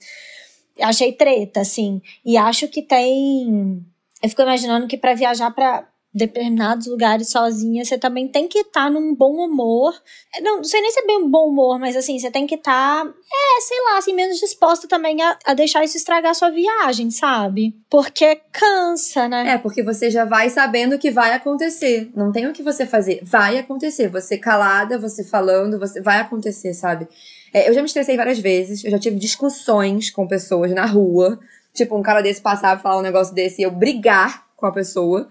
Achei 0.79 1.11
treta, 1.11 1.61
assim, 1.61 2.01
e 2.23 2.37
acho 2.37 2.67
que 2.67 2.81
tem, 2.81 3.83
eu 4.21 4.29
fico 4.29 4.41
imaginando 4.41 4.87
que 4.87 4.97
para 4.97 5.15
viajar 5.15 5.51
para 5.51 5.87
determinados 6.13 6.87
lugares 6.87 7.29
sozinha, 7.29 7.85
você 7.85 7.97
também 7.97 8.27
tem 8.27 8.47
que 8.47 8.59
estar 8.59 8.85
tá 8.85 8.89
num 8.89 9.13
bom 9.13 9.33
humor. 9.33 9.93
É, 10.35 10.41
não, 10.41 10.57
não 10.57 10.63
sei 10.63 10.81
nem 10.81 10.91
se 10.91 10.99
é 10.99 11.05
bem 11.05 11.17
um 11.17 11.29
bom 11.29 11.49
humor, 11.49 11.79
mas 11.79 11.95
assim, 11.95 12.17
você 12.17 12.31
tem 12.31 12.47
que 12.47 12.55
estar, 12.55 13.05
tá, 13.05 13.09
é, 13.09 13.61
sei 13.61 13.77
lá, 13.83 13.97
assim, 13.97 14.13
menos 14.13 14.39
disposta 14.39 14.87
também 14.87 15.21
a, 15.21 15.37
a 15.45 15.53
deixar 15.53 15.83
isso 15.83 15.97
estragar 15.97 16.31
a 16.31 16.33
sua 16.33 16.49
viagem, 16.49 17.11
sabe? 17.11 17.75
Porque 17.89 18.41
cansa, 18.51 19.27
né? 19.27 19.53
É, 19.53 19.57
porque 19.57 19.83
você 19.83 20.09
já 20.09 20.25
vai 20.25 20.49
sabendo 20.49 20.97
que 20.97 21.11
vai 21.11 21.33
acontecer. 21.33 22.09
Não 22.15 22.31
tem 22.31 22.47
o 22.47 22.53
que 22.53 22.63
você 22.63 22.85
fazer. 22.85 23.21
Vai 23.23 23.57
acontecer. 23.57 24.07
Você 24.09 24.37
calada, 24.37 24.97
você 24.97 25.23
falando, 25.23 25.79
você 25.79 26.01
vai 26.01 26.19
acontecer, 26.19 26.73
sabe? 26.73 27.07
É, 27.53 27.69
eu 27.69 27.73
já 27.73 27.81
me 27.81 27.87
estressei 27.87 28.17
várias 28.17 28.39
vezes, 28.39 28.83
eu 28.83 28.91
já 28.91 28.99
tive 28.99 29.17
discussões 29.17 30.09
com 30.09 30.27
pessoas 30.27 30.71
na 30.71 30.85
rua. 30.85 31.39
Tipo, 31.73 31.95
um 31.95 32.01
cara 32.01 32.21
desse 32.21 32.41
passar 32.41 32.77
e 32.77 32.81
falar 32.81 32.97
um 32.97 33.03
negócio 33.03 33.35
desse 33.35 33.61
e 33.61 33.63
eu 33.63 33.71
brigar 33.71 34.47
com 34.55 34.65
a 34.65 34.71
pessoa. 34.71 35.29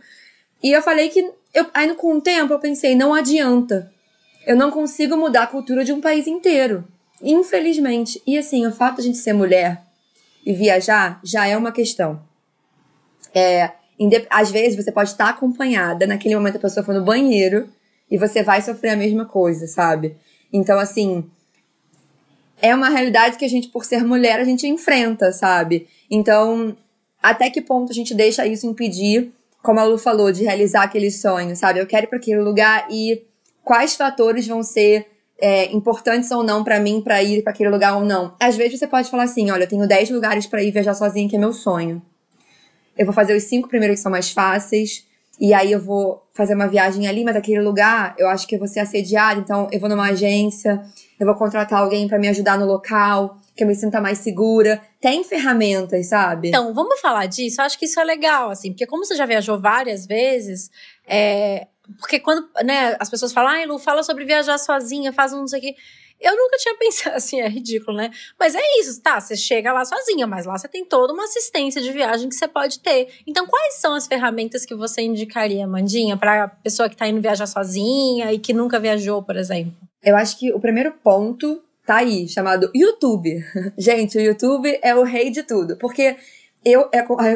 E 0.62 0.72
eu 0.72 0.82
falei 0.82 1.08
que. 1.08 1.20
Eu, 1.54 1.66
aí, 1.72 1.92
com 1.94 2.16
o 2.16 2.20
tempo, 2.20 2.52
eu 2.52 2.58
pensei, 2.58 2.94
não 2.94 3.14
adianta. 3.14 3.92
Eu 4.46 4.56
não 4.56 4.70
consigo 4.70 5.16
mudar 5.16 5.44
a 5.44 5.46
cultura 5.46 5.84
de 5.84 5.92
um 5.92 6.00
país 6.00 6.26
inteiro. 6.26 6.84
Infelizmente. 7.22 8.22
E 8.26 8.36
assim, 8.38 8.66
o 8.66 8.72
fato 8.72 8.96
de 8.96 9.00
a 9.02 9.04
gente 9.04 9.18
ser 9.18 9.32
mulher 9.32 9.82
e 10.44 10.52
viajar 10.52 11.20
já 11.24 11.46
é 11.46 11.56
uma 11.56 11.72
questão. 11.72 12.20
É, 13.34 13.72
às 14.30 14.50
vezes 14.50 14.82
você 14.82 14.92
pode 14.92 15.10
estar 15.10 15.28
acompanhada, 15.28 16.06
naquele 16.06 16.36
momento 16.36 16.56
a 16.56 16.60
pessoa 16.60 16.84
foi 16.84 16.94
no 16.94 17.04
banheiro 17.04 17.68
e 18.10 18.16
você 18.16 18.42
vai 18.42 18.62
sofrer 18.62 18.90
a 18.90 18.96
mesma 18.96 19.24
coisa, 19.24 19.66
sabe? 19.66 20.16
Então, 20.52 20.78
assim, 20.78 21.28
é 22.60 22.74
uma 22.74 22.88
realidade 22.88 23.36
que 23.36 23.44
a 23.44 23.48
gente, 23.48 23.68
por 23.68 23.84
ser 23.84 24.04
mulher, 24.04 24.38
a 24.38 24.44
gente 24.44 24.66
enfrenta, 24.66 25.32
sabe? 25.32 25.88
Então, 26.10 26.76
até 27.22 27.50
que 27.50 27.60
ponto 27.60 27.90
a 27.90 27.94
gente 27.94 28.14
deixa 28.14 28.46
isso 28.46 28.66
impedir 28.66 29.32
como 29.66 29.80
a 29.80 29.84
Lu 29.84 29.98
falou, 29.98 30.30
de 30.30 30.44
realizar 30.44 30.84
aquele 30.84 31.10
sonho, 31.10 31.56
sabe? 31.56 31.80
Eu 31.80 31.86
quero 31.88 32.04
ir 32.04 32.06
para 32.06 32.18
aquele 32.18 32.40
lugar 32.40 32.86
e 32.88 33.26
quais 33.64 33.96
fatores 33.96 34.46
vão 34.46 34.62
ser 34.62 35.04
é, 35.40 35.72
importantes 35.72 36.30
ou 36.30 36.44
não 36.44 36.62
para 36.62 36.78
mim 36.78 37.00
para 37.00 37.20
ir 37.20 37.42
para 37.42 37.52
aquele 37.52 37.68
lugar 37.68 37.96
ou 37.96 38.04
não. 38.04 38.32
Às 38.38 38.56
vezes 38.56 38.78
você 38.78 38.86
pode 38.86 39.10
falar 39.10 39.24
assim: 39.24 39.50
olha, 39.50 39.64
eu 39.64 39.68
tenho 39.68 39.84
10 39.84 40.10
lugares 40.10 40.46
para 40.46 40.62
ir 40.62 40.70
viajar 40.70 40.94
sozinha, 40.94 41.28
que 41.28 41.34
é 41.34 41.38
meu 41.38 41.52
sonho. 41.52 42.00
Eu 42.96 43.04
vou 43.04 43.12
fazer 43.12 43.36
os 43.36 43.42
cinco 43.42 43.68
primeiros 43.68 43.96
que 43.96 44.02
são 44.02 44.12
mais 44.12 44.30
fáceis. 44.30 45.04
E 45.38 45.52
aí 45.52 45.72
eu 45.72 45.80
vou 45.80 46.22
fazer 46.32 46.54
uma 46.54 46.68
viagem 46.68 47.08
ali, 47.08 47.24
mas 47.24 47.34
aquele 47.34 47.60
lugar 47.60 48.14
eu 48.16 48.28
acho 48.28 48.46
que 48.46 48.54
eu 48.54 48.60
vou 48.60 48.68
ser 48.68 48.80
assediada, 48.80 49.40
então 49.40 49.68
eu 49.72 49.80
vou 49.80 49.88
numa 49.88 50.10
agência, 50.10 50.80
eu 51.18 51.26
vou 51.26 51.34
contratar 51.34 51.80
alguém 51.80 52.06
para 52.06 52.20
me 52.20 52.28
ajudar 52.28 52.56
no 52.56 52.64
local 52.64 53.36
que 53.56 53.64
eu 53.64 53.66
me 53.66 53.74
sinta 53.74 54.00
mais 54.00 54.18
segura. 54.18 54.80
Tem 55.00 55.24
ferramentas, 55.24 56.08
sabe? 56.08 56.48
Então, 56.48 56.74
vamos 56.74 57.00
falar 57.00 57.26
disso? 57.26 57.60
Eu 57.60 57.64
acho 57.64 57.78
que 57.78 57.86
isso 57.86 57.98
é 57.98 58.04
legal, 58.04 58.50
assim, 58.50 58.70
porque 58.70 58.86
como 58.86 59.04
você 59.04 59.16
já 59.16 59.24
viajou 59.24 59.58
várias 59.58 60.06
vezes, 60.06 60.70
é, 61.06 61.66
porque 61.98 62.20
quando 62.20 62.48
né, 62.64 62.96
as 63.00 63.08
pessoas 63.08 63.32
falam, 63.32 63.50
ai, 63.50 63.66
Lu, 63.66 63.78
fala 63.78 64.02
sobre 64.02 64.24
viajar 64.24 64.58
sozinha, 64.58 65.12
faz 65.12 65.32
um 65.32 65.38
não 65.38 65.48
sei 65.48 65.58
o 65.58 65.62
quê. 65.62 65.76
Eu 66.20 66.34
nunca 66.36 66.56
tinha 66.58 66.76
pensado 66.78 67.16
assim, 67.16 67.40
é 67.40 67.48
ridículo, 67.48 67.96
né? 67.96 68.10
Mas 68.38 68.54
é 68.54 68.62
isso, 68.78 69.00
tá? 69.00 69.20
Você 69.20 69.36
chega 69.36 69.72
lá 69.72 69.84
sozinha, 69.84 70.26
mas 70.26 70.44
lá 70.44 70.56
você 70.58 70.68
tem 70.68 70.84
toda 70.84 71.12
uma 71.12 71.24
assistência 71.24 71.80
de 71.80 71.90
viagem 71.92 72.28
que 72.28 72.34
você 72.34 72.48
pode 72.48 72.80
ter. 72.80 73.08
Então, 73.26 73.46
quais 73.46 73.74
são 73.74 73.94
as 73.94 74.06
ferramentas 74.06 74.66
que 74.66 74.74
você 74.74 75.02
indicaria, 75.02 75.66
Mandinha, 75.66 76.16
para 76.16 76.48
pessoa 76.48 76.88
que 76.88 76.96
tá 76.96 77.08
indo 77.08 77.20
viajar 77.20 77.46
sozinha 77.46 78.32
e 78.32 78.38
que 78.38 78.52
nunca 78.52 78.78
viajou, 78.78 79.22
por 79.22 79.36
exemplo? 79.36 79.74
Eu 80.02 80.16
acho 80.16 80.38
que 80.38 80.52
o 80.52 80.60
primeiro 80.60 80.92
ponto 80.92 81.62
tá 81.86 81.96
aí, 81.96 82.28
chamado 82.28 82.70
YouTube. 82.74 83.44
Gente, 83.78 84.18
o 84.18 84.20
YouTube 84.20 84.78
é 84.82 84.94
o 84.94 85.04
rei 85.04 85.30
de 85.30 85.42
tudo, 85.42 85.76
porque 85.76 86.16
eu, 86.64 86.90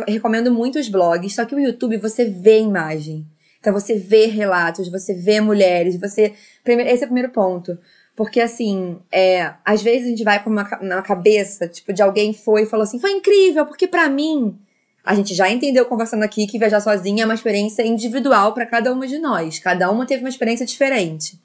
recomendo 0.09 0.53
muitos 0.53 0.89
blogs, 0.89 1.35
só 1.35 1.45
que 1.45 1.55
o 1.55 1.61
YouTube 1.61 1.97
você 1.97 2.25
vê 2.25 2.61
imagem. 2.61 3.27
Então 3.61 3.73
você 3.73 3.95
vê 3.95 4.27
relatos, 4.27 4.91
você 4.91 5.15
vê 5.15 5.41
mulheres, 5.41 6.01
você. 6.01 6.33
Esse 6.65 7.05
é 7.05 7.07
o 7.07 7.09
primeiro 7.09 7.31
ponto. 7.31 7.79
Porque 8.17 8.41
assim, 8.41 8.99
é, 9.13 9.53
às 9.65 9.83
vezes 9.83 10.07
a 10.07 10.11
gente 10.11 10.25
vai 10.25 10.43
com 10.43 10.51
uma 10.51 10.69
na 10.83 11.01
cabeça, 11.01 11.69
tipo, 11.69 11.93
de 11.93 12.03
alguém 12.03 12.33
foi 12.33 12.63
e 12.63 12.67
falou 12.67 12.85
assim, 12.85 12.99
foi 12.99 13.13
incrível, 13.13 13.65
porque 13.67 13.87
para 13.87 14.09
mim. 14.09 14.59
A 15.03 15.15
gente 15.15 15.35
já 15.35 15.49
entendeu 15.49 15.87
conversando 15.87 16.23
aqui 16.23 16.47
que 16.47 16.59
viajar 16.59 16.79
sozinha 16.79 17.23
é 17.23 17.25
uma 17.25 17.35
experiência 17.35 17.83
individual 17.83 18.53
para 18.53 18.67
cada 18.67 18.93
uma 18.93 19.07
de 19.07 19.19
nós. 19.19 19.59
Cada 19.59 19.91
uma 19.91 20.05
teve 20.05 20.23
uma 20.23 20.29
experiência 20.29 20.67
diferente. 20.67 21.41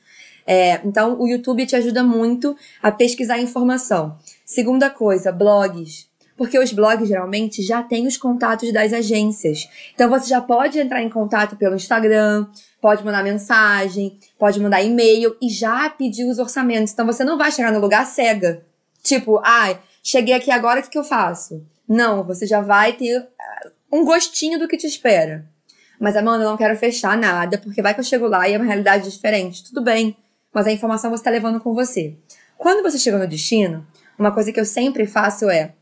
É, 0.45 0.79
então, 0.85 1.19
o 1.19 1.27
YouTube 1.27 1.65
te 1.65 1.75
ajuda 1.75 2.03
muito 2.03 2.55
a 2.81 2.91
pesquisar 2.91 3.39
informação. 3.39 4.17
Segunda 4.45 4.89
coisa, 4.89 5.31
blogs. 5.31 6.07
Porque 6.37 6.59
os 6.59 6.71
blogs 6.71 7.07
geralmente 7.07 7.63
já 7.63 7.81
têm 7.81 8.07
os 8.07 8.17
contatos 8.17 8.71
das 8.71 8.91
agências. 8.91 9.69
Então 9.93 10.09
você 10.09 10.27
já 10.27 10.41
pode 10.41 10.77
entrar 10.77 11.01
em 11.01 11.09
contato 11.09 11.55
pelo 11.55 11.75
Instagram, 11.75 12.45
pode 12.81 13.05
mandar 13.05 13.23
mensagem, 13.23 14.19
pode 14.37 14.59
mandar 14.59 14.83
e-mail 14.83 15.35
e 15.41 15.49
já 15.49 15.89
pedir 15.89 16.25
os 16.25 16.37
orçamentos. 16.37 16.91
Então 16.91 17.05
você 17.05 17.23
não 17.23 17.37
vai 17.37 17.51
chegar 17.51 17.71
no 17.71 17.79
lugar 17.79 18.05
cega. 18.05 18.63
Tipo, 19.01 19.39
ai, 19.45 19.79
ah, 19.79 19.79
cheguei 20.03 20.33
aqui 20.33 20.51
agora, 20.51 20.81
o 20.81 20.83
que, 20.83 20.89
que 20.89 20.97
eu 20.97 21.05
faço? 21.05 21.65
Não, 21.87 22.21
você 22.21 22.45
já 22.45 22.59
vai 22.59 22.93
ter 22.93 23.15
eh, 23.15 23.71
um 23.91 24.03
gostinho 24.03 24.59
do 24.59 24.67
que 24.67 24.77
te 24.77 24.87
espera. 24.87 25.45
Mas, 25.97 26.17
Amanda, 26.17 26.43
eu 26.43 26.49
não 26.49 26.57
quero 26.57 26.75
fechar 26.75 27.17
nada, 27.17 27.57
porque 27.57 27.81
vai 27.81 27.93
que 27.93 28.01
eu 28.01 28.03
chego 28.03 28.27
lá 28.27 28.49
e 28.49 28.53
é 28.53 28.57
uma 28.57 28.65
realidade 28.65 29.09
diferente. 29.09 29.63
Tudo 29.63 29.81
bem 29.81 30.17
mas 30.55 30.65
a 30.65 30.71
informação 30.71 31.11
você 31.11 31.19
está 31.19 31.29
levando 31.29 31.59
com 31.59 31.73
você. 31.73 32.15
Quando 32.57 32.81
você 32.81 32.97
chega 32.97 33.17
no 33.17 33.27
destino, 33.27 33.85
uma 34.17 34.31
coisa 34.31 34.53
que 34.53 34.59
eu 34.59 34.65
sempre 34.65 35.05
faço 35.05 35.49
é: 35.49 35.73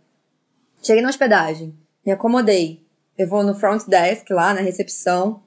cheguei 0.81 1.03
na 1.03 1.09
hospedagem, 1.09 1.77
me 2.03 2.11
acomodei, 2.11 2.81
eu 3.15 3.27
vou 3.27 3.43
no 3.43 3.53
front 3.53 3.85
desk 3.87 4.33
lá 4.33 4.51
na 4.51 4.61
recepção 4.61 5.43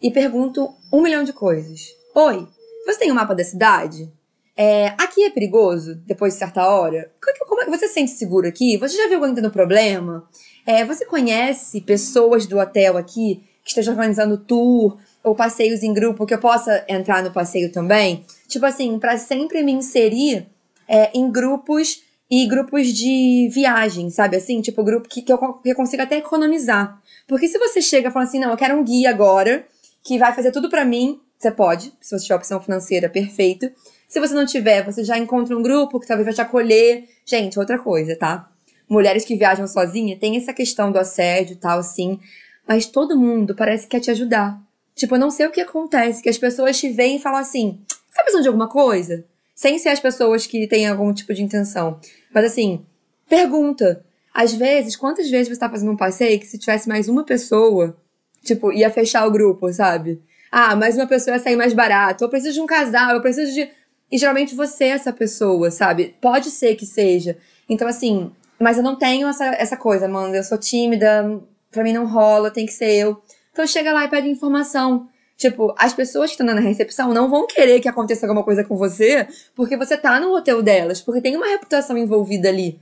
e 0.00 0.12
pergunto 0.12 0.72
um 0.92 1.02
milhão 1.02 1.24
de 1.24 1.32
coisas. 1.32 1.88
Oi, 2.14 2.46
você 2.86 3.00
tem 3.00 3.10
um 3.10 3.16
mapa 3.16 3.34
da 3.34 3.42
cidade? 3.42 4.08
É, 4.56 4.88
aqui 4.98 5.24
é 5.24 5.30
perigoso 5.30 5.96
depois 6.06 6.34
de 6.34 6.38
certa 6.38 6.64
hora? 6.64 7.10
Como 7.48 7.60
é 7.60 7.64
que 7.64 7.70
você 7.70 7.88
se 7.88 7.94
sente 7.94 8.12
seguro 8.12 8.46
aqui? 8.46 8.76
Você 8.76 8.96
já 8.96 9.08
viu 9.08 9.18
alguém 9.18 9.34
tendo 9.34 9.50
problema? 9.50 10.28
É, 10.64 10.84
você 10.84 11.04
conhece 11.04 11.80
pessoas 11.80 12.46
do 12.46 12.60
hotel 12.60 12.96
aqui 12.96 13.42
que 13.64 13.70
estejam 13.70 13.94
organizando 13.94 14.38
tour 14.38 14.98
ou 15.22 15.34
passeios 15.34 15.82
em 15.82 15.92
grupo 15.92 16.26
que 16.26 16.34
eu 16.34 16.38
possa 16.38 16.84
entrar 16.88 17.22
no 17.22 17.30
passeio 17.30 17.70
também. 17.70 18.24
Tipo 18.48 18.66
assim, 18.66 18.98
para 18.98 19.16
sempre 19.16 19.62
me 19.62 19.72
inserir 19.72 20.46
é, 20.88 21.10
em 21.16 21.30
grupos 21.30 22.02
e 22.30 22.46
grupos 22.46 22.88
de 22.88 23.50
viagem, 23.52 24.08
sabe? 24.10 24.36
Assim, 24.36 24.60
tipo, 24.60 24.82
grupo 24.82 25.08
que, 25.08 25.20
que, 25.22 25.32
eu, 25.32 25.38
que 25.38 25.70
eu 25.70 25.74
consiga 25.74 26.04
até 26.04 26.16
economizar. 26.16 26.98
Porque 27.26 27.46
se 27.46 27.58
você 27.58 27.82
chega 27.82 28.10
falando 28.10 28.28
assim, 28.28 28.40
não, 28.40 28.50
eu 28.50 28.56
quero 28.56 28.74
um 28.74 28.82
guia 28.82 29.10
agora 29.10 29.66
que 30.02 30.18
vai 30.18 30.32
fazer 30.32 30.50
tudo 30.50 30.70
para 30.70 30.84
mim, 30.84 31.20
você 31.38 31.50
pode, 31.50 31.92
se 32.00 32.16
você 32.16 32.24
tiver 32.24 32.36
opção 32.36 32.60
financeira, 32.60 33.08
perfeito. 33.08 33.70
Se 34.08 34.20
você 34.20 34.32
não 34.32 34.46
tiver, 34.46 34.84
você 34.84 35.02
já 35.02 35.18
encontra 35.18 35.56
um 35.56 35.62
grupo 35.62 35.98
que 35.98 36.06
talvez 36.06 36.24
vai 36.24 36.34
te 36.34 36.40
acolher. 36.40 37.04
Gente, 37.26 37.58
outra 37.58 37.78
coisa, 37.78 38.16
tá? 38.16 38.48
Mulheres 38.88 39.24
que 39.24 39.36
viajam 39.36 39.66
sozinha 39.66 40.16
tem 40.16 40.36
essa 40.36 40.52
questão 40.52 40.92
do 40.92 40.98
assédio 40.98 41.54
e 41.54 41.56
tal, 41.56 41.80
assim. 41.80 42.20
Mas 42.66 42.86
todo 42.86 43.18
mundo 43.18 43.56
parece 43.56 43.84
que 43.84 43.90
quer 43.90 44.00
te 44.00 44.10
ajudar. 44.10 44.61
Tipo, 44.94 45.14
eu 45.14 45.18
não 45.18 45.30
sei 45.30 45.46
o 45.46 45.50
que 45.50 45.60
acontece, 45.60 46.22
que 46.22 46.28
as 46.28 46.38
pessoas 46.38 46.78
te 46.78 46.88
veem 46.90 47.16
e 47.16 47.20
falam 47.20 47.38
assim: 47.38 47.80
você 47.88 48.16
tá 48.16 48.22
precisando 48.22 48.42
de 48.42 48.48
alguma 48.48 48.68
coisa? 48.68 49.24
Sem 49.54 49.78
ser 49.78 49.90
as 49.90 50.00
pessoas 50.00 50.46
que 50.46 50.66
têm 50.66 50.86
algum 50.86 51.12
tipo 51.12 51.32
de 51.32 51.42
intenção. 51.42 51.98
Mas 52.34 52.44
assim, 52.44 52.84
pergunta. 53.28 54.04
Às 54.34 54.54
vezes, 54.54 54.96
quantas 54.96 55.28
vezes 55.28 55.48
você 55.48 55.60
tá 55.60 55.68
fazendo 55.68 55.92
um 55.92 55.96
passeio 55.96 56.40
que 56.40 56.46
se 56.46 56.58
tivesse 56.58 56.88
mais 56.88 57.06
uma 57.06 57.22
pessoa, 57.22 57.96
tipo, 58.42 58.72
ia 58.72 58.90
fechar 58.90 59.26
o 59.26 59.30
grupo, 59.30 59.70
sabe? 59.72 60.22
Ah, 60.50 60.74
mais 60.74 60.96
uma 60.96 61.06
pessoa 61.06 61.36
ia 61.36 61.42
sair 61.42 61.56
mais 61.56 61.72
barato. 61.72 62.24
Eu 62.24 62.28
preciso 62.28 62.54
de 62.54 62.60
um 62.60 62.66
casal, 62.66 63.14
eu 63.14 63.22
preciso 63.22 63.52
de. 63.52 63.70
E 64.10 64.18
geralmente 64.18 64.54
você 64.54 64.84
é 64.84 64.88
essa 64.88 65.12
pessoa, 65.12 65.70
sabe? 65.70 66.14
Pode 66.20 66.50
ser 66.50 66.74
que 66.76 66.84
seja. 66.84 67.36
Então, 67.68 67.88
assim, 67.88 68.30
mas 68.58 68.76
eu 68.76 68.82
não 68.82 68.96
tenho 68.96 69.28
essa, 69.28 69.46
essa 69.46 69.76
coisa, 69.76 70.06
mano. 70.06 70.34
Eu 70.34 70.44
sou 70.44 70.58
tímida, 70.58 71.40
pra 71.70 71.82
mim 71.82 71.92
não 71.92 72.06
rola, 72.06 72.50
tem 72.50 72.66
que 72.66 72.72
ser 72.72 72.92
eu. 72.94 73.22
Então 73.52 73.66
chega 73.66 73.92
lá 73.92 74.04
e 74.04 74.08
pede 74.08 74.28
informação. 74.28 75.08
Tipo, 75.36 75.74
as 75.76 75.92
pessoas 75.92 76.30
que 76.30 76.40
estão 76.40 76.46
na 76.46 76.60
recepção 76.60 77.12
não 77.12 77.28
vão 77.28 77.46
querer 77.46 77.80
que 77.80 77.88
aconteça 77.88 78.26
alguma 78.26 78.44
coisa 78.44 78.64
com 78.64 78.76
você 78.76 79.26
porque 79.54 79.76
você 79.76 79.96
tá 79.96 80.20
no 80.20 80.34
hotel 80.34 80.62
delas, 80.62 81.00
porque 81.00 81.20
tem 81.20 81.36
uma 81.36 81.46
reputação 81.46 81.98
envolvida 81.98 82.48
ali. 82.48 82.78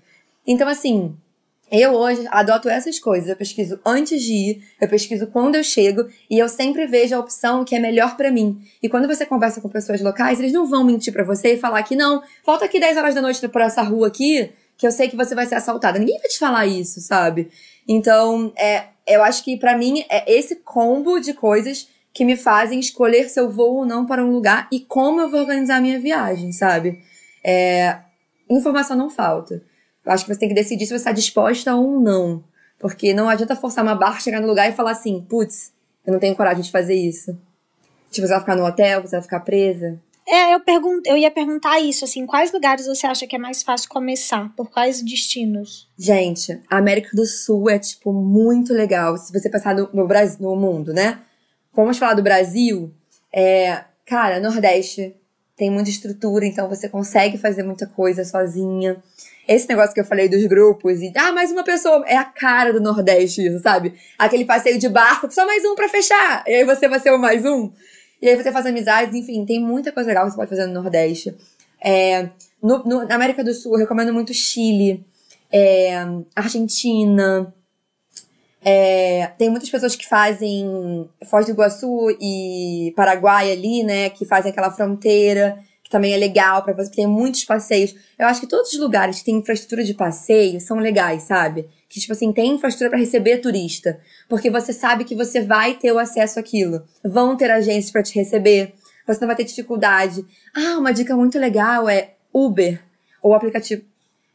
Então, 0.47 0.69
assim, 0.69 1.17
eu 1.71 1.93
hoje 1.93 2.27
adoto 2.31 2.69
essas 2.69 2.99
coisas. 2.99 3.29
Eu 3.29 3.37
pesquiso 3.37 3.79
antes 3.87 4.21
de 4.23 4.33
ir, 4.33 4.65
eu 4.81 4.89
pesquiso 4.89 5.27
quando 5.29 5.55
eu 5.55 5.63
chego 5.63 6.07
e 6.29 6.39
eu 6.39 6.49
sempre 6.49 6.87
vejo 6.87 7.15
a 7.15 7.21
opção 7.21 7.65
que 7.65 7.75
é 7.75 7.79
melhor 7.79 8.17
para 8.17 8.31
mim. 8.31 8.61
E 8.83 8.89
quando 8.89 9.07
você 9.07 9.25
conversa 9.25 9.61
com 9.61 9.69
pessoas 9.69 10.01
locais, 10.01 10.41
eles 10.41 10.53
não 10.53 10.67
vão 10.67 10.85
mentir 10.85 11.13
para 11.13 11.25
você 11.25 11.55
e 11.55 11.59
falar 11.59 11.83
que 11.85 11.95
não, 11.95 12.23
volta 12.45 12.65
aqui 12.65 12.81
10 12.81 12.97
horas 12.97 13.15
da 13.15 13.23
noite 13.23 13.47
por 13.49 13.63
essa 13.63 13.83
rua 13.83 14.09
aqui, 14.09 14.51
que 14.77 14.87
eu 14.87 14.91
sei 14.91 15.09
que 15.09 15.17
você 15.17 15.35
vai 15.35 15.47
ser 15.47 15.55
assaltada. 15.55 15.99
Ninguém 15.99 16.19
vai 16.19 16.29
te 16.29 16.39
falar 16.39 16.67
isso, 16.67 17.01
sabe? 17.01 17.49
Então, 17.87 18.53
é, 18.57 18.85
eu 19.15 19.23
acho 19.23 19.45
que 19.45 19.57
para 19.57 19.77
mim 19.77 20.05
é 20.09 20.33
esse 20.33 20.57
combo 20.57 21.19
de 21.19 21.35
coisas 21.35 21.89
que 22.13 22.25
me 22.25 22.37
fazem 22.37 22.81
escolher 22.81 23.29
se 23.29 23.39
eu 23.39 23.51
vou 23.51 23.77
ou 23.77 23.87
não 23.87 24.07
para 24.07 24.25
um 24.25 24.31
lugar 24.31 24.69
e 24.73 24.81
como 24.81 25.21
eu 25.21 25.31
vou 25.31 25.41
organizar 25.41 25.77
a 25.77 25.81
minha 25.81 25.99
viagem, 25.99 26.53
sabe? 26.53 27.03
É, 27.45 27.99
informação 28.49 28.97
não 28.97 29.09
falta. 29.09 29.63
Eu 30.05 30.13
acho 30.13 30.25
que 30.25 30.35
você 30.35 30.41
tem 30.41 30.49
que 30.49 30.55
decidir 30.55 30.87
se 30.87 30.93
você 30.93 30.97
está 30.97 31.13
disposta 31.13 31.75
ou 31.75 32.01
não. 32.01 32.43
Porque 32.79 33.13
não 33.13 33.29
adianta 33.29 33.55
forçar 33.55 33.85
uma 33.85 33.95
barra, 33.95 34.19
chegar 34.19 34.41
no 34.41 34.47
lugar 34.47 34.69
e 34.69 34.73
falar 34.73 34.93
assim, 34.93 35.25
putz, 35.29 35.73
Eu 36.07 36.13
não 36.15 36.19
tenho 36.19 36.35
coragem 36.35 36.63
de 36.63 36.71
fazer 36.71 36.95
isso. 36.95 37.39
Tipo, 38.11 38.27
você 38.27 38.33
vai 38.33 38.41
ficar 38.41 38.57
no 38.57 38.65
hotel, 38.65 39.03
você 39.03 39.17
vai 39.17 39.23
ficar 39.23 39.41
presa. 39.41 40.01
É, 40.29 40.55
eu, 40.55 40.61
pergun 40.61 41.01
eu 41.05 41.17
ia 41.17 41.31
perguntar 41.31 41.81
isso, 41.81 42.05
assim, 42.05 42.27
quais 42.27 42.53
lugares 42.53 42.87
você 42.87 43.07
acha 43.07 43.27
que 43.27 43.35
é 43.35 43.39
mais 43.39 43.63
fácil 43.63 43.89
começar? 43.89 44.53
Por 44.57 44.71
quais 44.71 45.03
destinos? 45.03 45.89
Gente, 45.99 46.61
a 46.71 46.79
América 46.79 47.11
do 47.15 47.27
Sul 47.27 47.69
é, 47.69 47.79
tipo, 47.79 48.13
muito 48.13 48.73
legal. 48.73 49.17
Se 49.17 49.33
você 49.33 49.49
pensar 49.49 49.75
no, 49.75 49.89
no 49.93 50.07
Brasil, 50.07 50.39
no 50.41 50.55
mundo, 50.55 50.93
né? 50.93 51.21
Vamos 51.73 51.99
falar 51.99 52.15
do 52.15 52.23
Brasil. 52.23 52.93
É, 53.33 53.85
cara, 54.07 54.41
Nordeste 54.41 55.17
tem 55.57 55.71
muita 55.71 55.91
estrutura, 55.91 56.47
então 56.47 56.69
você 56.69 56.89
consegue 56.89 57.37
fazer 57.37 57.63
muita 57.63 57.87
coisa 57.87 58.25
sozinha. 58.25 58.97
Esse 59.47 59.69
negócio 59.69 59.93
que 59.93 60.01
eu 60.01 60.05
falei 60.05 60.29
dos 60.29 60.45
grupos 60.47 61.01
e, 61.03 61.13
ah, 61.17 61.33
mais 61.33 61.53
uma 61.53 61.63
pessoa, 61.63 62.03
é 62.07 62.17
a 62.17 62.25
cara 62.25 62.73
do 62.73 62.81
Nordeste, 62.81 63.59
sabe? 63.59 63.95
Aquele 64.19 64.45
passeio 64.45 64.79
de 64.79 64.89
barco, 64.89 65.31
só 65.31 65.45
mais 65.45 65.63
um 65.65 65.75
pra 65.75 65.89
fechar. 65.89 66.45
E 66.47 66.55
aí 66.55 66.65
você 66.65 66.89
vai 66.89 66.99
ser 66.99 67.11
o 67.11 67.19
mais 67.19 67.45
um. 67.45 67.71
E 68.21 68.29
aí 68.29 68.37
você 68.37 68.53
faz 68.53 68.67
amizades, 68.67 69.15
enfim, 69.15 69.45
tem 69.47 69.61
muita 69.61 69.93
coisa 69.93 70.09
legal 70.09 70.25
que 70.25 70.33
você 70.33 70.37
pode 70.37 70.51
fazer 70.51 70.67
no 70.67 70.75
Nordeste. 70.75 71.35
É, 71.83 72.29
no, 72.63 72.85
no, 72.85 73.07
na 73.07 73.15
América 73.15 73.43
do 73.43 73.55
Sul, 73.55 73.73
eu 73.73 73.79
recomendo 73.79 74.13
muito 74.13 74.35
Chile, 74.35 75.05
é, 75.51 75.95
Argentina. 76.37 77.53
É, 78.63 79.31
tem 79.39 79.49
muitas 79.49 79.71
pessoas 79.71 79.97
que 79.97 80.07
fazem 80.07 81.09
Foz 81.25 81.47
do 81.47 81.53
Iguaçu 81.53 82.11
e 82.21 82.93
Paraguai 82.95 83.51
ali, 83.51 83.83
né? 83.83 84.11
Que 84.11 84.27
fazem 84.27 84.51
aquela 84.51 84.71
fronteira, 84.71 85.59
que 85.83 85.91
também 85.91 86.13
é 86.13 86.19
legal 86.19 86.63
para 86.63 86.75
você. 86.75 86.91
Tem 86.91 87.07
muitos 87.07 87.45
passeios. 87.45 87.95
Eu 88.19 88.27
acho 88.27 88.41
que 88.41 88.47
todos 88.47 88.71
os 88.71 88.79
lugares 88.79 89.21
que 89.21 89.25
têm 89.25 89.37
infraestrutura 89.37 89.83
de 89.83 89.95
passeio 89.95 90.61
são 90.61 90.77
legais, 90.77 91.23
sabe? 91.23 91.67
Que, 91.91 91.99
tipo 91.99 92.13
assim, 92.13 92.33
tem 92.33 92.55
infraestrutura 92.55 92.91
para 92.91 93.01
receber 93.01 93.39
turista. 93.39 93.99
Porque 94.29 94.49
você 94.49 94.73
sabe 94.73 95.05
que 95.05 95.17
você 95.17 95.43
vai 95.43 95.75
ter 95.75 95.91
o 95.91 95.99
acesso 95.99 96.39
àquilo. 96.39 96.85
Vão 97.05 97.37
ter 97.37 97.51
agências 97.51 97.91
para 97.91 98.05
te 98.05 98.15
receber. 98.15 98.75
Você 99.05 99.21
não 99.21 99.27
vai 99.27 99.35
ter 99.35 99.43
dificuldade. 99.43 100.25
Ah, 100.55 100.79
uma 100.79 100.93
dica 100.93 101.17
muito 101.17 101.37
legal 101.37 101.89
é 101.89 102.13
Uber. 102.33 102.81
Ou 103.21 103.35
aplicativo. 103.35 103.83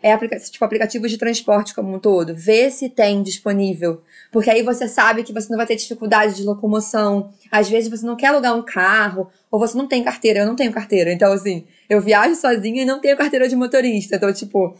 É 0.03 0.12
aplica 0.12 0.38
tipo 0.38 0.64
aplicativos 0.66 1.10
de 1.10 1.18
transporte 1.18 1.74
como 1.74 1.95
um 1.95 1.97
todo. 1.97 2.36
Vê 2.36 2.70
se 2.70 2.89
tem 2.89 3.24
disponível. 3.24 4.03
Porque 4.34 4.49
aí 4.49 4.62
você 4.62 4.86
sabe 4.89 5.24
que 5.24 5.32
você 5.32 5.49
não 5.49 5.58
vai 5.58 5.66
ter 5.66 5.78
dificuldade 5.78 6.36
de 6.36 6.43
locomoção. 6.43 7.32
Às 7.49 7.70
vezes 7.70 7.89
você 7.89 8.06
não 8.06 8.18
quer 8.18 8.28
alugar 8.28 8.53
um 8.53 8.62
carro, 8.62 9.30
ou 9.49 9.58
você 9.58 9.78
não 9.78 9.88
tem 9.88 10.03
carteira. 10.03 10.41
Eu 10.41 10.45
não 10.45 10.58
tenho 10.58 10.74
carteira. 10.74 11.10
Então, 11.14 11.32
assim, 11.32 11.64
eu 11.89 12.01
viajo 12.01 12.36
sozinha 12.36 12.82
e 12.82 12.86
não 12.86 12.99
tenho 12.99 13.16
carteira 13.16 13.47
de 13.47 13.56
motorista. 13.56 14.18
Então, 14.18 14.32
tipo, 14.34 14.76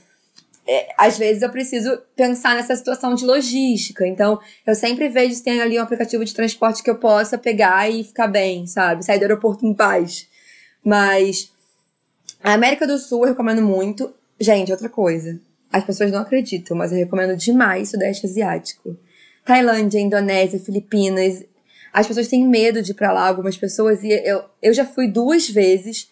é, 0.68 0.88
às 0.98 1.18
vezes 1.18 1.44
eu 1.44 1.50
preciso 1.50 1.98
pensar 2.16 2.56
nessa 2.56 2.76
situação 2.76 3.14
de 3.14 3.26
logística. 3.26 4.06
Então, 4.08 4.40
eu 4.66 4.74
sempre 4.74 5.08
vejo 5.10 5.36
se 5.36 5.44
tem 5.44 5.62
ali 5.62 5.80
um 5.80 5.84
aplicativo 5.84 6.26
de 6.26 6.34
transporte 6.34 6.82
que 6.82 6.90
eu 6.90 6.98
possa 6.98 7.38
pegar 7.38 7.90
e 7.90 8.04
ficar 8.04 8.28
bem, 8.28 8.66
sabe? 8.66 9.06
Sair 9.06 9.20
do 9.20 9.24
aeroporto 9.24 9.66
em 9.66 9.74
paz. 9.74 10.28
Mas 10.84 11.52
a 12.44 12.54
América 12.54 12.88
do 12.88 12.98
Sul 12.98 13.24
eu 13.24 13.30
recomendo 13.30 13.62
muito. 13.62 14.14
Gente, 14.40 14.72
outra 14.72 14.90
coisa. 14.90 15.40
As 15.72 15.84
pessoas 15.84 16.12
não 16.12 16.20
acreditam, 16.20 16.76
mas 16.76 16.92
eu 16.92 16.98
recomendo 16.98 17.36
demais 17.38 17.90
o 17.90 17.92
Sudeste 17.92 18.26
Asiático. 18.26 18.98
Tailândia, 19.46 20.00
Indonésia, 20.00 20.60
Filipinas. 20.60 21.44
As 21.94 22.08
pessoas 22.08 22.28
têm 22.28 22.48
medo 22.48 22.82
de 22.82 22.92
ir 22.92 22.96
pra 22.96 23.12
lá, 23.12 23.28
algumas 23.28 23.56
pessoas, 23.56 24.04
e 24.04 24.10
eu, 24.10 24.44
eu 24.62 24.74
já 24.74 24.86
fui 24.86 25.08
duas 25.08 25.48
vezes 25.50 26.10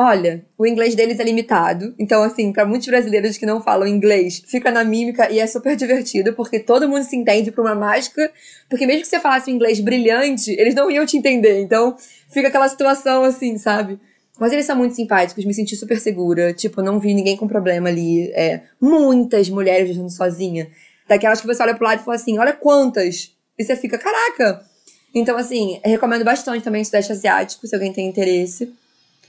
Olha, 0.00 0.44
o 0.56 0.64
inglês 0.64 0.94
deles 0.94 1.18
é 1.18 1.24
limitado. 1.24 1.92
Então, 1.98 2.22
assim, 2.22 2.52
para 2.52 2.64
muitos 2.64 2.86
brasileiros 2.86 3.36
que 3.36 3.44
não 3.44 3.60
falam 3.60 3.84
inglês, 3.84 4.40
fica 4.46 4.70
na 4.70 4.84
mímica 4.84 5.28
e 5.28 5.40
é 5.40 5.46
super 5.48 5.74
divertido, 5.74 6.32
porque 6.34 6.60
todo 6.60 6.88
mundo 6.88 7.02
se 7.02 7.16
entende 7.16 7.50
por 7.50 7.62
uma 7.62 7.74
mágica. 7.74 8.30
Porque 8.70 8.86
mesmo 8.86 9.02
que 9.02 9.08
você 9.08 9.18
falasse 9.18 9.50
um 9.50 9.54
inglês 9.54 9.80
brilhante, 9.80 10.52
eles 10.52 10.72
não 10.72 10.88
iam 10.88 11.04
te 11.04 11.16
entender. 11.16 11.60
Então, 11.60 11.96
fica 12.28 12.46
aquela 12.46 12.68
situação 12.68 13.24
assim, 13.24 13.58
sabe? 13.58 13.98
Mas 14.38 14.52
eles 14.52 14.66
são 14.66 14.76
muito 14.76 14.94
simpáticos, 14.94 15.44
me 15.44 15.52
senti 15.52 15.74
super 15.74 15.98
segura. 15.98 16.52
Tipo, 16.52 16.80
não 16.80 17.00
vi 17.00 17.12
ninguém 17.12 17.36
com 17.36 17.48
problema 17.48 17.88
ali. 17.88 18.30
É, 18.34 18.60
muitas 18.80 19.50
mulheres 19.50 19.86
viajando 19.88 20.10
sozinha. 20.10 20.68
Daquelas 21.08 21.40
que 21.40 21.46
você 21.48 21.60
olha 21.60 21.74
pro 21.74 21.84
lado 21.84 22.02
e 22.02 22.04
fala 22.04 22.14
assim: 22.14 22.38
olha 22.38 22.52
quantas. 22.52 23.34
E 23.58 23.64
você 23.64 23.74
fica, 23.74 23.98
caraca! 23.98 24.64
Então, 25.12 25.36
assim, 25.36 25.80
recomendo 25.84 26.24
bastante 26.24 26.62
também 26.62 26.82
o 26.82 26.84
Sudeste 26.84 27.10
Asiático, 27.10 27.66
se 27.66 27.74
alguém 27.74 27.92
tem 27.92 28.06
interesse. 28.06 28.72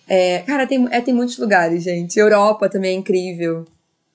É, 0.09 0.39
cara, 0.39 0.65
tem, 0.65 0.87
é, 0.89 0.99
tem 1.01 1.13
muitos 1.13 1.37
lugares, 1.37 1.83
gente. 1.83 2.17
Europa 2.17 2.67
também 2.67 2.95
é 2.95 2.97
incrível. 2.97 3.65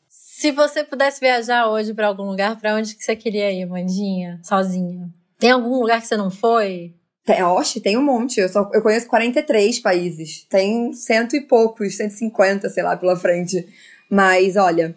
Se 0.09 0.51
você 0.51 0.83
pudesse 0.83 1.21
viajar 1.21 1.69
hoje 1.69 1.95
para 1.95 2.09
algum 2.09 2.25
lugar, 2.25 2.59
para 2.59 2.75
onde 2.75 2.97
que 2.97 3.05
você 3.05 3.15
queria 3.15 3.53
ir, 3.53 3.65
Mandinha? 3.65 4.41
Sozinha? 4.43 5.09
Tem 5.39 5.53
algum 5.53 5.79
lugar 5.79 6.01
que 6.01 6.09
você 6.09 6.17
não 6.17 6.33
foi? 6.33 6.93
Tem, 7.25 7.41
oxe, 7.45 7.81
tem 7.81 7.97
um 7.97 8.03
monte. 8.03 8.41
Eu, 8.41 8.49
só, 8.49 8.69
eu 8.75 8.83
conheço 8.83 9.07
43 9.07 9.79
países. 9.79 10.45
Tem 10.51 10.93
cento 10.93 11.37
e 11.37 11.41
poucos, 11.41 11.97
150, 11.97 12.69
sei 12.71 12.83
lá, 12.83 12.97
pela 12.97 13.17
frente. 13.17 13.65
Mas, 14.11 14.57
olha, 14.57 14.97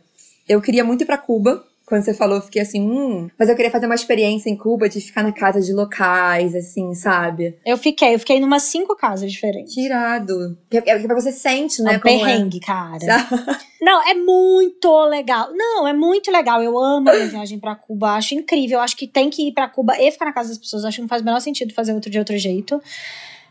eu 0.49 0.59
queria 0.59 0.83
muito 0.83 1.03
ir 1.03 1.05
pra 1.05 1.17
Cuba. 1.19 1.63
Quando 1.87 2.03
você 2.03 2.13
falou, 2.13 2.35
eu 2.35 2.41
fiquei 2.41 2.61
assim, 2.61 2.81
hum. 2.81 3.29
Mas 3.39 3.47
eu 3.47 3.55
queria 3.55 3.71
fazer 3.71 3.85
uma 3.85 3.95
experiência 3.95 4.49
em 4.49 4.57
Cuba 4.57 4.89
de 4.89 4.99
ficar 4.99 5.23
na 5.23 5.31
casa 5.31 5.61
de 5.61 5.71
locais, 5.71 6.53
assim, 6.53 6.93
sabe? 6.93 7.57
Eu 7.65 7.77
fiquei, 7.77 8.13
eu 8.13 8.19
fiquei 8.19 8.41
numa 8.41 8.59
cinco 8.59 8.93
casas 8.93 9.31
diferentes. 9.31 9.73
Tirado. 9.73 10.57
É 10.69 10.99
porque 10.99 11.13
você 11.13 11.31
sente, 11.31 11.81
né? 11.81 11.93
É 11.93 11.97
um 11.97 12.01
perrengue, 12.01 12.57
é. 12.57 12.59
cara. 12.59 12.99
Não, 13.81 14.05
é 14.05 14.13
muito 14.15 15.05
legal. 15.05 15.47
Não, 15.53 15.87
é 15.87 15.93
muito 15.93 16.29
legal. 16.29 16.61
Eu 16.61 16.77
amo 16.77 17.09
a 17.09 17.13
minha 17.13 17.27
viagem 17.27 17.57
pra 17.57 17.73
Cuba. 17.73 18.15
Acho 18.15 18.35
incrível. 18.35 18.81
Acho 18.81 18.97
que 18.97 19.07
tem 19.07 19.29
que 19.29 19.47
ir 19.47 19.53
pra 19.53 19.69
Cuba 19.69 19.95
e 19.97 20.11
ficar 20.11 20.25
na 20.25 20.33
casa 20.33 20.49
das 20.49 20.57
pessoas. 20.57 20.83
Acho 20.83 20.97
que 20.97 21.01
não 21.03 21.07
faz 21.07 21.21
o 21.21 21.25
menor 21.25 21.39
sentido 21.39 21.73
fazer 21.73 21.93
outro 21.93 22.11
de 22.11 22.19
outro 22.19 22.37
jeito. 22.37 22.81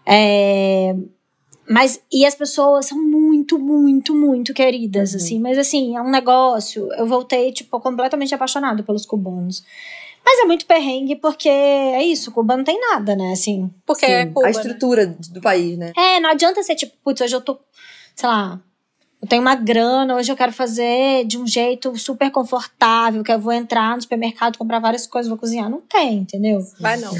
É, 0.04 0.94
mas, 1.68 2.00
e 2.12 2.24
as 2.24 2.34
pessoas 2.34 2.86
são 2.86 3.02
muito, 3.02 3.25
muito, 3.52 4.14
muito 4.14 4.52
queridas, 4.52 5.12
uhum. 5.12 5.16
assim. 5.16 5.40
Mas, 5.40 5.58
assim, 5.58 5.96
é 5.96 6.02
um 6.02 6.10
negócio. 6.10 6.92
Eu 6.94 7.06
voltei, 7.06 7.52
tipo, 7.52 7.78
completamente 7.80 8.34
apaixonado 8.34 8.82
pelos 8.82 9.06
cubanos. 9.06 9.64
Mas 10.24 10.40
é 10.40 10.44
muito 10.44 10.66
perrengue 10.66 11.14
porque 11.14 11.48
é 11.48 12.02
isso, 12.02 12.32
Cuba 12.32 12.56
não 12.56 12.64
tem 12.64 12.80
nada, 12.80 13.14
né? 13.14 13.30
Assim. 13.30 13.70
Porque 13.86 14.04
Sim, 14.04 14.12
é 14.12 14.26
Cuba, 14.26 14.48
a 14.48 14.50
estrutura 14.50 15.06
né? 15.06 15.16
do 15.30 15.40
país, 15.40 15.78
né? 15.78 15.92
É, 15.96 16.18
não 16.18 16.30
adianta 16.30 16.60
ser 16.64 16.74
tipo, 16.74 16.92
putz, 17.04 17.20
hoje 17.20 17.36
eu 17.36 17.40
tô, 17.40 17.56
sei 18.12 18.28
lá, 18.28 18.60
eu 19.22 19.28
tenho 19.28 19.40
uma 19.40 19.54
grana, 19.54 20.16
hoje 20.16 20.30
eu 20.30 20.36
quero 20.36 20.52
fazer 20.52 21.24
de 21.26 21.38
um 21.38 21.46
jeito 21.46 21.96
super 21.96 22.28
confortável, 22.32 23.22
que 23.22 23.30
eu 23.30 23.38
vou 23.38 23.52
entrar 23.52 23.94
no 23.94 24.02
supermercado, 24.02 24.58
comprar 24.58 24.80
várias 24.80 25.06
coisas, 25.06 25.28
vou 25.28 25.38
cozinhar. 25.38 25.70
Não 25.70 25.80
tem, 25.80 26.18
entendeu? 26.18 26.58
Vai 26.80 26.96
não. 26.96 27.12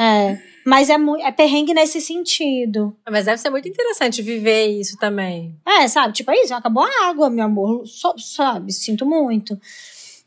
é. 0.00 0.40
Mas 0.64 0.90
é, 0.90 0.96
é 1.22 1.32
perrengue 1.32 1.72
nesse 1.72 2.00
sentido. 2.00 2.94
Mas 3.10 3.24
deve 3.24 3.38
ser 3.38 3.50
muito 3.50 3.68
interessante 3.68 4.22
viver 4.22 4.66
isso 4.66 4.96
também. 4.98 5.54
É, 5.66 5.88
sabe? 5.88 6.12
Tipo, 6.12 6.30
é 6.30 6.42
isso, 6.42 6.54
acabou 6.54 6.82
a 6.84 7.08
água, 7.08 7.30
meu 7.30 7.44
amor. 7.44 7.86
So, 7.86 8.14
sabe? 8.18 8.72
Sinto 8.72 9.06
muito. 9.06 9.58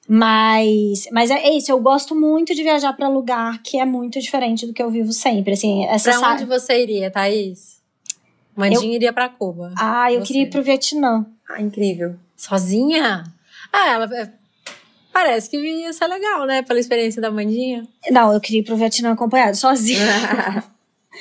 Mas, 0.08 1.08
mas 1.12 1.32
é, 1.32 1.50
isso, 1.52 1.72
eu 1.72 1.80
gosto 1.80 2.14
muito 2.14 2.54
de 2.54 2.64
viajar 2.64 2.94
para 2.94 3.08
lugar 3.08 3.62
que 3.64 3.80
é 3.80 3.86
muito 3.86 4.20
diferente 4.20 4.66
do 4.66 4.74
que 4.74 4.84
eu 4.84 4.90
vivo 4.90 5.14
sempre. 5.14 5.54
Assim, 5.54 5.86
essa 5.86 6.20
pra 6.20 6.34
onde 6.34 6.46
você 6.46 6.82
iria, 6.82 7.10
Thaís? 7.10 7.82
Mandinha 8.56 8.92
eu... 8.92 8.96
iria 8.96 9.14
pra 9.14 9.30
Cuba. 9.30 9.74
Ah, 9.78 10.12
eu 10.12 10.20
você. 10.20 10.28
queria 10.28 10.44
ir 10.44 10.50
pro 10.50 10.62
Vietnã. 10.62 11.26
Ah, 11.50 11.62
incrível. 11.62 12.16
Sozinha? 12.36 13.24
Ah, 13.72 13.90
ela 13.92 14.10
é 14.16 14.43
Parece 15.14 15.47
que 15.49 15.57
ia 15.57 15.93
ser 15.93 16.07
legal, 16.07 16.45
né? 16.45 16.64
Pela 16.64 16.80
experiência 16.80 17.22
da 17.22 17.30
Mandinha. 17.30 17.88
Não, 18.09 18.34
eu 18.34 18.41
queria 18.41 18.61
ir 18.61 18.64
pro 18.64 18.76
Vietnã 18.76 19.14
acompanhado, 19.14 19.55
sozinha. 19.55 19.99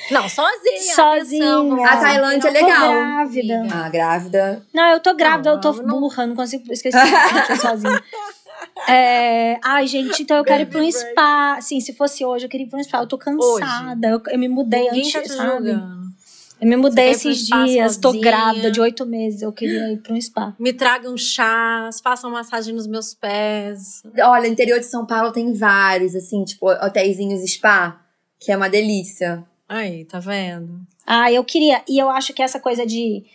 Não, 0.09 0.27
sozinha. 0.27 0.95
Sozinha. 0.95 1.87
A 1.87 1.97
Tailândia 1.97 2.47
é 2.47 2.51
legal. 2.51 2.91
grávida. 2.91 3.67
Ah, 3.71 3.89
grávida. 3.89 4.65
Não, 4.73 4.89
eu 4.89 4.99
tô 4.99 5.13
grávida, 5.13 5.51
não, 5.51 5.57
eu 5.57 5.61
tô 5.61 5.71
não, 5.83 5.99
burra, 5.99 6.25
não 6.25 6.35
consigo 6.35 6.63
esquecer 6.73 6.99
que 7.45 7.51
eu 7.51 7.57
sozinha. 7.57 8.03
É... 8.87 9.59
Ai, 9.63 9.85
gente, 9.85 10.23
então 10.23 10.37
eu 10.37 10.43
quero 10.43 10.63
ir 10.63 10.65
pra 10.65 10.81
um 10.81 10.91
spa. 10.91 11.59
Sim, 11.61 11.79
se 11.79 11.93
fosse 11.93 12.25
hoje, 12.25 12.45
eu 12.45 12.49
queria 12.49 12.65
ir 12.65 12.69
pra 12.69 12.79
um 12.79 12.83
spa. 12.83 13.01
Eu 13.01 13.07
tô 13.07 13.19
cansada. 13.19 14.07
Eu, 14.07 14.21
eu, 14.27 14.39
me 14.39 14.47
mudei 14.47 14.85
Ninguém 14.85 15.01
antes, 15.01 15.13
tá 15.13 15.35
sabe? 15.35 15.67
Julgando. 15.67 16.02
Eu 16.63 16.69
me 16.69 16.77
mudei 16.77 17.09
esses 17.09 17.45
dias, 17.45 17.97
tô 17.97 18.13
grávida 18.13 18.71
de 18.71 18.79
oito 18.79 19.05
meses, 19.05 19.41
eu 19.41 19.51
queria 19.51 19.91
ir 19.91 19.97
pra 19.97 20.13
um 20.13 20.21
spa. 20.21 20.55
Me 20.57 20.71
tragam 20.71 21.17
chás, 21.17 21.99
façam 21.99 22.31
massagem 22.31 22.73
nos 22.73 22.87
meus 22.87 23.13
pés. 23.13 24.01
Olha, 24.23 24.47
interior 24.47 24.79
de 24.79 24.85
São 24.85 25.05
Paulo 25.05 25.33
tem 25.33 25.51
vários, 25.51 26.15
assim, 26.15 26.41
tipo, 26.45 26.71
hotéisinhos 26.71 27.43
spa, 27.51 27.99
que 28.39 28.49
é 28.49 28.55
uma 28.55 28.69
delícia. 28.69 29.43
Aí, 29.67 30.05
tá 30.05 30.21
vendo? 30.21 30.79
Ah, 31.05 31.29
eu 31.29 31.43
queria. 31.43 31.81
E 31.85 31.99
eu 31.99 32.09
acho 32.09 32.33
que 32.33 32.41
essa 32.41 32.61
coisa 32.61 32.85
de 32.85 33.25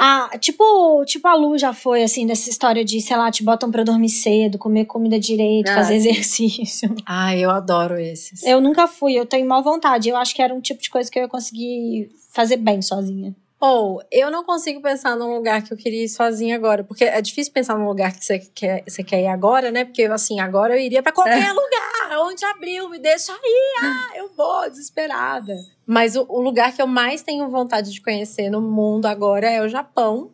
ah, 0.00 0.30
tipo, 0.38 1.04
tipo 1.04 1.26
a 1.26 1.34
Lu 1.34 1.58
já 1.58 1.72
foi, 1.72 2.04
assim, 2.04 2.24
dessa 2.26 2.48
história 2.48 2.84
de, 2.84 3.00
sei 3.00 3.16
lá, 3.16 3.30
te 3.30 3.42
botam 3.42 3.70
pra 3.70 3.82
dormir 3.82 4.08
cedo, 4.08 4.56
comer 4.56 4.84
comida 4.84 5.18
direito, 5.18 5.68
ah, 5.70 5.74
fazer 5.74 5.96
exercício. 5.96 6.94
Ah, 7.04 7.34
eu 7.36 7.50
adoro 7.50 7.98
esses. 7.98 8.42
Eu 8.44 8.60
nunca 8.60 8.86
fui, 8.86 9.14
eu 9.14 9.26
tenho 9.26 9.46
mal 9.46 9.62
vontade. 9.62 10.08
Eu 10.08 10.16
acho 10.16 10.34
que 10.34 10.42
era 10.42 10.54
um 10.54 10.60
tipo 10.60 10.80
de 10.80 10.88
coisa 10.90 11.10
que 11.10 11.18
eu 11.18 11.22
ia 11.22 11.28
conseguir 11.28 12.10
fazer 12.30 12.56
bem 12.56 12.80
sozinha. 12.80 13.34
Ou, 13.60 14.00
eu 14.12 14.30
não 14.30 14.44
consigo 14.44 14.80
pensar 14.80 15.16
num 15.16 15.34
lugar 15.34 15.62
que 15.62 15.72
eu 15.72 15.76
queria 15.76 16.04
ir 16.04 16.08
sozinha 16.08 16.54
agora. 16.54 16.84
Porque 16.84 17.04
é 17.04 17.20
difícil 17.20 17.52
pensar 17.52 17.76
num 17.76 17.88
lugar 17.88 18.12
que 18.12 18.24
você 18.24 18.38
quer, 18.38 18.84
você 18.86 19.02
quer 19.02 19.20
ir 19.20 19.26
agora, 19.26 19.72
né? 19.72 19.84
Porque, 19.84 20.04
assim, 20.04 20.38
agora 20.38 20.76
eu 20.76 20.80
iria 20.80 21.02
para 21.02 21.12
qualquer 21.12 21.48
é. 21.48 21.52
lugar. 21.52 22.20
Onde 22.20 22.44
abriu, 22.44 22.88
me 22.88 22.98
deixa 22.98 23.32
ir. 23.32 23.82
Ah, 23.82 24.16
eu 24.16 24.30
vou, 24.36 24.70
desesperada. 24.70 25.56
Mas 25.84 26.14
o, 26.14 26.24
o 26.28 26.40
lugar 26.40 26.72
que 26.72 26.80
eu 26.80 26.86
mais 26.86 27.22
tenho 27.22 27.48
vontade 27.50 27.92
de 27.92 28.00
conhecer 28.00 28.48
no 28.48 28.60
mundo 28.60 29.06
agora 29.06 29.50
é 29.50 29.60
o 29.60 29.68
Japão. 29.68 30.30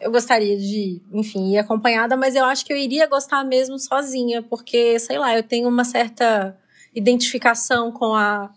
Eu 0.00 0.10
gostaria 0.10 0.56
de, 0.56 1.00
enfim, 1.12 1.52
ir 1.52 1.58
acompanhada, 1.58 2.16
mas 2.16 2.34
eu 2.34 2.44
acho 2.44 2.64
que 2.64 2.72
eu 2.72 2.76
iria 2.76 3.06
gostar 3.06 3.44
mesmo 3.44 3.78
sozinha, 3.78 4.42
porque, 4.42 4.98
sei 4.98 5.18
lá, 5.18 5.36
eu 5.36 5.42
tenho 5.42 5.68
uma 5.68 5.84
certa 5.84 6.56
identificação 6.94 7.90
com 7.92 8.14
a 8.14 8.50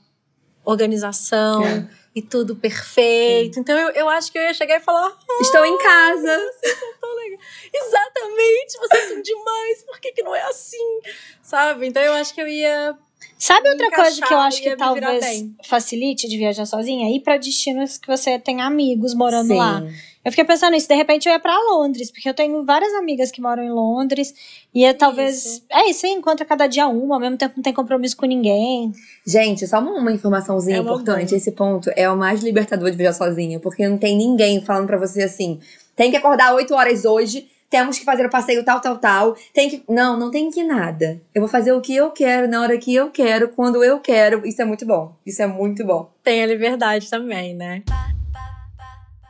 organização. 0.63 1.63
É 1.63 2.00
e 2.13 2.21
tudo 2.21 2.55
perfeito. 2.55 3.55
Sim. 3.55 3.59
Então 3.61 3.77
eu, 3.77 3.89
eu 3.91 4.09
acho 4.09 4.31
que 4.31 4.37
eu 4.37 4.41
ia 4.41 4.53
chegar 4.53 4.77
e 4.77 4.79
falar: 4.79 5.17
oh, 5.29 5.41
Estou 5.41 5.65
em 5.65 5.77
casa. 5.77 6.37
Vocês 6.37 6.79
são 6.79 6.93
tão 6.99 7.15
legais. 7.15 7.39
Exatamente, 7.73 8.77
vocês 8.79 9.03
são 9.09 9.21
demais. 9.21 9.83
Por 9.83 9.99
que, 9.99 10.11
que 10.11 10.23
não 10.23 10.35
é 10.35 10.41
assim? 10.43 10.99
Sabe? 11.41 11.87
Então 11.87 12.01
eu 12.03 12.13
acho 12.13 12.33
que 12.33 12.41
eu 12.41 12.47
ia. 12.47 12.97
Sabe 13.41 13.69
outra 13.71 13.89
coisa 13.89 14.21
que 14.21 14.31
eu 14.31 14.37
acho 14.37 14.61
que 14.61 14.75
talvez 14.75 15.45
facilite 15.63 16.29
de 16.29 16.37
viajar 16.37 16.63
sozinha? 16.67 17.09
Ir 17.09 17.21
para 17.21 17.37
destinos 17.37 17.97
que 17.97 18.05
você 18.05 18.37
tem 18.37 18.61
amigos 18.61 19.15
morando 19.15 19.47
Sim. 19.47 19.57
lá. 19.57 19.83
Eu 20.23 20.31
fiquei 20.31 20.45
pensando 20.45 20.73
nisso, 20.73 20.87
de 20.87 20.93
repente 20.93 21.27
eu 21.27 21.33
ia 21.33 21.39
para 21.39 21.57
Londres, 21.71 22.11
porque 22.11 22.29
eu 22.29 22.35
tenho 22.35 22.63
várias 22.63 22.93
amigas 22.93 23.31
que 23.31 23.41
moram 23.41 23.63
em 23.63 23.71
Londres, 23.71 24.31
e 24.71 24.85
é, 24.85 24.93
talvez. 24.93 25.43
Isso. 25.43 25.63
É 25.71 25.89
isso, 25.89 26.01
você 26.01 26.09
encontra 26.09 26.45
cada 26.45 26.67
dia 26.67 26.87
uma, 26.87 27.15
ao 27.15 27.19
mesmo 27.19 27.35
tempo 27.35 27.55
não 27.57 27.63
tem 27.63 27.73
compromisso 27.73 28.15
com 28.15 28.27
ninguém. 28.27 28.91
Gente, 29.25 29.65
só 29.65 29.79
uma, 29.79 29.93
uma 29.93 30.11
informaçãozinha 30.11 30.77
é 30.77 30.79
importante. 30.79 31.33
Esse 31.33 31.51
ponto 31.51 31.89
é 31.95 32.07
o 32.07 32.15
mais 32.15 32.43
libertador 32.43 32.91
de 32.91 32.97
viajar 32.97 33.17
sozinha, 33.17 33.59
porque 33.59 33.89
não 33.89 33.97
tem 33.97 34.15
ninguém 34.15 34.61
falando 34.61 34.85
para 34.85 34.99
você 34.99 35.23
assim: 35.23 35.59
tem 35.95 36.11
que 36.11 36.17
acordar 36.17 36.53
8 36.53 36.71
horas 36.75 37.05
hoje, 37.05 37.49
temos 37.71 37.97
que 37.97 38.03
fazer 38.03 38.25
o 38.25 38.29
passeio 38.29 38.65
tal, 38.65 38.81
tal, 38.81 38.97
tal. 38.97 39.35
Tem 39.53 39.69
que. 39.69 39.83
Não, 39.87 40.19
não 40.19 40.29
tem 40.29 40.51
que 40.51 40.61
nada. 40.61 41.21
Eu 41.33 41.41
vou 41.41 41.47
fazer 41.47 41.71
o 41.71 41.79
que 41.79 41.95
eu 41.95 42.11
quero, 42.11 42.47
na 42.47 42.61
hora 42.61 42.77
que 42.77 42.93
eu 42.93 43.09
quero, 43.09 43.47
quando 43.47 43.81
eu 43.81 43.99
quero. 44.01 44.45
Isso 44.45 44.61
é 44.61 44.65
muito 44.65 44.85
bom. 44.85 45.15
Isso 45.25 45.41
é 45.41 45.47
muito 45.47 45.85
bom. 45.85 46.11
Tem 46.21 46.43
a 46.43 46.45
liberdade 46.45 47.09
também, 47.09 47.55
né? 47.55 47.81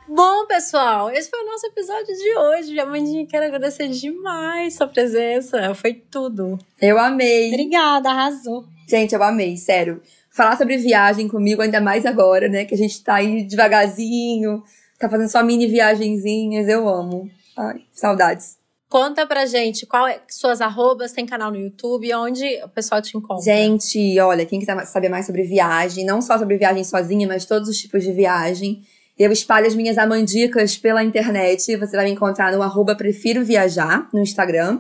Bom, 0.10 0.46
pessoal, 0.48 1.10
esse 1.12 1.30
foi 1.30 1.40
o 1.40 1.46
nosso 1.46 1.68
episódio 1.68 2.14
de 2.18 2.36
hoje. 2.36 2.80
Amandinha, 2.80 3.26
quero 3.28 3.46
agradecer 3.46 3.88
demais 3.88 4.74
sua 4.74 4.88
presença. 4.88 5.74
Foi 5.76 5.94
tudo. 5.94 6.58
Eu 6.82 6.98
amei. 6.98 7.50
Obrigada, 7.50 8.10
arrasou. 8.10 8.66
Gente, 8.90 9.14
eu 9.14 9.22
amei, 9.22 9.56
sério. 9.56 10.02
Falar 10.32 10.58
sobre 10.58 10.78
viagem 10.78 11.28
comigo, 11.28 11.62
ainda 11.62 11.80
mais 11.80 12.08
agora, 12.08 12.50
né? 12.50 12.66
Que 12.66 12.74
a 12.74 12.78
gente 12.78 13.04
tá 13.04 13.16
aí 13.16 13.44
devagarzinho, 13.44 14.64
tá 15.00 15.08
fazendo 15.08 15.30
só 15.30 15.44
mini 15.44 15.68
viagenzinhas. 15.68 16.68
Eu 16.68 16.90
amo. 16.90 17.30
Ai, 17.58 17.82
saudades. 17.92 18.58
Conta 18.90 19.26
pra 19.26 19.46
gente 19.46 19.86
qual 19.86 20.06
é 20.06 20.20
suas 20.28 20.60
arrobas, 20.60 21.14
tem 21.14 21.26
canal 21.26 21.50
no 21.50 21.58
YouTube, 21.58 22.14
onde 22.14 22.44
o 22.62 22.68
pessoal 22.68 23.02
te 23.02 23.18
encontra. 23.18 23.44
Gente, 23.44 24.20
olha, 24.20 24.46
quem 24.46 24.60
quiser 24.60 24.86
saber 24.86 25.08
mais 25.08 25.26
sobre 25.26 25.44
viagem, 25.44 26.06
não 26.06 26.22
só 26.22 26.38
sobre 26.38 26.58
viagem 26.58 26.84
sozinha, 26.84 27.26
mas 27.26 27.46
todos 27.46 27.70
os 27.70 27.78
tipos 27.78 28.04
de 28.04 28.12
viagem, 28.12 28.84
eu 29.18 29.32
espalho 29.32 29.68
as 29.68 29.76
minhas 29.76 29.98
amandicas 29.98 30.78
pela 30.78 31.04
internet. 31.04 31.78
Você 31.78 31.96
vai 31.96 32.06
me 32.06 32.12
encontrar 32.12 32.52
no 32.52 32.62
arroba 32.62 32.96
Prefiro 32.96 33.46
Viajar, 33.46 34.10
no 34.12 34.20
Instagram. 34.20 34.80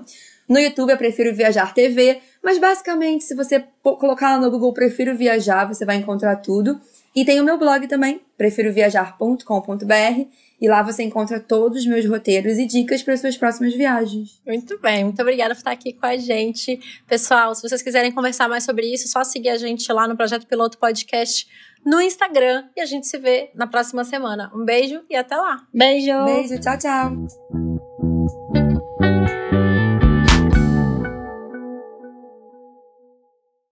No 0.50 0.60
YouTube 0.60 0.92
eu 0.92 0.98
Prefiro 0.98 1.34
Viajar 1.34 1.74
TV. 1.74 2.20
Mas 2.44 2.58
basicamente, 2.58 3.24
se 3.24 3.36
você 3.36 3.64
colocar 3.82 4.32
lá 4.32 4.40
no 4.40 4.50
Google 4.50 4.74
Prefiro 4.74 5.16
Viajar, 5.16 5.66
você 5.66 5.86
vai 5.86 5.98
encontrar 5.98 6.38
tudo. 6.38 6.80
E 7.16 7.26
tem 7.26 7.42
o 7.42 7.44
meu 7.44 7.58
blog 7.58 7.88
também, 7.88 8.22
prefiroviajar.com.br. 8.38 10.26
E 10.62 10.68
lá 10.68 10.84
você 10.84 11.04
encontra 11.04 11.40
todos 11.40 11.80
os 11.80 11.88
meus 11.88 12.06
roteiros 12.06 12.58
e 12.58 12.66
dicas 12.66 13.02
para 13.02 13.18
suas 13.18 13.36
próximas 13.36 13.74
viagens. 13.74 14.40
Muito 14.46 14.80
bem, 14.80 15.04
muito 15.04 15.22
obrigada 15.22 15.56
por 15.56 15.60
estar 15.60 15.72
aqui 15.72 15.92
com 15.94 16.06
a 16.06 16.16
gente. 16.18 16.80
Pessoal, 17.08 17.56
se 17.56 17.68
vocês 17.68 17.82
quiserem 17.82 18.12
conversar 18.12 18.48
mais 18.48 18.64
sobre 18.64 18.86
isso, 18.86 19.06
é 19.06 19.08
só 19.08 19.24
seguir 19.24 19.50
a 19.50 19.58
gente 19.58 19.92
lá 19.92 20.08
no 20.08 20.16
Projeto 20.16 20.46
Piloto 20.46 20.78
Podcast 20.78 21.48
no 21.86 22.00
Instagram. 22.00 22.66
E 22.78 22.82
a 22.82 22.86
gente 22.86 23.08
se 23.08 23.18
vê 23.18 23.50
na 23.56 23.66
próxima 23.68 24.04
semana. 24.04 24.52
Um 24.54 24.64
beijo 24.64 25.02
e 25.10 25.16
até 25.16 25.36
lá. 25.36 25.66
Beijo. 25.74 26.24
Beijo, 26.26 26.60
tchau, 26.60 26.78
tchau. 26.78 27.71